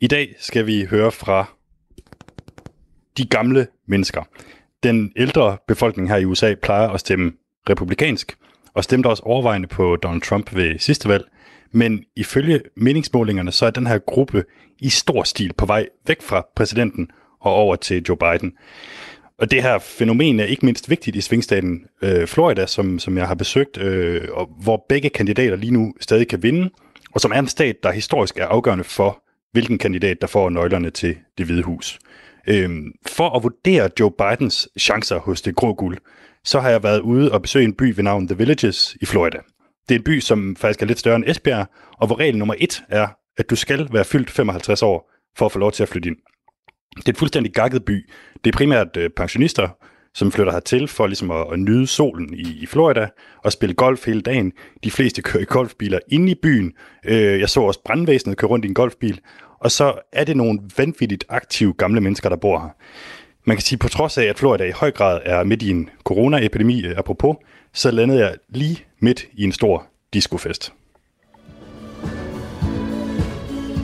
I 0.00 0.06
dag 0.06 0.34
skal 0.38 0.66
vi 0.66 0.84
høre 0.84 1.12
fra 1.12 1.46
de 3.18 3.26
gamle 3.26 3.66
mennesker. 3.88 4.22
Den 4.82 5.12
ældre 5.16 5.58
befolkning 5.68 6.08
her 6.08 6.16
i 6.16 6.24
USA 6.24 6.54
plejer 6.62 6.88
at 6.88 7.00
stemme 7.00 7.32
republikansk, 7.70 8.36
og 8.74 8.84
stemte 8.84 9.06
også 9.06 9.22
overvejende 9.22 9.68
på 9.68 9.96
Donald 9.96 10.22
Trump 10.22 10.54
ved 10.54 10.78
sidste 10.78 11.08
valg. 11.08 11.24
Men 11.76 12.04
ifølge 12.16 12.60
meningsmålingerne, 12.76 13.52
så 13.52 13.66
er 13.66 13.70
den 13.70 13.86
her 13.86 13.98
gruppe 13.98 14.44
i 14.78 14.88
stor 14.88 15.22
stil 15.22 15.52
på 15.52 15.66
vej 15.66 15.86
væk 16.06 16.22
fra 16.22 16.46
præsidenten 16.56 17.10
og 17.40 17.54
over 17.54 17.76
til 17.76 18.02
Joe 18.08 18.16
Biden. 18.16 18.52
Og 19.38 19.50
det 19.50 19.62
her 19.62 19.78
fænomen 19.78 20.40
er 20.40 20.44
ikke 20.44 20.66
mindst 20.66 20.90
vigtigt 20.90 21.16
i 21.16 21.20
svingstaten 21.20 21.84
øh, 22.02 22.26
Florida, 22.26 22.66
som, 22.66 22.98
som 22.98 23.18
jeg 23.18 23.28
har 23.28 23.34
besøgt, 23.34 23.78
øh, 23.78 24.28
og 24.32 24.48
hvor 24.62 24.84
begge 24.88 25.08
kandidater 25.08 25.56
lige 25.56 25.72
nu 25.72 25.94
stadig 26.00 26.28
kan 26.28 26.42
vinde, 26.42 26.70
og 27.14 27.20
som 27.20 27.32
er 27.32 27.38
en 27.38 27.48
stat, 27.48 27.76
der 27.82 27.92
historisk 27.92 28.38
er 28.38 28.46
afgørende 28.46 28.84
for, 28.84 29.22
hvilken 29.52 29.78
kandidat, 29.78 30.20
der 30.20 30.26
får 30.26 30.50
nøglerne 30.50 30.90
til 30.90 31.16
det 31.38 31.46
hvide 31.46 31.62
hus. 31.62 31.98
Øh, 32.48 32.70
for 33.06 33.36
at 33.36 33.42
vurdere 33.42 33.90
Joe 34.00 34.10
Bidens 34.10 34.68
chancer 34.78 35.18
hos 35.18 35.42
det 35.42 35.56
grå 35.56 35.74
guld, 35.74 35.98
så 36.44 36.60
har 36.60 36.70
jeg 36.70 36.82
været 36.82 37.00
ude 37.00 37.32
og 37.32 37.42
besøge 37.42 37.64
en 37.64 37.74
by 37.74 37.92
ved 37.96 38.04
navn 38.04 38.28
The 38.28 38.38
Villages 38.38 38.96
i 39.00 39.06
Florida. 39.06 39.38
Det 39.88 39.94
er 39.94 39.98
en 39.98 40.04
by, 40.04 40.20
som 40.20 40.56
faktisk 40.56 40.82
er 40.82 40.86
lidt 40.86 40.98
større 40.98 41.16
end 41.16 41.24
Esbjerg, 41.26 41.66
og 41.98 42.06
hvor 42.06 42.18
regel 42.18 42.38
nummer 42.38 42.54
et 42.58 42.84
er, 42.88 43.08
at 43.38 43.50
du 43.50 43.56
skal 43.56 43.88
være 43.92 44.04
fyldt 44.04 44.30
55 44.30 44.82
år 44.82 45.10
for 45.38 45.46
at 45.46 45.52
få 45.52 45.58
lov 45.58 45.72
til 45.72 45.82
at 45.82 45.88
flytte 45.88 46.08
ind. 46.08 46.16
Det 46.96 47.08
er 47.08 47.12
en 47.12 47.16
fuldstændig 47.16 47.52
gakket 47.52 47.84
by. 47.84 48.10
Det 48.44 48.52
er 48.54 48.56
primært 48.56 48.96
øh, 48.96 49.10
pensionister, 49.10 49.68
som 50.14 50.32
flytter 50.32 50.52
hertil 50.52 50.88
for 50.88 51.06
ligesom 51.06 51.30
at, 51.30 51.46
at 51.52 51.58
nyde 51.58 51.86
solen 51.86 52.34
i, 52.34 52.58
i 52.62 52.66
Florida 52.66 53.08
og 53.44 53.52
spille 53.52 53.74
golf 53.74 54.06
hele 54.06 54.20
dagen. 54.20 54.52
De 54.84 54.90
fleste 54.90 55.22
kører 55.22 55.42
i 55.42 55.46
golfbiler 55.46 55.98
inde 56.08 56.32
i 56.32 56.34
byen. 56.42 56.72
Øh, 57.04 57.40
jeg 57.40 57.48
så 57.48 57.60
også 57.60 57.80
brandvæsenet 57.84 58.36
køre 58.36 58.50
rundt 58.50 58.64
i 58.64 58.68
en 58.68 58.74
golfbil. 58.74 59.20
og 59.60 59.70
så 59.70 59.94
er 60.12 60.24
det 60.24 60.36
nogle 60.36 60.60
vanvittigt 60.76 61.24
aktive 61.28 61.72
gamle 61.72 62.00
mennesker, 62.00 62.28
der 62.28 62.36
bor 62.36 62.58
her. 62.58 62.68
Man 63.48 63.56
kan 63.56 63.62
sige, 63.62 63.78
på 63.78 63.88
trods 63.88 64.18
af, 64.18 64.24
at 64.24 64.38
Florida 64.38 64.64
i 64.64 64.70
høj 64.70 64.90
grad 64.90 65.20
er 65.24 65.44
midt 65.44 65.62
i 65.62 65.70
en 65.70 65.88
coronaepidemi, 66.04 66.84
øh, 66.84 66.98
apropos, 66.98 67.36
så 67.72 67.90
landede 67.90 68.20
jeg 68.20 68.34
lige 68.48 68.84
midt 69.00 69.24
i 69.32 69.44
en 69.44 69.52
stor 69.52 69.86
discofest. 70.14 70.72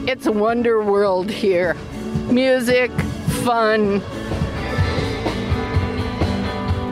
It's 0.08 0.28
a 0.28 0.32
wonder 0.32 0.76
world 0.86 1.30
here. 1.30 1.74
Music, 2.30 2.90
fun. 3.28 4.02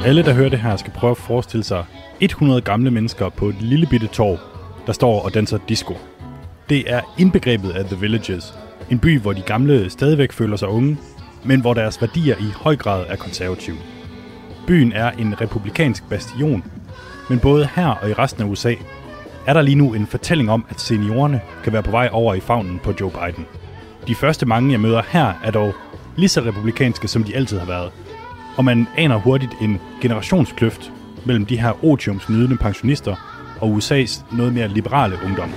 Alle, 0.05 0.23
der 0.23 0.33
hører 0.33 0.49
det 0.49 0.59
her, 0.59 0.77
skal 0.77 0.93
prøve 0.93 1.11
at 1.11 1.17
forestille 1.17 1.65
sig 1.65 1.85
100 2.21 2.61
gamle 2.61 2.91
mennesker 2.91 3.29
på 3.29 3.49
et 3.49 3.63
lille 3.63 3.87
bitte 3.87 4.07
torv, 4.07 4.39
der 4.87 4.93
står 4.93 5.23
og 5.23 5.35
danser 5.35 5.59
disco. 5.69 5.95
Det 6.69 6.93
er 6.93 7.01
indbegrebet 7.19 7.71
af 7.71 7.85
The 7.85 7.97
Villages. 8.01 8.55
En 8.91 8.99
by, 8.99 9.21
hvor 9.21 9.33
de 9.33 9.43
gamle 9.43 9.91
stadigvæk 9.91 10.33
føler 10.33 10.57
sig 10.57 10.69
unge, 10.69 10.97
men 11.45 11.61
hvor 11.61 11.75
deres 11.75 12.01
værdier 12.01 12.37
i 12.37 12.53
høj 12.57 12.77
grad 12.77 13.05
er 13.09 13.17
konservative. 13.17 13.77
Byen 14.67 14.93
er 14.93 15.11
en 15.11 15.41
republikansk 15.41 16.09
bastion, 16.09 16.65
men 17.31 17.39
både 17.39 17.69
her 17.75 17.87
og 17.87 18.11
i 18.11 18.13
resten 18.13 18.43
af 18.43 18.47
USA 18.47 18.75
er 19.47 19.53
der 19.53 19.63
lige 19.63 19.75
nu 19.75 19.95
en 19.95 20.07
fortælling 20.07 20.51
om, 20.51 20.65
at 20.69 20.81
seniorerne 20.81 21.41
kan 21.65 21.73
være 21.73 21.83
på 21.83 21.91
vej 21.91 22.09
over 22.13 22.35
i 22.35 22.41
favnen 22.41 22.79
på 22.79 22.93
Joe 23.01 23.11
Biden. 23.11 23.47
De 24.07 24.15
første 24.15 24.47
mange, 24.47 24.73
jeg 24.73 24.81
møder 24.81 25.03
her, 25.09 25.33
er 25.45 25.51
dog 25.51 25.75
lige 26.17 26.29
så 26.29 26.41
republikanske, 26.41 27.09
som 27.09 27.25
de 27.25 27.37
altid 27.37 27.59
har 27.59 27.67
været. 27.67 27.93
Og 28.57 28.65
man 28.65 28.87
aner 28.97 29.17
hurtigt 29.17 29.53
en 29.61 29.81
generationskløft 30.03 30.93
mellem 31.25 31.47
de 31.47 31.61
her 31.61 31.85
otiumsnydende 31.85 32.57
pensionister 32.57 33.17
og 33.61 33.77
USA's 33.77 34.37
noget 34.37 34.55
mere 34.55 34.69
liberale 34.69 35.17
ungdom. 35.25 35.51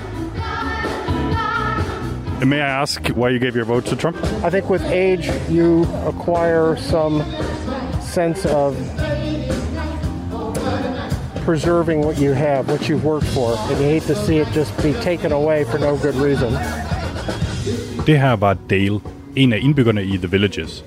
May 2.46 2.60
I 2.60 2.82
ask 2.82 3.08
why 3.16 3.30
you 3.30 3.40
gave 3.40 3.56
your 3.56 3.66
vote 3.66 3.86
to 3.86 3.96
Trump? 3.96 4.18
I 4.44 4.50
think 4.50 4.70
with 4.70 4.84
age, 4.92 5.30
you 5.50 5.86
acquire 6.06 6.76
some 6.76 7.24
sense 8.02 8.46
of 8.46 8.76
preserving 11.46 12.06
what 12.06 12.18
you 12.18 12.34
have, 12.34 12.68
what 12.68 12.90
you've 12.90 13.06
worked 13.06 13.28
for, 13.28 13.56
and 13.70 13.80
you 13.80 13.86
hate 13.86 14.04
to 14.04 14.16
see 14.16 14.38
it 14.38 14.48
just 14.54 14.76
be 14.84 14.94
taken 14.94 15.32
away 15.32 15.64
for 15.64 15.78
no 15.78 15.98
good 15.98 16.16
reason. 16.16 16.54
Det 18.06 18.20
her 18.20 18.36
var 18.36 18.58
Dale, 18.70 19.00
en 19.36 19.54
af 19.54 19.60
indbyggerne 19.62 20.04
i 20.04 20.18
The 20.18 20.32
Villages. 20.32 20.86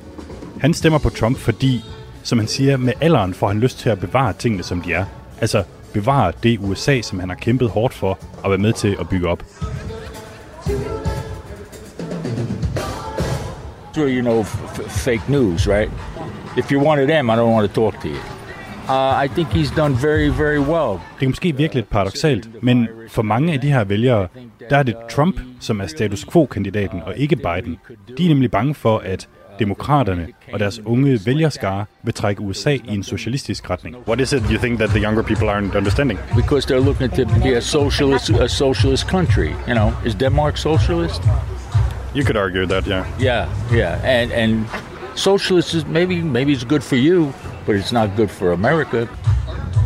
Han 0.60 0.74
stemmer 0.74 0.98
på 0.98 1.10
Trump, 1.10 1.38
fordi, 1.38 1.84
som 2.22 2.38
han 2.38 2.48
siger, 2.48 2.76
med 2.76 2.92
alderen 3.00 3.34
får 3.34 3.48
han 3.48 3.60
lyst 3.60 3.78
til 3.78 3.90
at 3.90 4.00
bevare 4.00 4.32
tingene, 4.32 4.62
som 4.62 4.80
de 4.80 4.92
er. 4.92 5.04
Altså 5.40 5.62
bevare 5.92 6.32
det 6.42 6.58
USA, 6.62 7.00
som 7.00 7.20
han 7.20 7.28
har 7.28 7.36
kæmpet 7.36 7.68
hårdt 7.68 7.94
for 7.94 8.18
at 8.44 8.50
være 8.50 8.58
med 8.58 8.72
til 8.72 8.96
at 9.00 9.08
bygge 9.08 9.28
op. 9.28 9.42
you 14.04 14.20
know, 14.22 14.40
f- 14.40 14.90
fake 14.90 15.28
news, 15.28 15.66
right? 15.66 15.90
If 16.56 16.70
you're 16.70 16.86
one 16.88 16.98
of 17.02 17.08
them, 17.08 17.30
I 17.30 17.34
don't 17.36 17.52
want 17.52 17.74
to 17.74 17.80
talk 17.80 18.00
to 18.02 18.08
you. 18.08 18.20
Uh, 18.88 19.24
I 19.24 19.28
think 19.34 19.48
he's 19.48 19.70
done 19.76 19.94
very, 19.94 20.28
very 20.28 20.58
well. 20.58 21.00
Det 21.20 21.24
er 21.24 21.28
måske 21.28 21.56
virkelig 21.56 21.74
lidt 21.74 21.90
paradoxalt, 21.90 22.62
men 22.62 22.88
for 23.08 23.22
mange 23.22 23.52
af 23.52 23.60
de 23.60 23.72
her 23.72 23.84
vælgere, 23.84 24.28
der 24.70 24.76
er 24.76 24.82
det 24.82 24.96
Trump, 25.10 25.40
som 25.60 25.80
er 25.80 25.86
status 25.86 26.24
quo-kandidaten, 26.32 27.02
og 27.06 27.16
ikke 27.16 27.36
Biden. 27.36 27.78
De 28.18 28.24
er 28.24 28.28
nemlig 28.28 28.50
bange 28.50 28.74
for, 28.74 28.98
at 28.98 29.28
demokraterne 29.58 30.26
og 30.52 30.58
deres 30.60 30.80
unge 30.84 31.20
vælgerskare 31.26 31.84
vil 32.02 32.14
trække 32.14 32.42
USA 32.42 32.70
i 32.72 32.80
en 32.88 33.02
socialistisk 33.02 33.70
retning. 33.70 33.96
What 34.08 34.20
is 34.20 34.32
it 34.32 34.42
you 34.50 34.58
think 34.58 34.78
that 34.78 34.90
the 34.90 35.02
younger 35.04 35.22
people 35.22 35.48
aren't 35.50 35.76
understanding? 35.76 36.18
Because 36.36 36.66
they're 36.74 36.84
looking 36.84 37.10
to 37.12 37.24
be 37.42 37.56
a 37.56 37.60
socialist, 37.60 38.30
a 38.30 38.48
socialist 38.48 39.08
country. 39.08 39.48
You 39.68 39.74
know, 39.74 39.92
is 40.04 40.14
Denmark 40.14 40.56
socialist? 40.56 41.22
You 42.16 42.24
could 42.24 42.38
argue 42.38 42.64
that, 42.66 42.86
yeah. 42.86 43.04
Yeah, 43.18 43.44
yeah, 43.70 44.00
and 44.02 44.32
and 44.32 44.66
socialist 45.14 45.74
is 45.74 45.84
maybe 45.84 46.22
maybe 46.22 46.52
it's 46.54 46.64
good 46.64 46.82
for 46.82 46.96
you, 46.96 47.34
but 47.66 47.74
it's 47.76 47.92
not 47.92 48.16
good 48.16 48.30
for 48.30 48.52
America. 48.52 49.06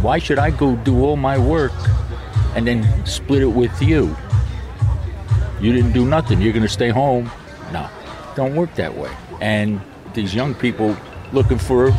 Why 0.00 0.20
should 0.20 0.38
I 0.38 0.50
go 0.50 0.76
do 0.76 0.94
all 1.04 1.16
my 1.16 1.38
work 1.38 1.72
and 2.54 2.66
then 2.68 2.86
split 3.04 3.42
it 3.42 3.52
with 3.62 3.82
you? 3.82 4.16
You 5.60 5.72
didn't 5.72 5.92
do 5.92 6.04
nothing. 6.04 6.40
You're 6.40 6.52
going 6.52 6.68
to 6.68 6.76
stay 6.80 6.90
home. 6.90 7.30
No, 7.72 7.84
don't 8.36 8.54
work 8.54 8.74
that 8.76 8.96
way. 8.96 9.10
And 9.40 9.80
these 10.14 10.32
young 10.32 10.54
people 10.54 10.96
looking 11.32 11.58
for, 11.58 11.90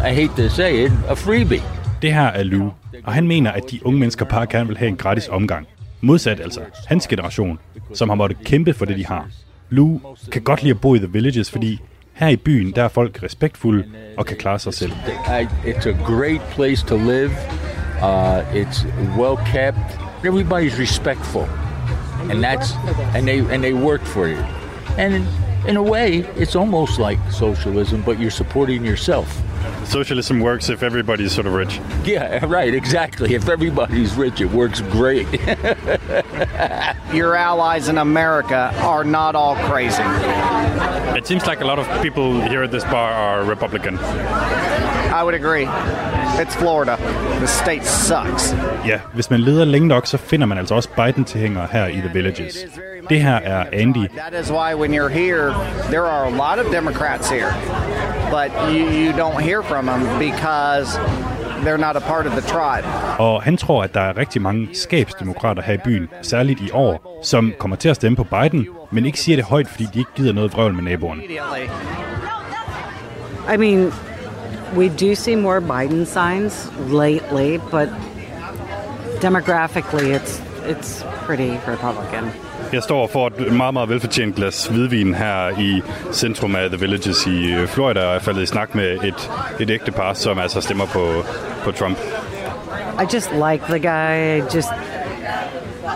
I 0.00 0.14
hate 0.14 0.36
to 0.36 0.48
say 0.48 0.84
it, 0.84 0.92
a 1.08 1.16
freebie. 1.16 1.62
Det 2.02 2.12
her 2.12 2.26
er 2.26 2.42
Lou, 2.42 2.72
og 3.04 3.12
han 3.12 3.26
mener, 3.26 3.52
at 3.52 3.62
de 3.70 3.86
unge 3.86 3.98
mennesker 3.98 4.24
bare 4.24 4.46
gerne 4.46 4.66
vil 4.68 4.76
have 4.78 4.88
en 4.88 4.96
gratis 4.96 5.28
omgang. 5.28 5.66
Modsat 6.00 6.40
altså 6.40 6.60
hans 6.86 7.06
generation, 7.06 7.58
som 7.94 8.08
har 8.08 8.16
måttet 8.16 8.44
kæmpe 8.44 8.72
for 8.74 8.84
det, 8.84 8.96
de 8.96 9.06
har. 9.06 9.26
Lou 9.72 10.00
kan 10.32 10.42
godt 10.42 10.62
lide 10.62 10.70
at 10.70 10.80
bo 10.80 10.94
i 10.94 10.98
The 10.98 11.12
Villages, 11.12 11.50
fordi 11.50 11.80
her 12.12 12.28
i 12.28 12.36
byen, 12.36 12.72
der 12.76 12.82
er 12.82 12.88
folk 12.88 13.22
respektfulde 13.22 13.84
og 14.16 14.26
kan 14.26 14.36
klare 14.36 14.58
sig 14.58 14.74
selv. 14.74 14.92
It's 15.64 15.88
a 15.88 15.96
great 16.06 16.40
place 16.40 16.86
to 16.86 16.96
live. 16.96 17.30
Uh, 18.02 18.62
it's 18.62 18.86
well 19.18 19.36
kept. 19.52 19.78
Everybody's 20.24 20.78
respectful. 20.80 21.46
And 22.30 22.44
that's 22.44 22.68
and 23.16 23.26
they 23.26 23.38
and 23.54 23.62
they 23.62 23.72
work 23.72 24.00
for 24.00 24.26
it. 24.26 24.44
And 24.98 25.14
in, 25.14 25.26
in 25.68 25.76
a 25.76 25.82
way, 25.82 26.24
it's 26.36 26.56
almost 26.56 26.98
like 26.98 27.18
socialism, 27.30 28.02
but 28.06 28.18
you're 28.20 28.36
supporting 28.42 28.86
yourself. 28.86 29.42
Socialism 29.84 30.40
works 30.40 30.68
if 30.68 30.82
everybody's 30.82 31.32
sort 31.32 31.46
of 31.46 31.54
rich. 31.54 31.80
Yeah, 32.04 32.44
right, 32.46 32.74
exactly. 32.74 33.34
If 33.34 33.48
everybody's 33.48 34.14
rich, 34.14 34.40
it 34.40 34.50
works 34.50 34.80
great. 34.80 35.26
Your 37.12 37.36
allies 37.36 37.88
in 37.88 37.98
America 37.98 38.72
are 38.76 39.04
not 39.04 39.34
all 39.34 39.56
crazy. 39.56 40.02
It 41.16 41.26
seems 41.26 41.46
like 41.46 41.60
a 41.60 41.66
lot 41.66 41.78
of 41.78 42.02
people 42.02 42.40
here 42.40 42.62
at 42.62 42.70
this 42.70 42.84
bar 42.84 43.12
are 43.12 43.44
Republican. 43.44 43.96
I 45.12 45.22
would 45.24 45.34
agree. 45.34 45.66
It's 46.42 46.54
Florida. 46.54 46.96
The 47.38 47.46
state 47.46 47.84
sucks. 47.84 48.54
Ja, 48.86 49.00
hvis 49.14 49.30
man 49.30 49.40
leder 49.40 49.64
længe 49.64 49.88
nok, 49.88 50.06
så 50.06 50.18
finder 50.18 50.46
man 50.46 50.58
altså 50.58 50.74
også 50.74 50.88
Biden-tilhængere 50.88 51.68
her 51.72 51.86
i 51.86 51.96
The 51.96 52.10
Villages. 52.12 52.66
Det 53.08 53.20
her 53.20 53.34
er 53.34 53.64
Andy. 53.72 54.08
That 54.16 54.44
is 54.44 54.50
why 54.52 54.74
when 54.74 54.94
you're 54.94 55.12
here, 55.12 55.54
there 55.88 56.02
are 56.02 56.26
a 56.26 56.30
lot 56.30 56.66
of 56.66 56.72
Democrats 56.72 57.30
here. 57.30 57.52
But 58.30 58.50
you, 58.74 58.84
you 59.04 59.12
don't 59.12 59.40
hear 59.40 59.62
from 59.62 59.86
them 59.86 60.00
because 60.18 60.98
they're 61.64 61.84
not 61.88 61.96
a 61.96 62.00
part 62.00 62.26
of 62.26 62.32
the 62.32 62.40
tribe. 62.40 62.86
Og 63.18 63.42
han 63.42 63.56
tror, 63.56 63.82
at 63.82 63.94
der 63.94 64.00
er 64.00 64.16
rigtig 64.16 64.42
mange 64.42 64.68
skabsdemokrater 64.72 65.62
her 65.62 65.74
i 65.74 65.78
byen, 65.84 66.08
særligt 66.22 66.60
i 66.60 66.70
år, 66.72 67.20
som 67.24 67.52
kommer 67.58 67.76
til 67.76 67.88
at 67.88 67.96
stemme 67.96 68.16
på 68.16 68.24
Biden, 68.24 68.66
men 68.90 69.06
ikke 69.06 69.20
siger 69.20 69.36
det 69.36 69.44
højt, 69.44 69.68
fordi 69.68 69.86
de 69.94 69.98
ikke 69.98 70.10
gider 70.14 70.32
noget 70.32 70.52
vrøvl 70.52 70.74
med 70.74 70.82
naboerne. 70.82 71.22
I 73.54 73.56
mean, 73.56 73.92
we 74.76 74.88
do 74.88 75.14
see 75.14 75.36
more 75.36 75.60
Biden 75.60 76.06
signs 76.06 76.70
lately, 76.90 77.58
but 77.70 77.88
demographically, 79.20 80.12
it's 80.12 80.40
it's 80.66 81.04
pretty 81.26 81.50
Republican. 81.68 82.30
Jeg 82.72 82.82
står 82.82 83.06
for 83.06 83.26
et 83.26 83.52
meget, 83.52 83.74
meget 83.74 83.88
velfortjent 83.88 84.36
glas 84.36 84.66
hvidvin 84.66 85.14
her 85.14 85.60
i 85.60 85.82
centrum 86.12 86.56
af 86.56 86.68
The 86.70 86.80
Villages 86.80 87.26
i 87.26 87.52
øh, 87.52 87.66
Florida, 87.66 88.06
og 88.06 88.14
er 88.14 88.18
faldet 88.18 88.42
i 88.42 88.46
snak 88.46 88.74
med 88.74 89.04
et, 89.04 89.30
et 89.60 89.70
ægtepar, 89.70 90.14
som 90.14 90.38
altså 90.38 90.60
stemmer 90.60 90.86
på, 90.86 91.22
på 91.64 91.70
Trump. 91.72 91.98
I 93.00 93.14
just 93.14 93.30
like 93.32 93.64
the 93.64 93.78
guy. 93.78 94.36
I 94.36 94.56
just 94.56 94.68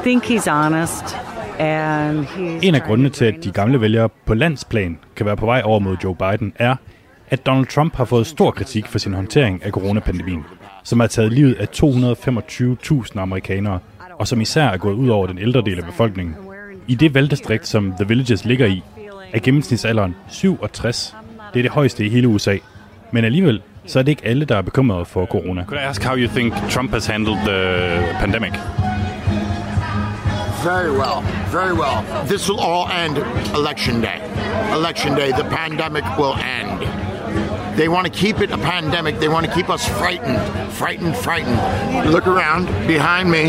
think 0.02 0.24
he's 0.24 0.50
honest. 0.50 1.16
And 1.58 2.26
he's 2.26 2.66
En 2.66 2.74
af 2.74 2.82
grundene 2.82 3.10
til, 3.10 3.24
at 3.24 3.34
de 3.44 3.50
gamle 3.50 3.80
vælgere 3.80 4.08
på 4.26 4.34
landsplan 4.34 4.98
kan 5.16 5.26
være 5.26 5.36
på 5.36 5.46
vej 5.46 5.62
over 5.64 5.78
mod 5.78 5.96
Joe 6.04 6.16
Biden, 6.16 6.52
er, 6.56 6.76
at 7.30 7.46
Donald 7.46 7.66
Trump 7.66 7.96
har 7.96 8.04
fået 8.04 8.26
stor 8.26 8.50
kritik 8.50 8.86
for 8.86 8.98
sin 8.98 9.14
håndtering 9.14 9.64
af 9.64 9.70
coronapandemien, 9.70 10.44
som 10.84 11.00
har 11.00 11.06
taget 11.06 11.32
livet 11.32 11.54
af 11.54 11.66
225.000 11.76 13.20
amerikanere, 13.20 13.78
og 14.18 14.28
som 14.28 14.40
især 14.40 14.64
er 14.64 14.76
gået 14.76 14.94
ud 14.94 15.08
over 15.08 15.26
den 15.26 15.38
ældre 15.38 15.60
del 15.60 15.78
af 15.78 15.84
befolkningen. 15.84 16.36
I 16.88 16.94
det 16.94 17.14
valgdistrikt, 17.14 17.66
som 17.66 17.92
The 17.92 18.08
Villages 18.08 18.44
ligger 18.44 18.66
i, 18.66 18.82
er 19.32 19.40
gennemsnitsalderen 19.40 20.16
67. 20.28 21.14
Det 21.54 21.60
er 21.60 21.62
det 21.62 21.70
højeste 21.70 22.06
i 22.06 22.08
hele 22.08 22.28
USA. 22.28 22.56
Men 23.10 23.24
alligevel, 23.24 23.62
så 23.86 23.98
er 23.98 24.02
det 24.02 24.12
ikke 24.12 24.26
alle, 24.26 24.44
der 24.44 24.56
er 24.56 24.62
bekymrede 24.62 25.04
for 25.04 25.26
corona. 25.26 25.64
Could 25.64 25.80
I 25.80 25.84
ask 25.84 26.02
how 26.02 26.16
you 26.16 26.28
think 26.28 26.54
Trump 26.70 26.90
has 26.90 27.06
handled 27.06 27.36
the 27.36 28.16
pandemic? 28.20 28.52
Very 30.64 30.90
well, 30.90 31.22
very 31.52 31.74
well. 31.82 31.98
This 32.26 32.48
will 32.48 32.60
all 32.60 32.86
end 33.04 33.16
election 33.54 34.00
day. 34.00 34.18
Election 34.80 35.14
day, 35.14 35.30
the 35.30 35.44
pandemic 35.44 36.04
will 36.18 36.36
end. 36.60 37.15
They 37.76 37.88
want 37.88 38.06
to 38.06 38.12
keep 38.12 38.40
it 38.40 38.50
a 38.50 38.56
pandemic. 38.56 39.14
They 39.14 39.28
want 39.28 39.46
to 39.46 39.52
keep 39.52 39.68
us 39.68 39.88
frightened, 39.88 40.38
frightened, 40.70 41.14
frightened. 41.16 41.58
Look 42.12 42.26
around 42.26 42.68
behind 42.86 43.26
me. 43.30 43.44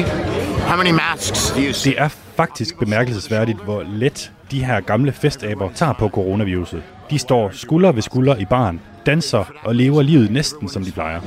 How 0.70 0.78
many 0.78 0.92
masks 0.92 1.52
do 1.56 1.62
you 1.62 1.74
see? 1.74 1.92
Det 1.92 2.02
er 2.02 2.10
faktisk 2.36 2.80
bemærkelsesværdigt, 2.80 3.60
hvor 3.64 3.84
let 3.88 4.32
de 4.52 4.66
her 4.66 4.80
gamle 4.82 5.12
festaber 5.12 5.70
tager 5.76 5.94
på 5.94 6.10
coronaviruset. 6.10 6.84
De 7.10 7.20
står 7.20 7.50
skulder 7.54 7.92
ved 7.92 8.02
skulder 8.02 8.36
i 8.36 8.46
baren, 8.46 8.82
danser 9.08 9.43
og 9.64 9.76
lever 9.76 10.01
livet 10.01 10.32
næsten 10.32 10.70
som 10.70 10.84
de 10.84 10.91
plejer. 10.91 11.20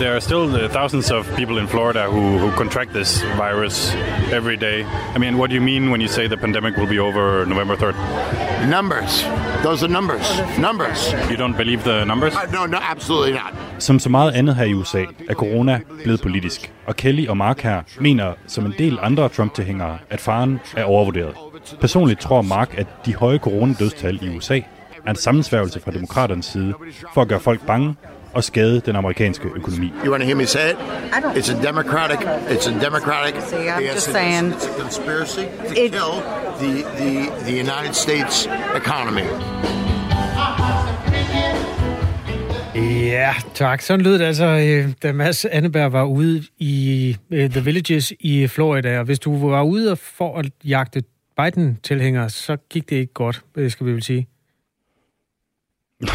There 0.00 0.12
are 0.14 0.20
still 0.20 0.44
uh, 0.54 0.68
thousands 0.78 1.10
of 1.10 1.36
people 1.36 1.60
in 1.62 1.68
Florida 1.68 2.02
who, 2.14 2.22
who 2.38 2.50
contract 2.50 2.90
this 2.94 3.22
virus 3.36 3.94
every 4.32 4.56
day. 4.56 4.78
I 5.16 5.18
mean, 5.18 5.34
what 5.38 5.50
do 5.50 5.56
you 5.56 5.62
mean 5.62 5.90
when 5.92 6.00
you 6.00 6.08
say 6.08 6.26
the 6.28 6.36
pandemic 6.36 6.76
will 6.76 6.88
be 6.96 7.00
over 7.08 7.46
November 7.46 7.76
3rd? 7.76 7.96
Numbers. 8.76 9.12
Those 9.62 9.84
are 9.84 9.92
numbers. 9.92 10.26
Numbers. 10.58 11.00
You 11.30 11.36
don't 11.36 11.56
believe 11.56 11.82
the 11.84 12.04
numbers? 12.04 12.34
Uh, 12.34 12.52
no, 12.52 12.66
no, 12.66 12.78
absolutely 12.92 13.32
not. 13.32 13.52
Som 13.78 13.98
så 13.98 14.08
meget 14.08 14.32
andet 14.32 14.54
her 14.56 14.64
i 14.64 14.74
USA 14.74 15.04
er 15.28 15.34
corona 15.34 15.80
blevet 16.02 16.20
politisk, 16.20 16.72
og 16.86 16.96
Kelly 16.96 17.28
og 17.28 17.36
Mark 17.36 17.60
her 17.60 17.82
mener, 18.00 18.32
som 18.46 18.66
en 18.66 18.74
del 18.78 18.98
andre 19.02 19.28
Trump-tilhængere, 19.28 19.98
at 20.10 20.20
faren 20.20 20.60
er 20.76 20.84
overvurderet. 20.84 21.34
Personligt 21.80 22.20
tror 22.20 22.42
Mark, 22.42 22.74
at 22.78 22.86
de 23.06 23.14
høje 23.14 23.38
coronadødstal 23.38 24.18
i 24.22 24.36
USA 24.36 24.60
er 25.06 25.10
en 25.10 25.16
sammensværgelse 25.16 25.80
fra 25.80 25.90
demokraternes 25.90 26.46
side 26.46 26.74
for 27.14 27.22
at 27.22 27.28
gøre 27.28 27.40
folk 27.40 27.66
bange 27.66 27.94
og 28.34 28.44
skade 28.44 28.80
den 28.86 28.96
amerikanske 28.96 29.48
økonomi. 29.54 29.92
You 30.04 30.10
want 30.10 30.20
to 30.22 30.26
hear 30.26 30.36
me 30.36 30.46
say 30.46 30.70
it? 30.70 30.76
I 30.76 31.14
don't- 31.14 31.36
It's 31.38 31.58
a 31.58 31.62
democratic. 31.68 32.18
It's 32.48 32.68
a 32.76 32.84
democratic. 32.84 33.34
See, 33.42 33.56
I'm 33.58 33.82
yes, 33.82 33.94
just 33.94 34.12
saying. 34.12 34.52
It's 34.54 34.66
a 34.76 34.80
conspiracy 34.82 35.44
to 35.68 35.74
kill 35.74 36.12
the, 36.60 36.72
the 36.98 37.12
the 37.46 37.52
United 37.60 37.94
States 37.94 38.48
economy. 38.76 39.26
Ja, 43.06 43.34
tak. 43.54 43.80
Sådan 43.80 44.00
lød 44.04 44.18
det 44.18 44.24
altså, 44.24 44.44
øh, 44.46 44.92
da 45.02 45.12
Mads 45.12 45.44
Anneberg 45.44 45.92
var 45.92 46.04
ude 46.04 46.42
i 46.58 47.16
øh, 47.30 47.50
The 47.50 47.60
Villages 47.60 48.12
i 48.20 48.46
Florida. 48.46 48.98
Og 48.98 49.04
hvis 49.04 49.18
du 49.18 49.48
var 49.48 49.62
ude 49.62 49.96
for 49.96 50.38
at 50.38 50.50
jagte 50.64 51.02
Biden-tilhængere, 51.36 52.30
så 52.30 52.56
gik 52.70 52.90
det 52.90 52.96
ikke 52.96 53.12
godt, 53.12 53.42
øh, 53.56 53.70
skal 53.70 53.86
vi 53.86 53.92
vel 53.92 54.02
sige. 54.02 54.26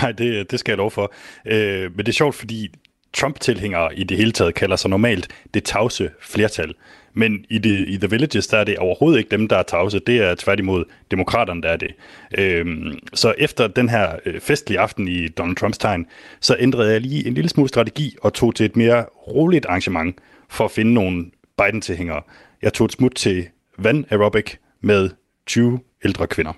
Nej, 0.02 0.12
det, 0.12 0.52
det 0.52 0.60
skal 0.60 0.72
jeg 0.72 0.78
lov 0.78 0.92
for. 0.92 1.14
Øh, 1.46 1.82
men 1.82 1.98
det 1.98 2.08
er 2.08 2.14
sjovt, 2.14 2.36
fordi 2.36 2.70
Trump-tilhængere 3.14 3.96
i 3.96 4.04
det 4.04 4.18
hele 4.18 4.32
taget 4.32 4.56
kalder 4.56 4.76
sig 4.76 4.90
normalt 4.90 5.28
det 5.54 5.64
tavse 5.64 6.10
flertal. 6.22 6.74
Men 7.14 7.46
i, 7.50 7.58
det, 7.58 7.88
i 7.88 7.98
The 7.98 8.10
Villages, 8.10 8.48
der 8.48 8.58
er 8.58 8.64
det 8.64 8.78
overhovedet 8.78 9.18
ikke 9.18 9.32
dem, 9.32 9.48
der 9.48 9.58
er 9.58 9.64
tavse. 9.64 10.00
Det 10.00 10.18
er 10.18 10.36
tværtimod 10.36 10.86
demokraterne, 11.12 11.62
der 11.62 11.70
er 11.70 11.78
det. 11.78 11.94
Øhm, 12.38 13.00
så 13.14 13.34
efter 13.38 13.68
den 13.68 13.90
her 13.90 14.16
øh, 14.26 14.42
festlige 14.42 14.80
aften 14.80 15.08
i 15.08 15.28
Donald 15.28 15.56
Trumps 15.56 15.78
tegn, 15.78 16.06
så 16.40 16.56
ændrede 16.60 16.92
jeg 16.92 17.02
lige 17.02 17.28
en 17.28 17.34
lille 17.34 17.50
smule 17.50 17.70
strategi 17.70 18.16
og 18.22 18.34
tog 18.34 18.56
til 18.56 18.66
et 18.66 18.76
mere 18.76 19.04
roligt 19.28 19.66
arrangement 19.66 20.16
for 20.50 20.66
at 20.66 20.72
finde 20.72 20.94
nogle 20.94 21.26
Biden-tilhængere. 21.58 22.22
Jeg 22.62 22.74
tog 22.74 22.86
et 22.86 22.92
smut 22.92 23.16
til 23.16 23.48
Van 23.78 24.06
Aerobic 24.10 24.56
med 24.82 25.10
20 25.46 25.80
ældre 26.06 26.28
kvinder. 26.28 26.54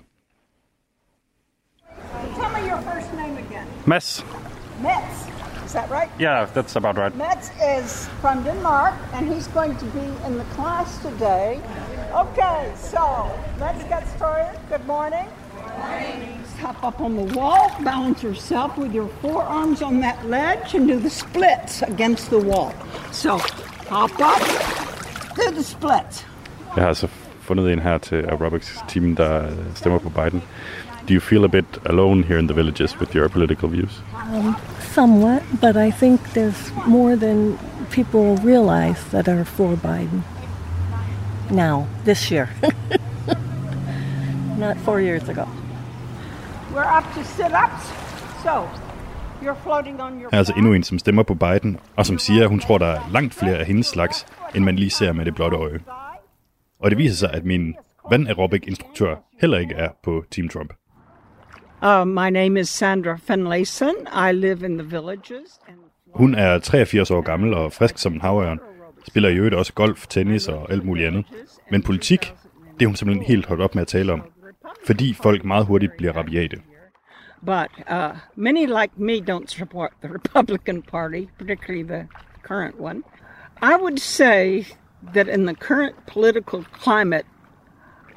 Name 3.86 3.92
again. 3.92 4.00
Mads. 4.00 4.24
Metz. 4.82 5.26
Is 5.64 5.72
that 5.72 5.90
right? 5.90 6.10
Yeah, 6.18 6.46
that's 6.46 6.76
about 6.76 6.96
right. 6.96 7.16
Metz 7.16 7.50
is 7.62 8.08
from 8.20 8.42
Denmark, 8.42 8.94
and 9.12 9.32
he's 9.32 9.46
going 9.48 9.76
to 9.76 9.84
be 9.84 10.26
in 10.26 10.38
the 10.38 10.44
class 10.56 10.98
today. 11.02 11.60
Okay, 12.12 12.72
so 12.76 13.30
let's 13.60 13.84
get 13.84 14.08
started. 14.16 14.58
Good 14.68 14.86
morning. 14.86 15.28
Good 15.54 15.78
morning. 15.78 16.44
Hop 16.60 16.84
up 16.84 17.00
on 17.00 17.16
the 17.16 17.34
wall, 17.38 17.70
balance 17.84 18.22
yourself 18.22 18.76
with 18.76 18.92
your 18.92 19.08
forearms 19.22 19.80
on 19.82 20.00
that 20.00 20.26
ledge, 20.26 20.74
and 20.74 20.88
do 20.88 20.98
the 20.98 21.10
splits 21.10 21.82
against 21.82 22.30
the 22.30 22.38
wall. 22.38 22.74
So 23.12 23.38
hop 23.88 24.10
up, 24.20 24.42
do 25.36 25.50
the 25.54 25.62
splits. 25.62 26.26
Jeg 26.76 26.82
har 26.82 26.88
altså 26.88 27.08
fundet 27.40 27.72
en 27.72 27.78
her 27.78 27.98
til 27.98 28.22
aerobics-teamen, 28.28 29.16
der 29.16 29.50
stemmer 29.74 29.98
på 29.98 30.08
Biden. 30.08 30.42
Do 31.10 31.14
you 31.14 31.20
feel 31.20 31.44
a 31.44 31.48
bit 31.48 31.66
alone 31.86 32.22
here 32.22 32.38
in 32.38 32.46
the 32.46 32.54
villages 32.54 32.96
with 33.00 33.16
your 33.16 33.28
political 33.28 33.68
views? 33.68 33.98
Um, 34.14 34.56
somewhat, 34.94 35.42
but 35.60 35.76
I 35.76 35.90
think 35.90 36.20
there's 36.34 36.70
more 36.86 37.16
than 37.16 37.58
people 37.90 38.36
realize 38.36 39.02
that 39.10 39.28
are 39.28 39.44
for 39.44 39.74
Biden 39.74 40.22
now, 41.50 41.88
this 42.04 42.30
year. 42.30 42.48
Not 44.56 44.76
four 44.76 45.00
years 45.00 45.28
ago. 45.28 45.48
We're 46.72 46.84
up 46.98 47.14
to 47.14 47.24
sit-ups. 47.24 47.84
So 48.44 48.70
you're 49.42 49.60
floating 49.64 50.00
on 50.00 50.20
your 50.20 50.28
er 50.32 50.38
altså 50.38 50.52
endnu 50.56 50.72
en, 50.72 50.82
som 50.82 50.98
stemmer 50.98 51.22
på 51.22 51.34
Biden, 51.34 51.78
og 51.96 52.06
som 52.06 52.18
siger, 52.18 52.42
at 52.42 52.48
hun 52.48 52.60
tror, 52.60 52.78
der 52.78 52.86
er 52.86 53.00
langt 53.12 53.34
flere 53.34 53.56
af 53.56 53.66
hendes 53.66 53.86
slags, 53.86 54.26
end 54.54 54.64
man 54.64 54.76
lige 54.76 54.90
ser 54.90 55.12
med 55.12 55.24
det 55.24 55.34
blotte 55.34 55.56
øje. 55.56 55.80
Og 56.80 56.90
det 56.90 56.98
viser 56.98 57.16
sig, 57.16 57.30
at 57.32 57.44
min 57.44 57.74
Van 58.10 58.26
Aerobic-instruktør 58.26 59.16
heller 59.40 59.58
ikke 59.58 59.74
er 59.74 59.88
på 60.02 60.24
Team 60.30 60.48
Trump. 60.48 60.79
Uh, 61.82 62.04
my 62.04 62.30
name 62.30 62.58
is 62.58 62.68
Sandra 62.68 63.18
Finlayson. 63.18 63.94
I 64.12 64.32
live 64.32 64.62
in 64.62 64.76
the 64.78 64.84
villages. 64.84 65.60
Hun 66.14 66.34
er 66.34 66.58
83 66.58 67.10
år 67.10 67.20
gammel 67.20 67.54
og 67.54 67.72
frisk 67.72 67.98
som 67.98 68.12
en 68.12 68.20
havørn. 68.20 68.60
Spiller 69.08 69.28
i 69.28 69.36
øvrigt 69.36 69.54
også 69.54 69.72
golf, 69.72 70.06
tennis 70.06 70.48
og 70.48 70.72
alt 70.72 70.84
muligt 70.84 71.06
andet. 71.06 71.26
Men 71.70 71.82
politik, 71.82 72.34
det 72.78 72.82
er 72.82 72.86
hun 72.86 72.96
simpelthen 72.96 73.26
helt 73.26 73.46
holdt 73.46 73.62
op 73.62 73.74
med 73.74 73.82
at 73.82 73.88
tale 73.88 74.12
om. 74.12 74.22
Fordi 74.86 75.14
folk 75.14 75.44
meget 75.44 75.66
hurtigt 75.66 75.92
bliver 75.96 76.12
rabiate. 76.12 76.56
But 77.46 77.68
uh, 77.90 78.16
many 78.36 78.66
like 78.66 78.92
me 78.96 79.12
don't 79.12 79.46
support 79.46 79.90
the 80.02 80.14
Republican 80.14 80.82
Party, 80.82 81.24
particularly 81.38 81.88
the 81.88 82.08
current 82.42 82.74
one. 82.80 83.02
I 83.62 83.74
would 83.82 83.98
say 83.98 84.64
that 85.14 85.28
in 85.28 85.46
the 85.46 85.54
current 85.54 85.96
political 86.06 86.64
climate, 86.82 87.24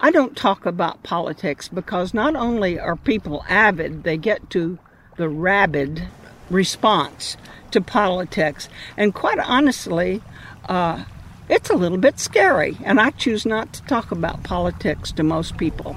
I 0.03 0.11
don't 0.11 0.35
talk 0.35 0.65
about 0.65 1.01
politics 1.03 1.69
because 1.69 2.13
not 2.13 2.35
only 2.35 2.77
are 2.77 2.97
people 2.97 3.45
avid, 3.47 4.03
they 4.03 4.17
get 4.17 4.49
to 4.49 4.77
the 5.15 5.29
rabid 5.29 6.09
response 6.49 7.37
to 7.71 7.79
politics. 7.79 8.67
And 8.97 9.13
quite 9.13 9.39
honestly, 9.39 10.21
uh, 10.67 11.05
it's 11.47 11.69
a 11.69 11.75
little 11.75 11.97
bit 11.97 12.19
scary. 12.19 12.77
And 12.83 12.99
I 12.99 13.11
choose 13.11 13.45
not 13.45 13.71
to 13.75 13.83
talk 13.83 14.11
about 14.11 14.43
politics 14.43 15.13
to 15.13 15.23
most 15.23 15.55
people. 15.55 15.95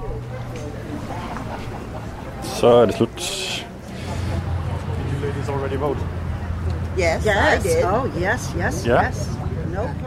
Så 2.43 2.67
er 2.67 2.85
det 2.85 2.95
slut. 2.95 3.65
Yes, 6.97 7.25
Yes. 7.25 7.65
I 7.65 7.67
did. 7.67 7.83
Oh, 7.83 8.05
yes, 8.19 8.53
yes, 8.57 8.85
Ja. 8.85 9.01
yes. 9.03 9.37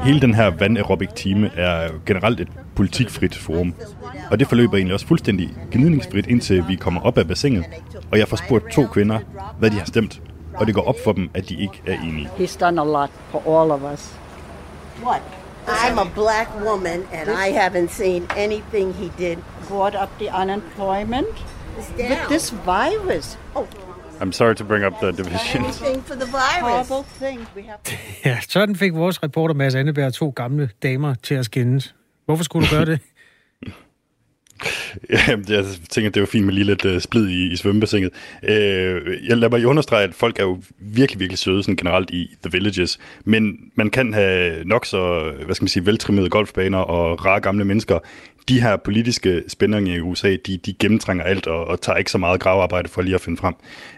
Hele 0.04 0.20
den 0.20 0.34
her 0.34 0.50
Van 0.50 0.76
Aerobic-time 0.76 1.50
er 1.56 1.90
generelt 2.06 2.40
et 2.40 2.48
politikfrit 2.76 3.36
forum. 3.36 3.74
Og 4.30 4.40
det 4.40 4.48
forløber 4.48 4.76
egentlig 4.76 4.94
også 4.94 5.06
fuldstændig 5.06 5.50
gnidningsfrit, 5.70 6.26
indtil 6.26 6.64
vi 6.68 6.74
kommer 6.74 7.00
op 7.00 7.18
af 7.18 7.28
bassinet. 7.28 7.64
Og 8.12 8.18
jeg 8.18 8.28
får 8.28 8.36
spurgt 8.36 8.72
to 8.72 8.86
kvinder, 8.86 9.18
hvad 9.58 9.70
de 9.70 9.78
har 9.78 9.84
stemt. 9.84 10.20
Og 10.54 10.66
det 10.66 10.74
går 10.74 10.82
op 10.82 10.96
for 11.04 11.12
dem, 11.12 11.30
at 11.34 11.48
de 11.48 11.54
ikke 11.54 11.82
er 11.86 11.94
enige. 11.94 12.28
He's 12.38 12.58
done 12.60 12.80
a 12.80 12.84
lot 12.84 13.10
for 13.30 13.62
all 13.62 13.70
of 13.70 13.92
us. 13.92 14.14
What? 15.04 15.22
I'm 15.68 15.98
a 15.98 16.08
black 16.14 16.48
woman 16.64 17.02
and 17.12 17.28
I 17.28 17.52
haven't 17.52 17.90
seen 17.90 18.26
anything 18.36 18.94
he 18.94 19.10
did. 19.18 19.38
Brought 19.68 19.94
up 20.02 20.08
the 20.18 20.28
unemployment. 20.42 21.26
But 21.96 22.28
this 22.28 22.54
virus. 22.64 23.38
Oh, 23.54 23.66
I'm 24.20 24.32
sorry 24.32 24.54
to 24.54 24.64
bring 24.64 24.86
up 24.86 24.92
the 25.02 25.12
division. 25.12 25.64
For 26.04 26.14
the 26.14 26.26
virus. 26.26 26.92
Ja, 28.24 28.38
sådan 28.48 28.76
fik 28.76 28.94
vores 28.94 29.22
reporter 29.22 29.54
Mads 29.54 29.74
Anneberg 29.74 30.12
to 30.12 30.32
gamle 30.36 30.70
damer 30.82 31.14
til 31.14 31.34
at 31.34 31.44
skændes. 31.44 31.94
Hvorfor 32.24 32.44
skulle 32.44 32.68
du 32.68 32.74
gøre 32.74 32.84
det? 32.84 33.00
Jamen, 35.28 35.44
jeg 35.48 35.64
tænker, 35.90 36.10
det 36.10 36.20
var 36.20 36.26
fint 36.26 36.46
med 36.46 36.54
lige 36.54 36.64
lidt 36.64 36.84
uh, 36.84 36.98
splid 36.98 37.28
i, 37.28 37.52
i 37.52 37.56
svømmebassinet. 37.56 38.10
Uh, 38.42 38.48
jeg 39.28 39.36
lader 39.36 39.48
mig 39.48 39.66
understrege, 39.66 40.04
at 40.04 40.14
folk 40.14 40.38
er 40.38 40.42
jo 40.42 40.62
virkelig, 40.78 41.20
virkelig 41.20 41.38
søde 41.38 41.62
sådan 41.62 41.76
generelt 41.76 42.10
i 42.10 42.30
The 42.42 42.52
Villages, 42.52 42.98
men 43.24 43.58
man 43.74 43.90
kan 43.90 44.14
have 44.14 44.64
nok 44.64 44.86
så, 44.86 45.32
hvad 45.44 45.54
skal 45.54 45.64
man 45.64 45.68
sige, 45.68 45.86
veltrimmede 45.86 46.30
golfbaner 46.30 46.78
og 46.78 47.24
rare 47.24 47.40
gamle 47.40 47.64
mennesker. 47.64 47.98
De 48.48 48.60
her 48.60 48.76
politiske 48.76 49.42
spændinger 49.48 49.94
i 49.94 50.00
USA, 50.00 50.36
de, 50.46 50.56
de 50.56 50.74
gennemtrænger 50.78 51.24
alt 51.24 51.46
og, 51.46 51.64
og 51.64 51.80
tager 51.80 51.96
ikke 51.96 52.10
så 52.10 52.18
meget 52.18 52.40
gravearbejde 52.40 52.88
for 52.88 53.02
lige 53.02 53.14
at 53.14 53.20
finde 53.20 53.38
frem. 53.38 53.54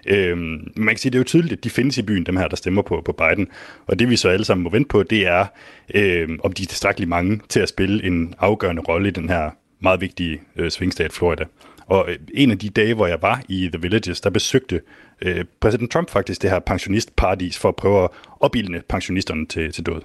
Øhm, 0.07 0.72
man 0.76 0.88
kan 0.88 0.99
sige, 0.99 1.11
det 1.11 1.18
er 1.18 1.20
jo 1.20 1.24
tydeligt, 1.24 1.53
at 1.53 1.64
de 1.64 1.70
findes 1.70 1.99
i 1.99 2.03
byen, 2.03 2.26
dem 2.26 2.36
her, 2.36 2.49
der 2.49 2.57
stemmer 2.57 2.82
på, 2.82 3.03
på 3.05 3.12
Biden, 3.12 3.49
og 3.86 3.99
det 3.99 4.11
vi 4.11 4.16
så 4.16 4.28
alle 4.28 4.45
sammen 4.45 4.64
må 4.64 4.70
vente 4.70 4.88
på, 4.88 5.03
det 5.03 5.26
er, 5.26 5.47
øhm, 5.95 6.40
om 6.45 6.53
de 6.53 6.62
er 6.62 6.66
tilstrækkeligt 6.66 7.09
mange 7.09 7.40
til 7.49 7.61
at 7.61 7.68
spille 7.68 8.05
en 8.05 8.34
afgørende 8.38 8.82
rolle 8.82 9.09
i 9.09 9.12
den 9.12 9.28
her 9.28 9.51
meget 9.80 10.01
vigtige 10.01 10.40
øh, 10.57 10.70
svingstat 10.70 11.12
Florida. 11.12 11.45
Og 11.86 12.11
øh, 12.11 12.16
en 12.34 12.51
af 12.51 12.59
de 12.59 12.68
dage, 12.68 12.95
hvor 12.95 13.07
jeg 13.07 13.22
var 13.22 13.43
i 13.49 13.68
The 13.72 13.82
Villages, 13.82 14.20
der 14.20 14.30
besøgte 14.30 14.80
øh, 15.22 15.45
præsident 15.61 15.90
Trump 15.90 16.11
faktisk 16.11 16.43
det 16.43 16.51
her 16.51 16.59
pensionistparadis 16.59 17.59
for 17.59 17.68
at 17.68 17.76
prøve 17.76 18.05
at 18.05 18.11
opildne 18.40 18.82
pensionisterne 18.88 19.47
til, 19.47 19.72
til 19.72 19.86
død. 19.86 20.01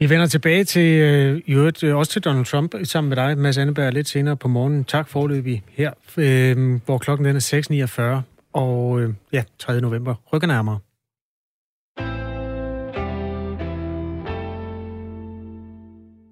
Vi 0.00 0.10
vender 0.10 0.26
tilbage 0.26 0.64
til, 0.64 1.00
øh, 1.00 1.40
i 1.46 1.52
øvrigt, 1.52 1.82
øh, 1.82 1.96
også 1.96 2.12
til 2.12 2.22
Donald 2.22 2.44
Trump, 2.44 2.74
sammen 2.84 3.08
med 3.08 3.16
dig, 3.16 3.38
Mads 3.38 3.58
Anneberg, 3.58 3.92
lidt 3.92 4.08
senere 4.08 4.36
på 4.36 4.48
morgenen. 4.48 4.84
Tak 4.84 5.08
forløbig 5.08 5.62
her, 5.68 5.92
øh, 6.16 6.80
hvor 6.84 6.98
klokken 6.98 7.24
den 7.24 7.36
er 7.36 7.40
6.49, 7.40 8.22
og 8.52 9.00
øh, 9.00 9.14
ja, 9.32 9.42
3. 9.58 9.80
november 9.80 10.14
rykker 10.32 10.48
nærmere. 10.48 10.78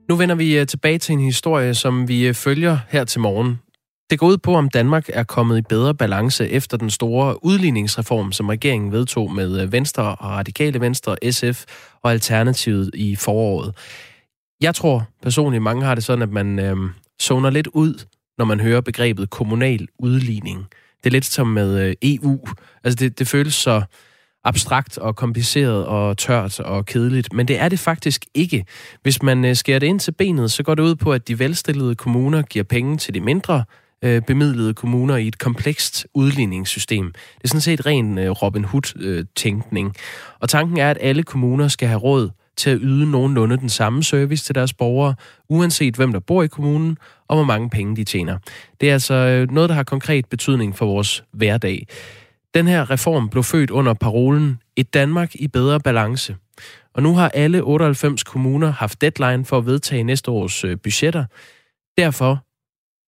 Nu 0.08 0.16
vender 0.16 0.34
vi 0.34 0.58
øh, 0.58 0.66
tilbage 0.66 0.98
til 0.98 1.12
en 1.12 1.20
historie, 1.20 1.74
som 1.74 2.08
vi 2.08 2.26
øh, 2.28 2.34
følger 2.34 2.78
her 2.88 3.04
til 3.04 3.20
morgen. 3.20 3.58
Det 4.10 4.18
går 4.18 4.26
ud 4.26 4.38
på, 4.38 4.54
om 4.54 4.68
Danmark 4.68 5.08
er 5.12 5.22
kommet 5.22 5.58
i 5.58 5.62
bedre 5.62 5.94
balance 5.94 6.48
efter 6.48 6.76
den 6.76 6.90
store 6.90 7.44
udligningsreform, 7.44 8.32
som 8.32 8.48
regeringen 8.48 8.92
vedtog 8.92 9.32
med 9.32 9.62
øh, 9.62 9.72
Venstre 9.72 10.02
og 10.02 10.30
Radikale 10.30 10.80
Venstre, 10.80 11.32
SF 11.32 11.64
og 12.02 12.12
Alternativet 12.12 12.90
i 12.94 13.16
foråret. 13.16 13.74
Jeg 14.60 14.74
tror 14.74 15.08
personligt, 15.22 15.62
mange 15.62 15.84
har 15.84 15.94
det 15.94 16.04
sådan, 16.04 16.22
at 16.22 16.30
man 16.30 16.58
øh, 16.58 16.76
zoner 17.22 17.50
lidt 17.50 17.66
ud, 17.66 18.06
når 18.38 18.44
man 18.44 18.60
hører 18.60 18.80
begrebet 18.80 19.30
kommunal 19.30 19.88
udligning. 19.98 20.66
Det 20.98 21.06
er 21.06 21.10
lidt 21.10 21.24
som 21.24 21.46
med 21.46 21.88
øh, 21.88 21.94
EU. 22.02 22.40
Altså 22.84 22.96
det, 22.96 23.18
det 23.18 23.28
føles 23.28 23.54
så 23.54 23.82
abstrakt 24.44 24.98
og 24.98 25.16
kompliceret 25.16 25.86
og 25.86 26.18
tørt 26.18 26.60
og 26.60 26.86
kedeligt, 26.86 27.32
men 27.32 27.48
det 27.48 27.60
er 27.60 27.68
det 27.68 27.78
faktisk 27.78 28.26
ikke. 28.34 28.64
Hvis 29.02 29.22
man 29.22 29.44
øh, 29.44 29.56
skærer 29.56 29.78
det 29.78 29.86
ind 29.86 30.00
til 30.00 30.12
benet, 30.12 30.52
så 30.52 30.62
går 30.62 30.74
det 30.74 30.82
ud 30.82 30.94
på, 30.94 31.12
at 31.12 31.28
de 31.28 31.38
velstillede 31.38 31.94
kommuner 31.94 32.42
giver 32.42 32.64
penge 32.64 32.96
til 32.98 33.14
de 33.14 33.20
mindre 33.20 33.64
øh, 34.04 34.22
bemidlede 34.22 34.74
kommuner 34.74 35.16
i 35.16 35.28
et 35.28 35.38
komplekst 35.38 36.06
udligningssystem. 36.14 37.12
Det 37.12 37.44
er 37.44 37.48
sådan 37.48 37.60
set 37.60 37.86
ren 37.86 38.18
øh, 38.18 38.30
Robin 38.30 38.64
Hood-tænkning. 38.64 39.86
Øh, 39.88 39.94
og 40.40 40.48
tanken 40.48 40.78
er, 40.78 40.90
at 40.90 40.98
alle 41.00 41.22
kommuner 41.22 41.68
skal 41.68 41.88
have 41.88 42.00
råd 42.00 42.30
til 42.56 42.70
at 42.70 42.78
yde 42.82 43.10
nogenlunde 43.10 43.56
den 43.56 43.68
samme 43.68 44.02
service 44.02 44.44
til 44.44 44.54
deres 44.54 44.72
borgere, 44.72 45.14
uanset 45.48 45.96
hvem 45.96 46.12
der 46.12 46.20
bor 46.20 46.42
i 46.42 46.46
kommunen 46.46 46.98
og 47.28 47.36
hvor 47.36 47.44
mange 47.44 47.70
penge 47.70 47.96
de 47.96 48.04
tjener. 48.04 48.38
Det 48.80 48.88
er 48.88 48.92
altså 48.92 49.14
øh, 49.14 49.50
noget, 49.50 49.68
der 49.68 49.74
har 49.74 49.82
konkret 49.82 50.26
betydning 50.26 50.76
for 50.76 50.86
vores 50.86 51.24
hverdag. 51.32 51.86
Den 52.54 52.68
her 52.68 52.90
reform 52.90 53.28
blev 53.28 53.44
født 53.44 53.70
under 53.70 53.94
parolen 53.94 54.58
Et 54.76 54.94
Danmark 54.94 55.34
i 55.34 55.48
bedre 55.48 55.80
balance. 55.80 56.36
Og 56.94 57.02
nu 57.02 57.14
har 57.14 57.28
alle 57.28 57.62
98 57.62 58.24
kommuner 58.24 58.72
haft 58.72 59.00
deadline 59.00 59.44
for 59.44 59.58
at 59.58 59.66
vedtage 59.66 60.02
næste 60.04 60.30
års 60.30 60.64
øh, 60.64 60.78
budgetter. 60.82 61.24
Derfor 61.98 62.45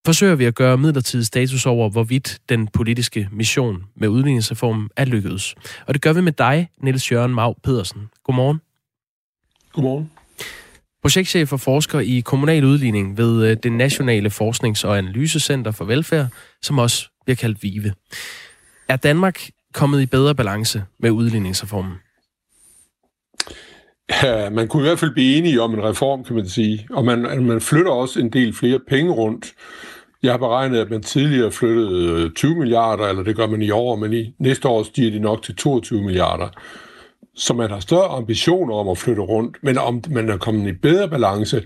forsøger 0.08 0.34
vi 0.34 0.44
at 0.44 0.54
gøre 0.54 0.78
midlertidig 0.78 1.26
status 1.26 1.66
over, 1.66 1.90
hvorvidt 1.90 2.38
den 2.48 2.68
politiske 2.68 3.28
mission 3.32 3.84
med 3.96 4.08
udligningsreformen 4.08 4.88
er 4.96 5.04
lykkedes. 5.04 5.54
Og 5.86 5.94
det 5.94 6.02
gør 6.02 6.12
vi 6.12 6.20
med 6.20 6.32
dig, 6.32 6.70
Niels 6.82 7.12
Jørgen 7.12 7.34
Mau 7.34 7.54
Pedersen. 7.64 8.08
Godmorgen. 8.24 8.60
Godmorgen. 9.72 10.10
Projektchef 11.02 11.52
og 11.52 11.60
forsker 11.60 12.00
i 12.00 12.20
kommunal 12.20 12.64
udligning 12.64 13.18
ved 13.18 13.56
det 13.56 13.72
Nationale 13.72 14.30
Forsknings- 14.30 14.84
og 14.84 14.98
Analysecenter 14.98 15.70
for 15.70 15.84
Velfærd, 15.84 16.26
som 16.62 16.78
også 16.78 17.08
bliver 17.24 17.36
kaldt 17.36 17.62
VIVE. 17.62 17.92
Er 18.88 18.96
Danmark 18.96 19.40
kommet 19.74 20.02
i 20.02 20.06
bedre 20.06 20.34
balance 20.34 20.84
med 20.98 21.10
udligningsreformen? 21.10 21.94
Ja, 24.22 24.50
man 24.50 24.68
kunne 24.68 24.82
i 24.82 24.86
hvert 24.88 24.98
fald 24.98 25.12
blive 25.12 25.36
enige 25.36 25.62
om 25.62 25.74
en 25.74 25.84
reform, 25.84 26.24
kan 26.24 26.36
man 26.36 26.48
sige. 26.48 26.86
Og 26.90 27.04
man, 27.04 27.42
man 27.42 27.60
flytter 27.60 27.92
også 27.92 28.20
en 28.20 28.30
del 28.30 28.54
flere 28.54 28.80
penge 28.88 29.12
rundt. 29.12 29.54
Jeg 30.22 30.32
har 30.32 30.38
beregnet, 30.38 30.78
at 30.78 30.90
man 30.90 31.02
tidligere 31.02 31.52
flyttede 31.52 32.24
øh, 32.24 32.30
20 32.30 32.54
milliarder, 32.58 33.06
eller 33.06 33.22
det 33.22 33.36
gør 33.36 33.46
man 33.46 33.62
i 33.62 33.70
år, 33.70 33.96
men 33.96 34.12
i 34.12 34.34
næste 34.38 34.68
år 34.68 34.82
stiger 34.82 35.10
det 35.10 35.20
nok 35.20 35.42
til 35.42 35.56
22 35.56 36.02
milliarder. 36.02 36.48
Så 37.34 37.54
man 37.54 37.70
har 37.70 37.80
større 37.80 38.08
ambitioner 38.08 38.74
om 38.74 38.88
at 38.88 38.98
flytte 38.98 39.22
rundt, 39.22 39.56
men 39.62 39.78
om 39.78 40.02
man 40.10 40.28
er 40.28 40.36
kommet 40.36 40.68
i 40.68 40.72
bedre 40.72 41.08
balance, 41.08 41.62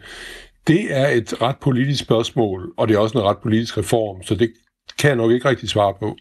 det 0.66 0.80
er 0.90 1.08
et 1.08 1.42
ret 1.42 1.56
politisk 1.56 2.04
spørgsmål, 2.04 2.72
og 2.76 2.88
det 2.88 2.94
er 2.94 2.98
også 2.98 3.18
en 3.18 3.24
ret 3.24 3.38
politisk 3.38 3.78
reform, 3.78 4.22
så 4.22 4.34
det 4.34 4.52
kan 4.98 5.08
jeg 5.08 5.16
nok 5.16 5.30
ikke 5.30 5.48
rigtig 5.48 5.68
svare 5.68 5.94
på. 6.00 6.16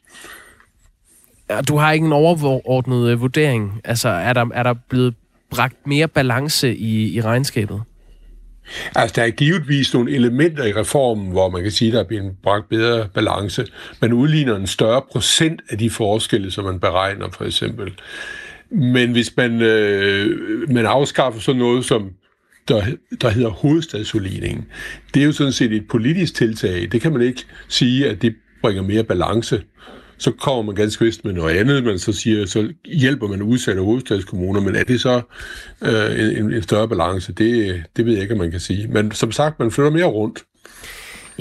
Du 1.67 1.77
har 1.77 1.91
ikke 1.91 2.05
en 2.05 2.13
overordnet 2.13 3.09
øh, 3.09 3.21
vurdering. 3.21 3.81
Altså, 3.83 4.09
er 4.09 4.33
der, 4.33 4.45
er 4.53 4.63
der 4.63 4.73
blevet 4.89 5.15
bragt 5.49 5.87
mere 5.87 6.07
balance 6.07 6.75
i, 6.75 7.15
i 7.15 7.21
regnskabet? 7.21 7.81
Altså, 8.95 9.13
der 9.15 9.23
er 9.23 9.29
givetvis 9.29 9.93
nogle 9.93 10.11
elementer 10.11 10.65
i 10.65 10.73
reformen, 10.73 11.31
hvor 11.31 11.49
man 11.49 11.63
kan 11.63 11.71
sige, 11.71 11.91
der 11.91 11.99
er 11.99 12.03
blevet 12.03 12.31
bragt 12.43 12.69
bedre 12.69 13.07
balance. 13.13 13.67
Man 14.01 14.13
udligner 14.13 14.55
en 14.55 14.67
større 14.67 15.01
procent 15.11 15.61
af 15.69 15.77
de 15.77 15.89
forskelle, 15.89 16.51
som 16.51 16.65
man 16.65 16.79
beregner, 16.79 17.29
for 17.31 17.45
eksempel. 17.45 17.93
Men 18.69 19.11
hvis 19.11 19.37
man, 19.37 19.61
øh, 19.61 20.69
man 20.69 20.85
afskaffer 20.85 21.41
sådan 21.41 21.59
noget, 21.59 21.85
som 21.85 22.09
der, 22.67 22.85
der 23.21 23.29
hedder 23.29 23.49
hovedstadsudligningen, 23.49 24.65
det 25.13 25.21
er 25.21 25.25
jo 25.25 25.31
sådan 25.31 25.53
set 25.53 25.73
et 25.73 25.87
politisk 25.87 26.35
tiltag. 26.35 26.91
Det 26.91 27.01
kan 27.01 27.13
man 27.13 27.21
ikke 27.21 27.45
sige, 27.67 28.09
at 28.09 28.21
det 28.21 28.35
bringer 28.61 28.83
mere 28.83 29.03
balance 29.03 29.61
så 30.21 30.31
kommer 30.31 30.63
man 30.63 30.75
ganske 30.75 31.05
vist 31.05 31.25
med 31.25 31.33
noget 31.33 31.57
andet, 31.57 31.83
men 31.83 31.99
så 31.99 32.13
siger, 32.13 32.45
så 32.45 32.73
hjælper 32.85 33.27
man 33.27 33.41
udsatte 33.41 33.81
hovedstadskommuner, 33.81 34.61
men 34.61 34.75
er 34.75 34.83
det 34.83 35.01
så 35.01 35.21
øh, 35.81 36.37
en, 36.37 36.53
en 36.53 36.63
større 36.63 36.87
balance? 36.87 37.33
Det, 37.33 37.83
det 37.97 38.05
ved 38.05 38.13
jeg 38.13 38.21
ikke, 38.21 38.33
om 38.33 38.37
man 38.37 38.51
kan 38.51 38.59
sige. 38.59 38.87
Men 38.87 39.11
som 39.11 39.31
sagt, 39.31 39.59
man 39.59 39.71
flytter 39.71 39.91
mere 39.91 40.05
rundt. 40.05 40.43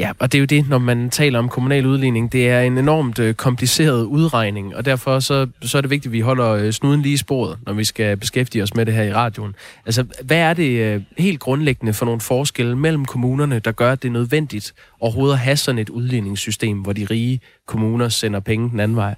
Ja, 0.00 0.12
og 0.18 0.32
det 0.32 0.38
er 0.38 0.40
jo 0.40 0.46
det, 0.46 0.68
når 0.68 0.78
man 0.78 1.10
taler 1.10 1.38
om 1.38 1.48
kommunal 1.48 1.86
udligning. 1.86 2.32
Det 2.32 2.48
er 2.48 2.60
en 2.60 2.78
enormt 2.78 3.18
øh, 3.18 3.34
kompliceret 3.34 4.04
udregning, 4.04 4.76
og 4.76 4.84
derfor 4.84 5.20
så, 5.20 5.46
så 5.62 5.78
er 5.78 5.82
det 5.82 5.90
vigtigt, 5.90 6.06
at 6.06 6.12
vi 6.12 6.20
holder 6.20 6.48
øh, 6.48 6.72
snuden 6.72 7.02
lige 7.02 7.12
i 7.12 7.16
sporet, 7.16 7.58
når 7.66 7.72
vi 7.72 7.84
skal 7.84 8.16
beskæftige 8.16 8.62
os 8.62 8.74
med 8.74 8.86
det 8.86 8.94
her 8.94 9.02
i 9.02 9.12
radioen. 9.12 9.54
Altså, 9.86 10.04
hvad 10.22 10.36
er 10.38 10.54
det 10.54 10.80
øh, 10.80 11.02
helt 11.18 11.40
grundlæggende 11.40 11.92
for 11.92 12.04
nogle 12.04 12.20
forskelle 12.20 12.76
mellem 12.76 13.04
kommunerne, 13.04 13.58
der 13.58 13.72
gør, 13.72 13.92
at 13.92 14.02
det 14.02 14.08
er 14.08 14.12
nødvendigt 14.12 14.74
overhovedet 15.00 15.34
at 15.34 15.40
have 15.40 15.56
sådan 15.56 15.78
et 15.78 15.88
udligningssystem, 15.88 16.78
hvor 16.78 16.92
de 16.92 17.04
rige 17.10 17.40
kommuner 17.66 18.08
sender 18.08 18.40
penge 18.40 18.70
den 18.70 18.80
anden 18.80 18.96
vej? 18.96 19.14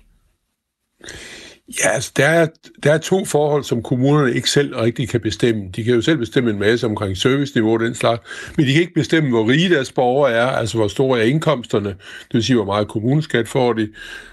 Ja, 1.69 1.89
altså, 1.89 2.13
der 2.17 2.27
er, 2.27 2.47
der 2.83 2.93
er 2.93 2.99
to 2.99 3.25
forhold, 3.25 3.65
som 3.65 3.83
kommunerne 3.83 4.35
ikke 4.35 4.51
selv 4.51 4.77
rigtig 4.77 5.09
kan 5.09 5.21
bestemme. 5.21 5.63
De 5.77 5.85
kan 5.85 5.95
jo 5.95 6.01
selv 6.03 6.19
bestemme 6.19 6.51
en 6.51 6.59
masse 6.59 6.87
omkring 6.87 7.17
serviceniveau 7.17 7.73
og 7.73 7.81
den 7.81 7.95
slags, 7.95 8.23
men 8.57 8.67
de 8.67 8.73
kan 8.73 8.83
ikke 8.83 8.95
bestemme, 8.95 9.31
hvor 9.31 9.49
rige 9.49 9.71
deres 9.71 9.93
borgere 9.93 10.33
er, 10.33 10.47
altså 10.47 10.77
hvor 10.77 10.89
store 10.89 11.21
er 11.21 11.25
indkomsterne, 11.25 11.89
det 11.89 12.33
vil 12.33 12.45
sige, 12.45 12.57
hvor 12.57 12.65
meget 12.65 12.89
kommuneskat 12.89 13.49
får 13.49 13.73
de, 13.73 13.89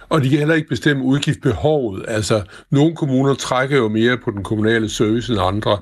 og 0.09 0.23
de 0.23 0.29
kan 0.29 0.39
heller 0.39 0.55
ikke 0.55 0.67
bestemme 0.67 1.03
udgiftsbehovet. 1.03 2.05
Altså, 2.07 2.41
nogle 2.69 2.95
kommuner 2.95 3.33
trækker 3.33 3.77
jo 3.77 3.87
mere 3.87 4.17
på 4.17 4.31
den 4.31 4.43
kommunale 4.43 4.89
service 4.89 5.33
end 5.33 5.41
andre. 5.41 5.77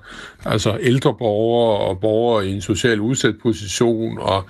Altså 0.45 0.77
ældre 0.81 1.13
borgere 1.13 1.77
og 1.77 1.99
borgere 1.99 2.47
i 2.47 2.51
en 2.51 2.61
social 2.61 2.99
udsat 2.99 3.35
position, 3.41 4.19
og 4.19 4.43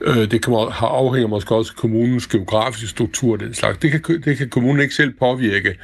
øh, 0.00 0.30
det 0.30 0.42
kan, 0.42 0.54
har 0.54 0.86
afhænger 0.86 1.28
måske 1.28 1.54
også 1.54 1.72
af 1.76 1.80
kommunens 1.80 2.26
geografiske 2.26 2.86
struktur 2.86 3.36
den 3.36 3.54
slags. 3.54 3.78
Det 3.78 3.90
kan, 3.90 4.22
det 4.24 4.38
kan 4.38 4.48
kommunen 4.48 4.80
ikke 4.80 4.94
selv 4.94 5.12
påvirke. 5.18 5.74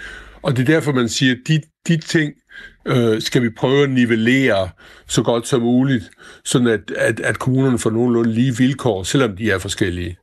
Og 0.42 0.56
det 0.56 0.68
er 0.68 0.72
derfor, 0.72 0.92
man 0.92 1.08
siger, 1.08 1.32
at 1.32 1.38
de, 1.48 1.60
de 1.88 1.96
ting 1.96 2.34
øh, 2.86 3.22
skal 3.22 3.42
vi 3.42 3.50
prøve 3.50 3.82
at 3.82 3.90
nivellere 3.90 4.68
så 5.08 5.22
godt 5.22 5.46
som 5.46 5.62
muligt, 5.62 6.10
sådan 6.44 6.66
at, 6.66 6.90
at, 6.96 7.20
at 7.20 7.38
kommunerne 7.38 7.78
får 7.78 7.90
nogenlunde 7.90 8.32
lige 8.32 8.56
vilkår, 8.56 9.02
selvom 9.02 9.36
de 9.36 9.50
er 9.50 9.58
forskellige. 9.58 10.19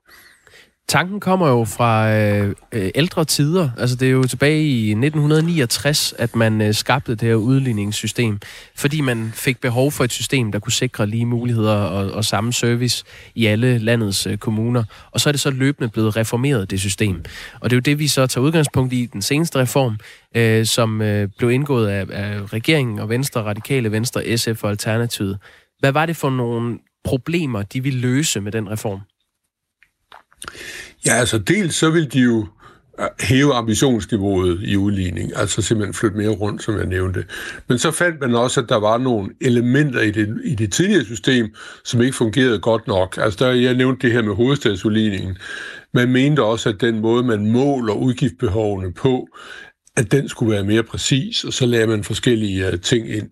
Tanken 0.90 1.20
kommer 1.20 1.48
jo 1.48 1.66
fra 1.66 2.12
øh, 2.12 2.56
øh, 2.72 2.92
ældre 2.96 3.26
tider. 3.26 3.70
Altså 3.78 3.96
det 3.96 4.08
er 4.08 4.12
jo 4.12 4.24
tilbage 4.24 4.64
i 4.64 4.90
1969, 4.90 6.14
at 6.18 6.36
man 6.36 6.62
øh, 6.62 6.74
skabte 6.74 7.12
det 7.12 7.22
her 7.22 7.36
udligningssystem, 7.36 8.40
fordi 8.76 9.02
man 9.02 9.32
fik 9.34 9.62
behov 9.62 9.92
for 9.92 10.04
et 10.04 10.12
system, 10.12 10.52
der 10.52 10.60
kunne 10.60 10.72
sikre 10.72 11.08
lige 11.08 11.26
muligheder 11.26 11.76
og, 11.76 12.12
og 12.12 12.26
samme 12.26 12.54
service 12.54 13.04
i 13.36 13.46
alle 13.46 13.78
landets 13.78 14.28
øh, 14.28 14.38
kommuner. 14.38 14.84
Og 15.12 15.20
så 15.20 15.30
er 15.30 15.32
det 15.32 15.40
så 15.40 15.50
løbende 15.50 15.90
blevet 15.90 16.16
reformeret, 16.16 16.72
det 16.72 16.80
system. 16.80 17.24
Og 17.60 17.70
det 17.70 17.76
er 17.76 17.78
jo 17.78 17.82
det, 17.82 18.00
vi 18.00 18.08
så 18.08 18.28
tager 18.28 18.46
udgangspunkt 18.46 18.94
i 18.94 19.06
den 19.06 19.22
seneste 19.22 19.60
reform, 19.60 19.98
øh, 20.36 20.66
som 20.66 21.02
øh, 21.02 21.30
blev 21.38 21.52
indgået 21.52 21.88
af, 21.88 22.06
af 22.10 22.54
regeringen 22.54 23.00
og 23.00 23.10
Venstre, 23.10 23.44
Radikale 23.44 23.92
Venstre, 23.92 24.38
SF 24.38 24.64
og 24.64 24.70
Alternativet. 24.70 25.38
Hvad 25.80 25.92
var 25.92 26.06
det 26.06 26.16
for 26.16 26.30
nogle 26.30 26.80
problemer, 27.04 27.62
de 27.62 27.84
ville 27.84 28.00
løse 28.00 28.42
med 28.42 28.52
den 28.52 28.72
reform? 28.72 29.02
Ja, 31.06 31.14
altså 31.14 31.38
dels 31.38 31.76
så 31.76 31.90
vil 31.90 32.14
de 32.14 32.20
jo 32.20 32.48
øh, 33.00 33.06
hæve 33.20 33.54
ambitionsniveauet 33.54 34.60
i 34.64 34.78
udligning, 34.78 35.32
altså 35.36 35.62
simpelthen 35.62 35.94
flytte 35.94 36.18
mere 36.18 36.30
rundt, 36.30 36.64
som 36.64 36.78
jeg 36.78 36.86
nævnte. 36.86 37.26
Men 37.70 37.80
så 37.80 37.92
fandt 37.92 38.22
man 38.22 38.36
også, 38.36 38.62
at 38.62 38.70
der 38.70 38.76
var 38.76 38.98
nogle 38.98 39.30
elementer 39.42 40.02
i 40.02 40.12
det, 40.12 40.42
i 40.44 40.56
det 40.56 40.74
tidligere 40.74 41.06
system, 41.06 41.56
som 41.86 42.02
ikke 42.02 42.16
fungerede 42.16 42.60
godt 42.60 42.88
nok. 42.88 43.18
Altså 43.22 43.46
der, 43.46 43.52
jeg 43.52 43.74
nævnte 43.74 44.08
det 44.08 44.14
her 44.16 44.22
med 44.22 44.36
hovedstadsudligningen. 44.36 45.38
Man 45.94 46.12
mente 46.12 46.44
også, 46.44 46.70
at 46.70 46.82
den 46.82 47.00
måde, 47.00 47.24
man 47.24 47.52
måler 47.52 47.94
udgiftsbehovene 47.94 48.94
på, 48.94 49.28
at 49.98 50.12
den 50.12 50.30
skulle 50.30 50.52
være 50.52 50.64
mere 50.64 50.84
præcis, 50.84 51.44
og 51.44 51.54
så 51.54 51.66
lagde 51.66 51.88
man 51.88 52.04
forskellige 52.04 52.68
øh, 52.68 52.80
ting 52.82 53.10
ind, 53.10 53.30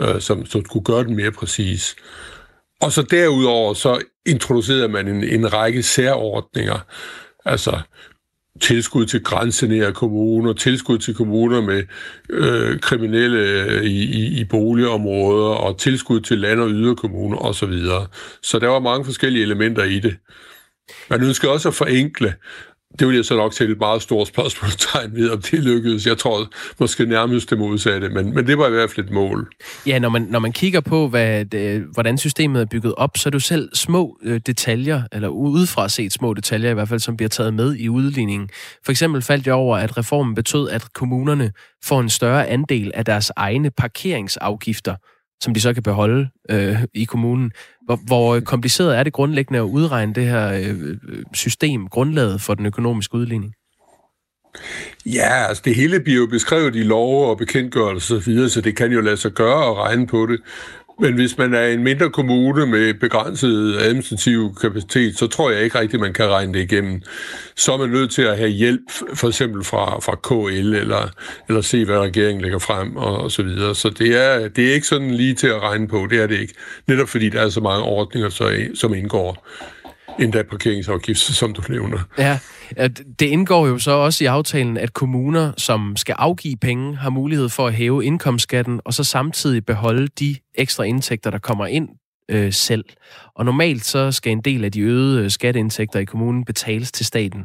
øh, 0.00 0.20
som, 0.20 0.46
som 0.46 0.64
skulle 0.64 0.84
gøre 0.84 1.04
den 1.04 1.16
mere 1.16 1.32
præcis. 1.32 1.96
Og 2.80 2.92
så 2.92 3.02
derudover 3.02 3.74
så 3.74 4.00
introducerede 4.26 4.88
man 4.88 5.08
en, 5.08 5.24
en 5.24 5.52
række 5.52 5.82
særordninger, 5.82 6.78
altså 7.44 7.80
tilskud 8.60 9.06
til 9.06 9.24
grænsenære 9.24 9.92
kommuner, 9.92 10.52
tilskud 10.52 10.98
til 10.98 11.14
kommuner 11.14 11.60
med 11.60 11.82
øh, 12.30 12.80
kriminelle 12.80 13.38
øh, 13.38 13.82
i, 13.82 14.04
i, 14.04 14.40
i 14.40 14.44
boligområder, 14.44 15.54
og 15.54 15.78
tilskud 15.78 16.20
til 16.20 16.38
land- 16.38 16.60
og 16.60 16.70
yderkommuner 16.70 17.38
osv. 17.38 17.72
Så, 17.72 18.06
så 18.42 18.58
der 18.58 18.68
var 18.68 18.80
mange 18.80 19.04
forskellige 19.04 19.42
elementer 19.42 19.84
i 19.84 20.00
det. 20.00 20.16
Man 21.10 21.22
ønskede 21.22 21.52
også 21.52 21.68
at 21.68 21.74
forenkle 21.74 22.34
det 22.98 23.08
vil 23.08 23.16
jeg 23.16 23.24
så 23.24 23.36
nok 23.36 23.52
til 23.52 23.70
et 23.70 23.78
meget 23.78 24.02
stort 24.02 24.28
spørgsmålstegn 24.28 25.16
ved, 25.16 25.30
om 25.30 25.42
det 25.42 25.64
lykkedes. 25.64 26.06
Jeg 26.06 26.18
tror 26.18 26.52
måske 26.80 27.06
nærmest 27.06 27.50
det 27.50 27.58
modsatte, 27.58 28.08
men, 28.08 28.34
men 28.34 28.46
det 28.46 28.58
var 28.58 28.66
i 28.66 28.70
hvert 28.70 28.90
fald 28.90 29.06
et 29.06 29.12
mål. 29.12 29.52
Ja, 29.86 29.98
når 29.98 30.08
man, 30.08 30.22
når 30.22 30.38
man 30.38 30.52
kigger 30.52 30.80
på, 30.80 31.08
hvad 31.08 31.44
det, 31.44 31.84
hvordan 31.92 32.18
systemet 32.18 32.60
er 32.60 32.66
bygget 32.66 32.94
op, 32.96 33.16
så 33.16 33.28
er 33.28 33.30
det 33.30 33.34
jo 33.34 33.40
selv 33.40 33.68
små 33.74 34.18
øh, 34.22 34.40
detaljer, 34.46 35.02
eller 35.12 35.28
udefra 35.28 35.88
set 35.88 36.12
små 36.12 36.34
detaljer 36.34 36.70
i 36.70 36.74
hvert 36.74 36.88
fald, 36.88 37.00
som 37.00 37.16
bliver 37.16 37.28
taget 37.28 37.54
med 37.54 37.76
i 37.76 37.88
udligningen. 37.88 38.48
For 38.84 38.92
eksempel 38.92 39.22
faldt 39.22 39.46
jeg 39.46 39.54
over, 39.54 39.76
at 39.76 39.98
reformen 39.98 40.34
betød, 40.34 40.68
at 40.68 40.92
kommunerne 40.92 41.52
får 41.84 42.00
en 42.00 42.10
større 42.10 42.48
andel 42.48 42.90
af 42.94 43.04
deres 43.04 43.32
egne 43.36 43.70
parkeringsafgifter, 43.70 44.94
som 45.40 45.54
de 45.54 45.60
så 45.60 45.74
kan 45.74 45.82
beholde 45.82 46.28
øh, 46.50 46.76
i 46.94 47.04
kommunen. 47.04 47.52
Hvor, 47.84 47.98
hvor 48.06 48.40
kompliceret 48.40 48.98
er 48.98 49.02
det 49.02 49.12
grundlæggende 49.12 49.58
at 49.58 49.64
udregne 49.64 50.14
det 50.14 50.24
her 50.24 50.52
øh, 50.52 50.80
øh 50.90 51.24
system, 51.34 51.88
grundlaget 51.88 52.40
for 52.40 52.54
den 52.54 52.66
økonomiske 52.66 53.14
udligning? 53.14 53.54
Ja, 55.06 55.46
altså 55.48 55.62
det 55.64 55.74
hele 55.74 56.00
bliver 56.00 56.18
jo 56.18 56.26
beskrevet 56.26 56.76
i 56.76 56.82
lov 56.82 57.30
og 57.30 57.38
bekendtgørelser 57.38 58.18
videre, 58.18 58.48
så 58.48 58.60
det 58.60 58.76
kan 58.76 58.92
jo 58.92 59.00
lade 59.00 59.16
sig 59.16 59.32
gøre 59.32 59.70
at 59.70 59.76
regne 59.76 60.06
på 60.06 60.26
det. 60.26 60.40
Men 61.00 61.14
hvis 61.14 61.38
man 61.38 61.54
er 61.54 61.66
en 61.66 61.84
mindre 61.84 62.10
kommune 62.10 62.66
med 62.66 62.94
begrænset 62.94 63.76
administrativ 63.78 64.54
kapacitet, 64.60 65.18
så 65.18 65.26
tror 65.26 65.50
jeg 65.50 65.62
ikke 65.62 65.80
rigtigt, 65.80 66.00
man 66.00 66.12
kan 66.12 66.28
regne 66.28 66.54
det 66.54 66.72
igennem. 66.72 67.02
Så 67.56 67.72
er 67.72 67.78
man 67.78 67.90
nødt 67.90 68.10
til 68.10 68.22
at 68.22 68.36
have 68.36 68.50
hjælp, 68.50 68.90
for 69.14 69.28
eksempel 69.28 69.64
fra, 69.64 70.00
fra 70.00 70.14
KL, 70.14 70.74
eller, 70.74 71.08
eller 71.48 71.60
se, 71.60 71.84
hvad 71.84 71.98
regeringen 71.98 72.42
lægger 72.42 72.58
frem, 72.58 72.96
og, 72.96 73.16
og 73.16 73.32
så 73.32 73.42
videre. 73.42 73.74
Så 73.74 73.90
det 73.90 74.24
er, 74.24 74.48
det 74.48 74.68
er 74.68 74.74
ikke 74.74 74.86
sådan 74.86 75.10
lige 75.10 75.34
til 75.34 75.46
at 75.46 75.62
regne 75.62 75.88
på, 75.88 76.06
det 76.10 76.22
er 76.22 76.26
det 76.26 76.40
ikke. 76.40 76.54
Netop 76.86 77.08
fordi 77.08 77.28
der 77.28 77.40
er 77.40 77.48
så 77.48 77.60
mange 77.60 77.84
ordninger, 77.84 78.28
så, 78.28 78.66
som 78.74 78.94
indgår 78.94 79.46
endda 80.20 80.42
parkeringsafgift, 80.42 81.20
som 81.20 81.52
du 81.52 81.62
nævner. 81.68 81.98
Ja, 82.18 82.38
det 83.18 83.26
indgår 83.26 83.66
jo 83.66 83.78
så 83.78 83.90
også 83.90 84.24
i 84.24 84.26
aftalen, 84.26 84.76
at 84.76 84.92
kommuner, 84.92 85.52
som 85.56 85.96
skal 85.96 86.14
afgive 86.18 86.56
penge, 86.56 86.96
har 86.96 87.10
mulighed 87.10 87.48
for 87.48 87.66
at 87.66 87.74
hæve 87.74 88.04
indkomstskatten, 88.04 88.80
og 88.84 88.94
så 88.94 89.04
samtidig 89.04 89.66
beholde 89.66 90.08
de 90.08 90.36
ekstra 90.54 90.84
indtægter, 90.84 91.30
der 91.30 91.38
kommer 91.38 91.66
ind 91.66 91.88
øh, 92.30 92.52
selv. 92.52 92.84
Og 93.34 93.44
normalt 93.44 93.84
så 93.84 94.12
skal 94.12 94.32
en 94.32 94.40
del 94.40 94.64
af 94.64 94.72
de 94.72 94.80
øgede 94.80 95.24
øh, 95.24 95.30
skatteindtægter 95.30 96.00
i 96.00 96.04
kommunen 96.04 96.44
betales 96.44 96.92
til 96.92 97.06
staten. 97.06 97.44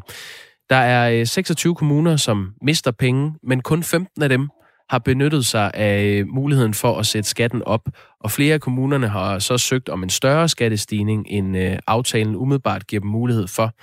Der 0.70 0.76
er 0.76 1.20
øh, 1.20 1.28
26 1.28 1.76
kommuner, 1.76 2.18
som 2.18 2.54
mister 2.62 2.92
penge, 2.92 3.34
men 3.44 3.62
kun 3.62 3.84
15 3.84 4.24
af 4.24 4.30
dem 4.30 4.50
har 4.92 5.00
benyttet 5.00 5.46
sig 5.46 5.72
af 5.74 6.04
øh, 6.04 6.28
muligheden 6.28 6.74
for 6.74 6.98
at 6.98 7.06
sætte 7.06 7.30
skatten 7.30 7.64
op, 7.64 7.90
og 8.20 8.32
flere 8.32 8.54
af 8.54 8.62
kommunerne 8.62 9.08
har 9.08 9.40
så 9.40 9.58
søgt 9.58 9.90
om 9.90 10.04
en 10.04 10.10
større 10.10 10.50
skattestigning, 10.50 11.26
end 11.30 11.58
øh, 11.58 11.78
aftalen 11.88 12.36
umiddelbart 12.36 12.88
giver 12.88 13.00
dem 13.00 13.10
mulighed 13.10 13.48
for. 13.48 13.74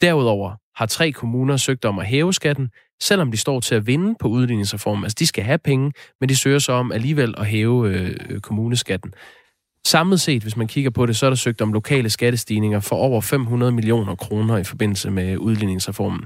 Derudover 0.00 0.52
har 0.76 0.86
tre 0.86 1.12
kommuner 1.12 1.56
søgt 1.56 1.84
om 1.84 1.98
at 1.98 2.06
hæve 2.06 2.32
skatten, 2.32 2.68
selvom 3.02 3.30
de 3.30 3.36
står 3.36 3.60
til 3.60 3.74
at 3.74 3.86
vinde 3.86 4.14
på 4.20 4.28
udligningsreformen. 4.28 5.04
Altså, 5.04 5.16
de 5.18 5.26
skal 5.26 5.44
have 5.44 5.58
penge, 5.58 5.92
men 6.20 6.28
de 6.28 6.36
søger 6.36 6.58
så 6.58 6.72
om 6.72 6.92
alligevel 6.92 7.34
at 7.38 7.46
hæve 7.46 7.88
øh, 7.88 8.40
kommuneskatten. 8.40 9.14
Samlet 9.86 10.20
set, 10.20 10.42
hvis 10.42 10.56
man 10.56 10.68
kigger 10.68 10.90
på 10.90 11.06
det, 11.06 11.16
så 11.16 11.26
er 11.26 11.30
der 11.30 11.36
søgt 11.36 11.60
om 11.60 11.72
lokale 11.72 12.10
skattestigninger 12.10 12.80
for 12.80 12.96
over 12.96 13.20
500 13.20 13.72
millioner 13.72 14.14
kroner 14.14 14.56
i 14.56 14.64
forbindelse 14.64 15.10
med 15.10 15.36
udligningsreformen. 15.36 16.24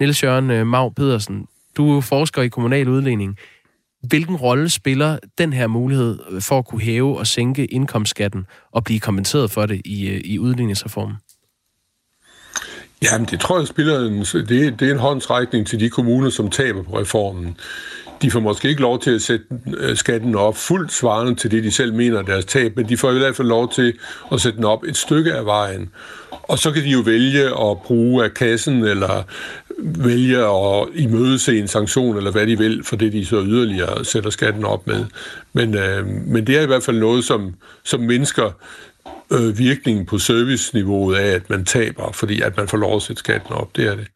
Niels 0.00 0.22
Jørgen 0.22 0.50
øh, 0.50 0.66
Mag 0.66 0.94
Pedersen, 0.94 1.46
du 1.76 1.96
er 1.96 2.00
forsker 2.00 2.42
i 2.42 2.48
kommunal 2.48 2.88
udligning. 2.88 3.38
Hvilken 4.02 4.36
rolle 4.36 4.70
spiller 4.70 5.18
den 5.38 5.52
her 5.52 5.66
mulighed 5.66 6.18
øh, 6.30 6.42
for 6.42 6.58
at 6.58 6.66
kunne 6.66 6.80
hæve 6.80 7.18
og 7.18 7.26
sænke 7.26 7.64
indkomstskatten 7.64 8.46
og 8.72 8.84
blive 8.84 9.00
kompenseret 9.00 9.50
for 9.50 9.66
det 9.66 9.82
i, 9.84 10.08
øh, 10.08 10.20
i 10.24 10.38
udligningsreformen? 10.38 11.16
Jamen, 13.02 13.26
det 13.30 13.40
tror 13.40 13.58
jeg 13.58 13.66
spiller 13.66 14.00
en, 14.00 14.20
det, 14.20 14.80
det 14.80 14.88
er 14.88 14.92
en 14.92 14.98
håndsrækning 14.98 15.66
til 15.66 15.80
de 15.80 15.90
kommuner, 15.90 16.30
som 16.30 16.50
taber 16.50 16.82
på 16.82 16.98
reformen. 16.98 17.56
De 18.22 18.30
får 18.30 18.40
måske 18.40 18.68
ikke 18.68 18.80
lov 18.80 19.00
til 19.00 19.10
at 19.10 19.22
sætte 19.22 19.44
øh, 19.76 19.96
skatten 19.96 20.34
op 20.34 20.56
fuldt 20.56 20.92
svarende 20.92 21.34
til 21.34 21.50
det, 21.50 21.64
de 21.64 21.70
selv 21.70 21.94
mener 21.94 22.18
er 22.18 22.22
deres 22.22 22.44
tab, 22.44 22.76
men 22.76 22.88
de 22.88 22.96
får 22.96 23.12
i 23.12 23.18
hvert 23.18 23.36
fald 23.36 23.48
lov 23.48 23.72
til 23.72 23.98
at 24.32 24.40
sætte 24.40 24.56
den 24.56 24.64
op 24.64 24.84
et 24.84 24.96
stykke 24.96 25.34
af 25.34 25.46
vejen. 25.46 25.90
Og 26.42 26.58
så 26.58 26.72
kan 26.72 26.82
de 26.82 26.88
jo 26.88 27.00
vælge 27.00 27.44
at 27.44 27.80
bruge 27.84 28.24
af 28.24 28.34
kassen, 28.34 28.84
eller 28.84 29.22
vælge 29.78 30.38
at 30.38 30.88
imødese 30.94 31.58
en 31.58 31.68
sanktion, 31.68 32.16
eller 32.16 32.32
hvad 32.32 32.46
de 32.46 32.58
vil, 32.58 32.84
for 32.84 32.96
det 32.96 33.12
de 33.12 33.26
så 33.26 33.42
yderligere 33.42 34.04
sætter 34.04 34.30
skatten 34.30 34.64
op 34.64 34.86
med. 34.86 35.04
Men, 35.52 35.74
øh, 35.74 36.06
men 36.06 36.46
det 36.46 36.58
er 36.58 36.62
i 36.62 36.66
hvert 36.66 36.82
fald 36.82 36.98
noget, 36.98 37.24
som, 37.24 37.54
som 37.84 38.00
mennesker 38.00 38.50
øh, 39.32 39.58
virkningen 39.58 40.06
på 40.06 40.18
serviceniveauet 40.18 41.16
af, 41.16 41.34
at 41.34 41.50
man 41.50 41.64
taber, 41.64 42.12
fordi 42.12 42.40
at 42.42 42.56
man 42.56 42.68
får 42.68 42.78
lov 42.78 42.96
at 42.96 43.02
sætte 43.02 43.20
skatten 43.20 43.52
op. 43.52 43.76
Det 43.76 43.86
er 43.86 43.96
det. 43.96 44.06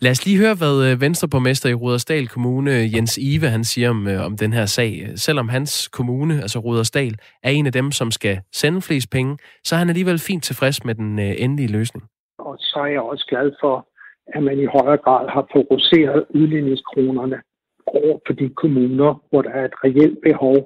Lad 0.00 0.10
os 0.10 0.26
lige 0.26 0.38
høre, 0.38 0.54
hvad 0.54 0.90
øh, 0.90 1.00
Venstreborgmester 1.00 1.68
i 1.68 1.74
Rudersdal 1.74 2.28
Kommune, 2.28 2.70
Jens 2.70 3.18
Ive, 3.18 3.48
han 3.48 3.64
siger 3.64 3.90
om, 3.90 4.08
øh, 4.08 4.24
om 4.24 4.36
den 4.36 4.52
her 4.52 4.66
sag. 4.66 5.08
Selvom 5.16 5.48
hans 5.48 5.88
kommune, 5.88 6.42
altså 6.42 6.58
Rudersdal, 6.58 7.14
er 7.42 7.50
en 7.50 7.66
af 7.66 7.72
dem, 7.72 7.92
som 7.92 8.10
skal 8.10 8.40
sende 8.52 8.82
flest 8.82 9.10
penge, 9.10 9.38
så 9.64 9.74
er 9.74 9.78
han 9.78 9.88
alligevel 9.88 10.18
fint 10.18 10.44
tilfreds 10.44 10.84
med 10.84 10.94
den 10.94 11.18
øh, 11.18 11.34
endelige 11.38 11.72
løsning. 11.72 12.04
Og 12.38 12.56
så 12.58 12.78
er 12.78 12.86
jeg 12.86 13.00
også 13.00 13.26
glad 13.28 13.52
for, 13.60 13.86
at 14.34 14.42
man 14.42 14.58
i 14.58 14.66
højere 14.76 14.96
grad 14.96 15.28
har 15.28 15.48
fokuseret 15.56 16.26
udligningskronerne 16.34 17.38
over 17.86 18.18
på 18.26 18.32
de 18.32 18.48
kommuner, 18.48 19.22
hvor 19.30 19.42
der 19.42 19.50
er 19.50 19.64
et 19.64 19.74
reelt 19.84 20.18
behov 20.22 20.56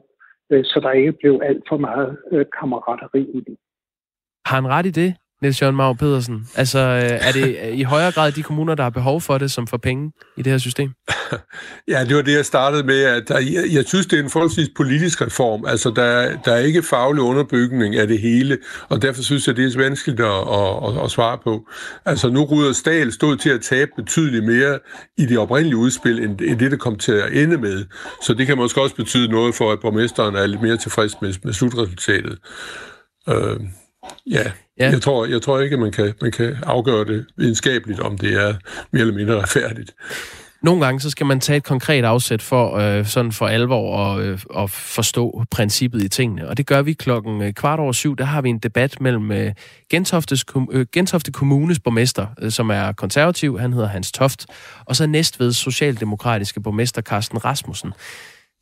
øh, 0.50 0.64
så 0.64 0.80
der 0.82 0.90
ikke 0.90 1.12
blev 1.12 1.40
alt 1.42 1.62
for 1.68 1.76
meget 1.76 2.18
øh, 2.32 2.46
kammerateri 2.60 3.22
i 3.38 3.40
det. 3.40 3.56
Har 4.46 4.56
han 4.60 4.68
ret 4.68 4.86
i 4.86 4.90
det, 4.90 5.16
Niels 5.42 5.62
Jørgen 5.62 5.76
Mau 5.76 5.92
Pedersen? 5.92 6.48
Altså, 6.54 6.78
øh, 6.78 7.28
er 7.28 7.32
det 7.32 7.56
øh, 7.64 7.78
i 7.78 7.82
højere 7.82 8.12
grad 8.12 8.32
de 8.32 8.42
kommuner, 8.42 8.74
der 8.74 8.82
har 8.82 8.90
behov 8.90 9.20
for 9.20 9.38
det, 9.38 9.50
som 9.50 9.66
får 9.66 9.76
penge 9.76 10.12
i 10.36 10.42
det 10.42 10.52
her 10.52 10.58
system? 10.58 10.90
Ja, 11.88 12.04
det 12.04 12.16
var 12.16 12.22
det, 12.22 12.36
jeg 12.36 12.46
startede 12.46 12.82
med. 12.82 13.02
At 13.02 13.28
der, 13.28 13.38
jeg, 13.38 13.64
jeg 13.72 13.84
synes, 13.86 14.06
det 14.06 14.18
er 14.18 14.22
en 14.22 14.30
forholdsvis 14.30 14.68
politisk 14.76 15.22
reform. 15.22 15.64
Altså, 15.66 15.90
der, 15.96 16.36
der 16.44 16.52
er 16.52 16.58
ikke 16.58 16.82
faglig 16.82 17.22
underbygning 17.22 17.96
af 17.96 18.06
det 18.06 18.18
hele, 18.18 18.58
og 18.88 19.02
derfor 19.02 19.22
synes 19.22 19.46
jeg, 19.46 19.56
det 19.56 19.74
er 19.74 19.78
vanskeligt 19.78 20.20
at, 20.20 20.26
at, 20.26 20.98
at, 20.98 21.04
at 21.04 21.10
svare 21.10 21.38
på. 21.44 21.68
Altså, 22.04 22.30
nu 22.30 22.44
Ruder 22.44 22.72
Stahl 22.72 23.12
stod 23.12 23.36
til 23.36 23.50
at 23.50 23.60
tabe 23.60 23.90
betydeligt 23.96 24.44
mere 24.44 24.78
i 25.18 25.26
det 25.26 25.38
oprindelige 25.38 25.76
udspil, 25.76 26.22
end, 26.22 26.40
end 26.40 26.58
det, 26.58 26.70
der 26.70 26.76
kom 26.76 26.98
til 26.98 27.12
at 27.12 27.32
ende 27.32 27.56
med. 27.56 27.84
Så 28.22 28.34
det 28.34 28.46
kan 28.46 28.56
måske 28.56 28.82
også 28.82 28.96
betyde 28.96 29.28
noget 29.28 29.54
for, 29.54 29.72
at 29.72 29.78
borgmesteren 29.80 30.34
er 30.34 30.46
lidt 30.46 30.62
mere 30.62 30.76
tilfreds 30.76 31.20
med, 31.22 31.34
med 31.44 31.52
slutresultatet. 31.52 32.38
Øh, 33.28 33.60
Ja, 34.26 34.52
ja. 34.80 34.90
Jeg, 34.90 35.02
tror, 35.02 35.26
jeg 35.26 35.42
tror 35.42 35.60
ikke, 35.60 35.74
at 35.74 35.80
man 35.80 35.92
kan, 35.92 36.14
man 36.20 36.32
kan 36.32 36.56
afgøre 36.62 37.04
det 37.04 37.26
videnskabeligt, 37.36 38.00
om 38.00 38.18
det 38.18 38.32
er 38.34 38.54
mere 38.90 39.00
eller 39.00 39.14
mindre 39.14 39.42
retfærdigt. 39.42 39.94
Nogle 40.62 40.84
gange 40.84 41.00
så 41.00 41.10
skal 41.10 41.26
man 41.26 41.40
tage 41.40 41.56
et 41.56 41.64
konkret 41.64 42.04
afsæt 42.04 42.42
for 42.42 42.76
øh, 42.76 43.06
sådan 43.06 43.32
for 43.32 43.46
alvor 43.46 43.96
og, 43.96 44.22
øh, 44.22 44.38
at 44.58 44.70
forstå 44.70 45.44
princippet 45.50 46.02
i 46.02 46.08
tingene. 46.08 46.48
Og 46.48 46.56
det 46.56 46.66
gør 46.66 46.82
vi 46.82 46.92
klokken 46.92 47.42
øh, 47.42 47.52
kvart 47.52 47.80
over 47.80 47.92
syv. 47.92 48.16
Der 48.16 48.24
har 48.24 48.42
vi 48.42 48.48
en 48.48 48.58
debat 48.58 49.00
mellem 49.00 49.32
øh, 49.32 49.52
Gentoftes, 49.90 50.44
øh, 50.72 50.86
Gentofte 50.92 51.32
Kommunes 51.32 51.78
borgmester, 51.80 52.26
øh, 52.40 52.50
som 52.50 52.70
er 52.70 52.92
konservativ, 52.92 53.58
han 53.58 53.72
hedder 53.72 53.88
Hans 53.88 54.12
Toft, 54.12 54.46
og 54.84 54.96
så 54.96 55.06
næstved 55.06 55.52
socialdemokratiske 55.52 56.60
borgmester 56.60 57.02
Carsten 57.02 57.44
Rasmussen. 57.44 57.92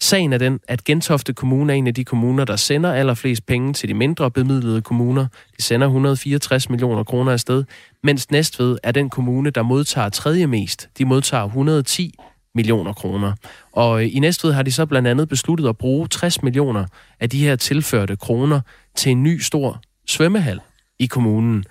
Sagen 0.01 0.33
er 0.33 0.39
den, 0.39 0.61
at 0.69 0.85
Gentofte 0.85 1.33
Kommune 1.33 1.73
er 1.73 1.77
en 1.77 1.87
af 1.87 1.95
de 1.95 2.05
kommuner, 2.05 2.45
der 2.45 2.57
sender 2.57 2.93
allerflest 2.93 3.47
penge 3.47 3.73
til 3.73 3.89
de 3.89 3.95
mindre 3.95 4.31
bemidlede 4.31 4.83
kommuner. 4.83 5.27
De 5.57 5.63
sender 5.63 5.87
164 5.87 6.71
millioner 6.71 7.05
kroner 7.05 7.33
afsted, 7.33 7.65
mens 8.03 8.31
Næstved 8.31 8.79
er 8.83 8.93
den 8.93 9.11
kommune, 9.11 9.51
der 9.51 9.63
modtager 9.63 10.09
tredje 10.09 10.47
mest. 10.47 10.89
De 10.99 11.05
modtager 11.05 11.45
110 11.45 12.15
millioner 12.55 12.93
kroner. 12.93 13.33
Og 13.73 14.03
øh, 14.03 14.17
i 14.17 14.19
Næstved 14.19 14.53
har 14.53 14.63
de 14.63 14.73
så 14.73 14.87
blandt 14.87 15.09
andet 15.09 15.29
besluttet 15.29 15.69
at 15.69 15.79
bruge 15.79 16.09
60 16.09 16.43
millioner 16.43 16.85
af 17.21 17.31
de 17.31 17.39
her 17.39 17.57
tilførte 17.57 18.17
kroner 18.17 18.61
til 18.97 19.13
en 19.13 19.23
ny 19.23 19.41
stor 19.41 19.81
svømmehal 20.07 20.61
i 20.99 21.07
kommunen. 21.07 21.65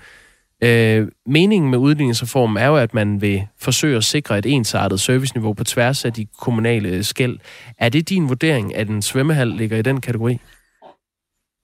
Øh, 0.63 1.07
meningen 1.25 1.71
med 1.71 1.77
udligningsreformen 1.77 2.57
er 2.57 2.67
jo, 2.67 2.75
at 2.75 2.93
man 2.93 3.21
vil 3.21 3.47
forsøge 3.59 3.97
at 3.97 4.03
sikre 4.03 4.37
et 4.37 4.45
ensartet 4.45 4.99
serviceniveau 4.99 5.53
på 5.53 5.63
tværs 5.63 6.05
af 6.05 6.13
de 6.13 6.27
kommunale 6.39 7.03
skæld. 7.03 7.39
Er 7.77 7.89
det 7.89 8.09
din 8.09 8.29
vurdering, 8.29 8.75
at 8.75 8.89
en 8.89 9.01
svømmehal 9.01 9.47
ligger 9.47 9.77
i 9.77 9.81
den 9.81 10.01
kategori? 10.01 10.39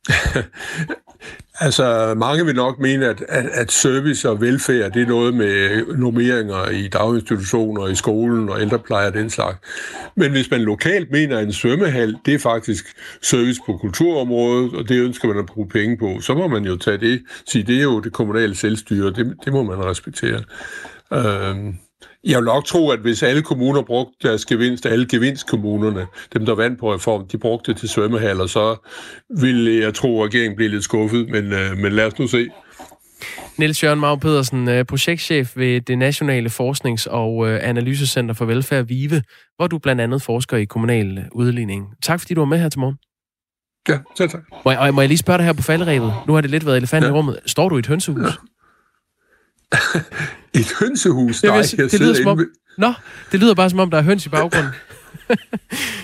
Altså, 1.60 2.14
mange 2.18 2.46
vil 2.46 2.56
nok 2.56 2.80
mene, 2.80 3.06
at, 3.06 3.24
at, 3.30 3.46
at 3.46 3.72
service 3.72 4.30
og 4.30 4.42
velfærd, 4.42 4.92
det 4.92 5.02
er 5.02 5.08
noget 5.08 5.34
med 5.34 5.86
normeringer 5.98 6.70
i 6.70 6.88
daginstitutioner, 6.88 7.88
i 7.88 7.96
skolen 7.96 8.50
og 8.50 8.62
ældrepleje 8.62 9.08
og 9.08 9.14
den 9.14 9.30
slags. 9.30 9.58
Men 10.16 10.32
hvis 10.32 10.52
man 10.52 10.62
lokalt 10.62 11.12
mener, 11.12 11.38
at 11.38 11.44
en 11.44 11.54
svømmehal, 11.54 12.18
det 12.26 12.34
er 12.34 12.40
faktisk 12.40 12.86
service 13.22 13.62
på 13.66 13.78
kulturområdet, 13.78 14.74
og 14.74 14.90
det 14.90 15.00
ønsker 15.00 15.28
man 15.28 15.38
at 15.38 15.46
bruge 15.46 15.68
penge 15.68 15.98
på, 15.98 16.22
så 16.22 16.34
må 16.34 16.48
man 16.48 16.66
jo 16.66 16.78
tage 16.78 16.98
det, 16.98 17.22
sige, 17.48 17.64
det 17.64 17.78
er 17.78 17.84
jo 17.84 18.00
det 18.00 18.14
kommunale 18.14 18.56
selvstyre, 18.56 19.12
det, 19.12 19.36
det 19.46 19.54
må 19.54 19.64
man 19.64 19.86
respektere. 19.86 20.44
Øhm, 21.14 21.78
jeg 22.24 22.38
vil 22.38 22.46
nok 22.46 22.66
tro, 22.66 22.90
at 22.90 23.00
hvis 23.00 23.24
alle 23.24 23.42
kommuner 23.42 23.82
brugte 23.82 24.28
deres 24.28 24.46
gevinst, 24.46 24.86
alle 24.86 25.08
gevinstkommunerne, 25.08 26.08
dem 26.34 26.46
der 26.46 26.56
vandt 26.56 26.80
på 26.80 26.94
reform, 26.94 27.28
de 27.28 27.38
brugte 27.38 27.72
det 27.72 27.80
til 27.80 27.90
svømmehaller, 27.90 28.48
så 28.48 28.88
ville 29.40 29.84
jeg 29.84 29.94
tro, 29.94 30.22
at 30.22 30.28
regeringen 30.28 30.56
blev 30.56 30.70
lidt 30.70 30.84
skuffet, 30.84 31.30
men, 31.30 31.54
øh, 31.54 31.78
men 31.78 31.92
lad 31.92 32.06
os 32.06 32.20
nu 32.20 32.28
se. 32.28 32.50
Niels 33.58 33.84
Jørgen 33.84 34.00
Mau 34.00 34.16
Pedersen, 34.16 34.70
øh, 34.70 34.86
projektchef 34.86 35.58
ved 35.58 35.82
det 35.82 35.98
Nationale 35.98 36.50
Forsknings- 36.50 37.08
og 37.10 37.50
øh, 37.50 37.60
Analysecenter 37.64 38.34
for 38.34 38.46
Velfærd 38.46 38.86
VIVE, 38.86 39.22
hvor 39.56 39.68
du 39.68 39.78
blandt 39.78 40.02
andet 40.02 40.22
forsker 40.22 40.58
i 40.58 40.66
kommunal 40.66 41.26
udligning. 41.32 41.86
Tak 42.04 42.20
fordi 42.20 42.34
du 42.34 42.42
var 42.42 42.46
med 42.46 42.60
her 42.60 42.70
til 42.70 42.80
morgen. 42.80 42.98
Ja, 43.90 44.00
selv 44.18 44.30
tak. 44.30 44.42
Må 44.66 44.72
jeg, 44.72 44.94
må 44.94 45.02
jeg 45.02 45.08
lige 45.08 45.18
spørge 45.18 45.38
dig 45.38 45.46
her 45.46 45.54
på 45.54 45.62
falderæbet? 45.62 46.14
Nu 46.28 46.34
har 46.34 46.42
det 46.42 46.50
lidt 46.50 46.66
været 46.66 46.78
elefant 46.78 47.04
ja. 47.04 47.10
i 47.10 47.14
rummet. 47.14 47.40
Står 47.46 47.70
du 47.70 47.76
i 47.76 47.80
et 47.80 47.88
hønsehus? 47.88 48.22
Ja. 48.22 48.53
Et 50.60 50.74
hønsehus? 50.80 51.44
Nej, 51.44 51.56
jeg, 51.56 51.66
jeg 51.78 51.92
det 51.92 52.00
lyder 52.00 52.14
som 52.14 52.28
om, 52.28 52.40
inde... 52.40 52.52
Nå, 52.78 52.94
det 53.32 53.40
lyder 53.40 53.54
bare 53.54 53.70
som 53.70 53.80
om, 53.80 53.92
der 53.92 53.98
er 53.98 54.02
høns 54.02 54.26
i 54.26 54.30
baggrunden. 54.30 54.72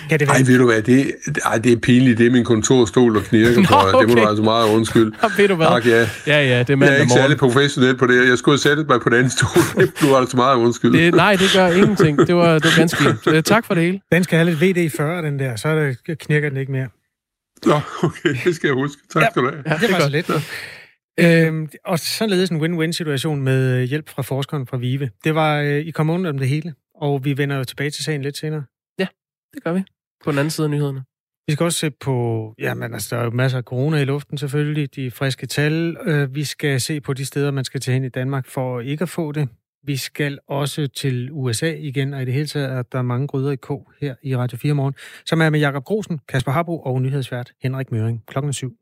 kan 0.09 0.19
det 0.19 0.27
være? 0.27 0.37
Ej, 0.37 0.43
ved 0.47 0.57
du 0.57 0.65
hvad, 0.65 0.81
det, 0.81 1.11
ej, 1.45 1.57
det 1.57 1.71
er 1.71 1.77
pinligt. 1.77 2.17
Det 2.17 2.27
er 2.27 2.31
min 2.31 2.43
kontorstol, 2.43 3.15
der 3.15 3.21
knirker 3.21 3.63
på. 3.69 3.75
Okay. 3.75 3.99
Det 3.99 4.09
må 4.09 4.15
du 4.15 4.27
altså 4.27 4.43
meget 4.43 4.69
undskylde. 4.69 5.15
Ja, 5.23 5.27
ved 5.41 5.47
du 5.47 5.55
hvad? 5.55 5.67
Tak, 5.67 5.85
ja. 5.85 6.09
ja, 6.27 6.41
ja, 6.47 6.59
det 6.59 6.69
er 6.69 6.85
Jeg 6.85 6.95
er 6.95 7.01
ikke 7.01 7.13
særlig 7.13 7.37
professionel 7.37 7.97
på 7.97 8.07
det. 8.07 8.29
Jeg 8.29 8.37
skulle 8.37 8.53
have 8.53 8.77
sat 8.77 8.87
mig 8.87 9.01
på 9.01 9.09
den 9.09 9.17
anden 9.17 9.29
stol. 9.29 9.85
Det 10.01 10.09
var 10.09 10.17
altså 10.17 10.37
meget 10.37 10.55
undskyld. 10.55 10.93
Det, 10.93 11.13
nej, 11.13 11.35
det 11.35 11.49
gør 11.55 11.67
ingenting. 11.67 12.17
Det 12.27 12.35
var, 12.35 12.53
det 12.53 12.65
var 12.65 12.77
ganske 12.77 13.03
fint. 13.23 13.45
Tak 13.45 13.65
for 13.65 13.73
det 13.73 13.83
hele. 13.83 13.99
Den 14.11 14.23
skal 14.23 14.37
have 14.37 14.55
lidt 14.55 14.77
VD40, 14.77 15.03
den 15.03 15.39
der. 15.39 15.55
Så 15.55 15.67
er 15.67 15.75
det, 16.07 16.19
knirker 16.19 16.49
den 16.49 16.57
ikke 16.57 16.71
mere. 16.71 16.87
Nå, 17.65 17.79
okay. 18.03 18.35
Det 18.45 18.55
skal 18.55 18.67
jeg 18.67 18.73
huske. 18.73 19.01
Tak 19.13 19.21
ja. 19.23 19.27
skal 19.31 19.41
du 19.41 19.49
have. 19.49 19.63
Ja, 19.65 19.87
det 19.87 19.93
var 19.93 19.99
så 19.99 20.09
lidt. 20.09 20.31
Øhm, 21.19 21.69
og 21.85 21.99
således 21.99 22.49
en 22.49 22.61
win-win-situation 22.61 23.41
med 23.41 23.85
hjælp 23.85 24.09
fra 24.09 24.21
forskeren 24.21 24.67
fra 24.67 24.77
VIVE. 24.77 25.09
Det 25.23 25.35
var, 25.35 25.59
øh, 25.59 25.79
I 25.79 25.91
kom 25.91 26.09
under 26.09 26.29
om 26.29 26.37
det 26.37 26.47
hele, 26.47 26.73
og 26.95 27.25
vi 27.25 27.37
vender 27.37 27.57
jo 27.57 27.63
tilbage 27.63 27.89
til 27.89 28.03
sagen 28.03 28.21
lidt 28.21 28.37
senere. 28.37 28.63
Ja, 28.99 29.07
det 29.53 29.63
gør 29.63 29.73
vi. 29.73 29.83
På 30.23 30.31
den 30.31 30.39
anden 30.39 30.51
side 30.51 30.65
af 30.65 30.71
nyhederne. 30.71 31.03
Vi 31.47 31.53
skal 31.53 31.63
også 31.63 31.79
se 31.79 31.91
på, 31.91 32.53
jamen 32.59 32.93
altså, 32.93 33.15
der 33.15 33.21
er 33.21 33.25
jo 33.25 33.31
masser 33.31 33.57
af 33.57 33.63
corona 33.63 33.97
i 33.97 34.05
luften 34.05 34.37
selvfølgelig, 34.37 34.95
de 34.95 35.11
friske 35.11 35.45
tal. 35.45 35.97
Øh, 36.05 36.35
vi 36.35 36.43
skal 36.43 36.81
se 36.81 37.01
på 37.01 37.13
de 37.13 37.25
steder, 37.25 37.51
man 37.51 37.63
skal 37.63 37.81
tage 37.81 37.93
hen 37.93 38.03
i 38.03 38.09
Danmark 38.09 38.47
for 38.47 38.79
ikke 38.79 39.01
at 39.01 39.09
få 39.09 39.31
det. 39.31 39.49
Vi 39.83 39.97
skal 39.97 40.39
også 40.47 40.87
til 40.87 41.29
USA 41.31 41.73
igen, 41.73 42.13
og 42.13 42.21
i 42.21 42.25
det 42.25 42.33
hele 42.33 42.47
taget 42.47 42.71
er 42.71 42.81
der 42.81 43.01
mange 43.01 43.27
gryder 43.27 43.51
i 43.51 43.55
kog 43.55 43.91
her 44.01 44.15
i 44.23 44.35
Radio 44.37 44.57
4 44.57 44.73
morgen, 44.73 44.93
som 45.25 45.41
er 45.41 45.49
med 45.49 45.59
Jakob 45.59 45.83
Grosen, 45.83 46.19
Kasper 46.27 46.51
Harbo 46.51 46.79
og 46.79 47.01
nyhedsvært 47.01 47.51
Henrik 47.63 47.91
Møring 47.91 48.23
klokken 48.27 48.53
7. 48.53 48.78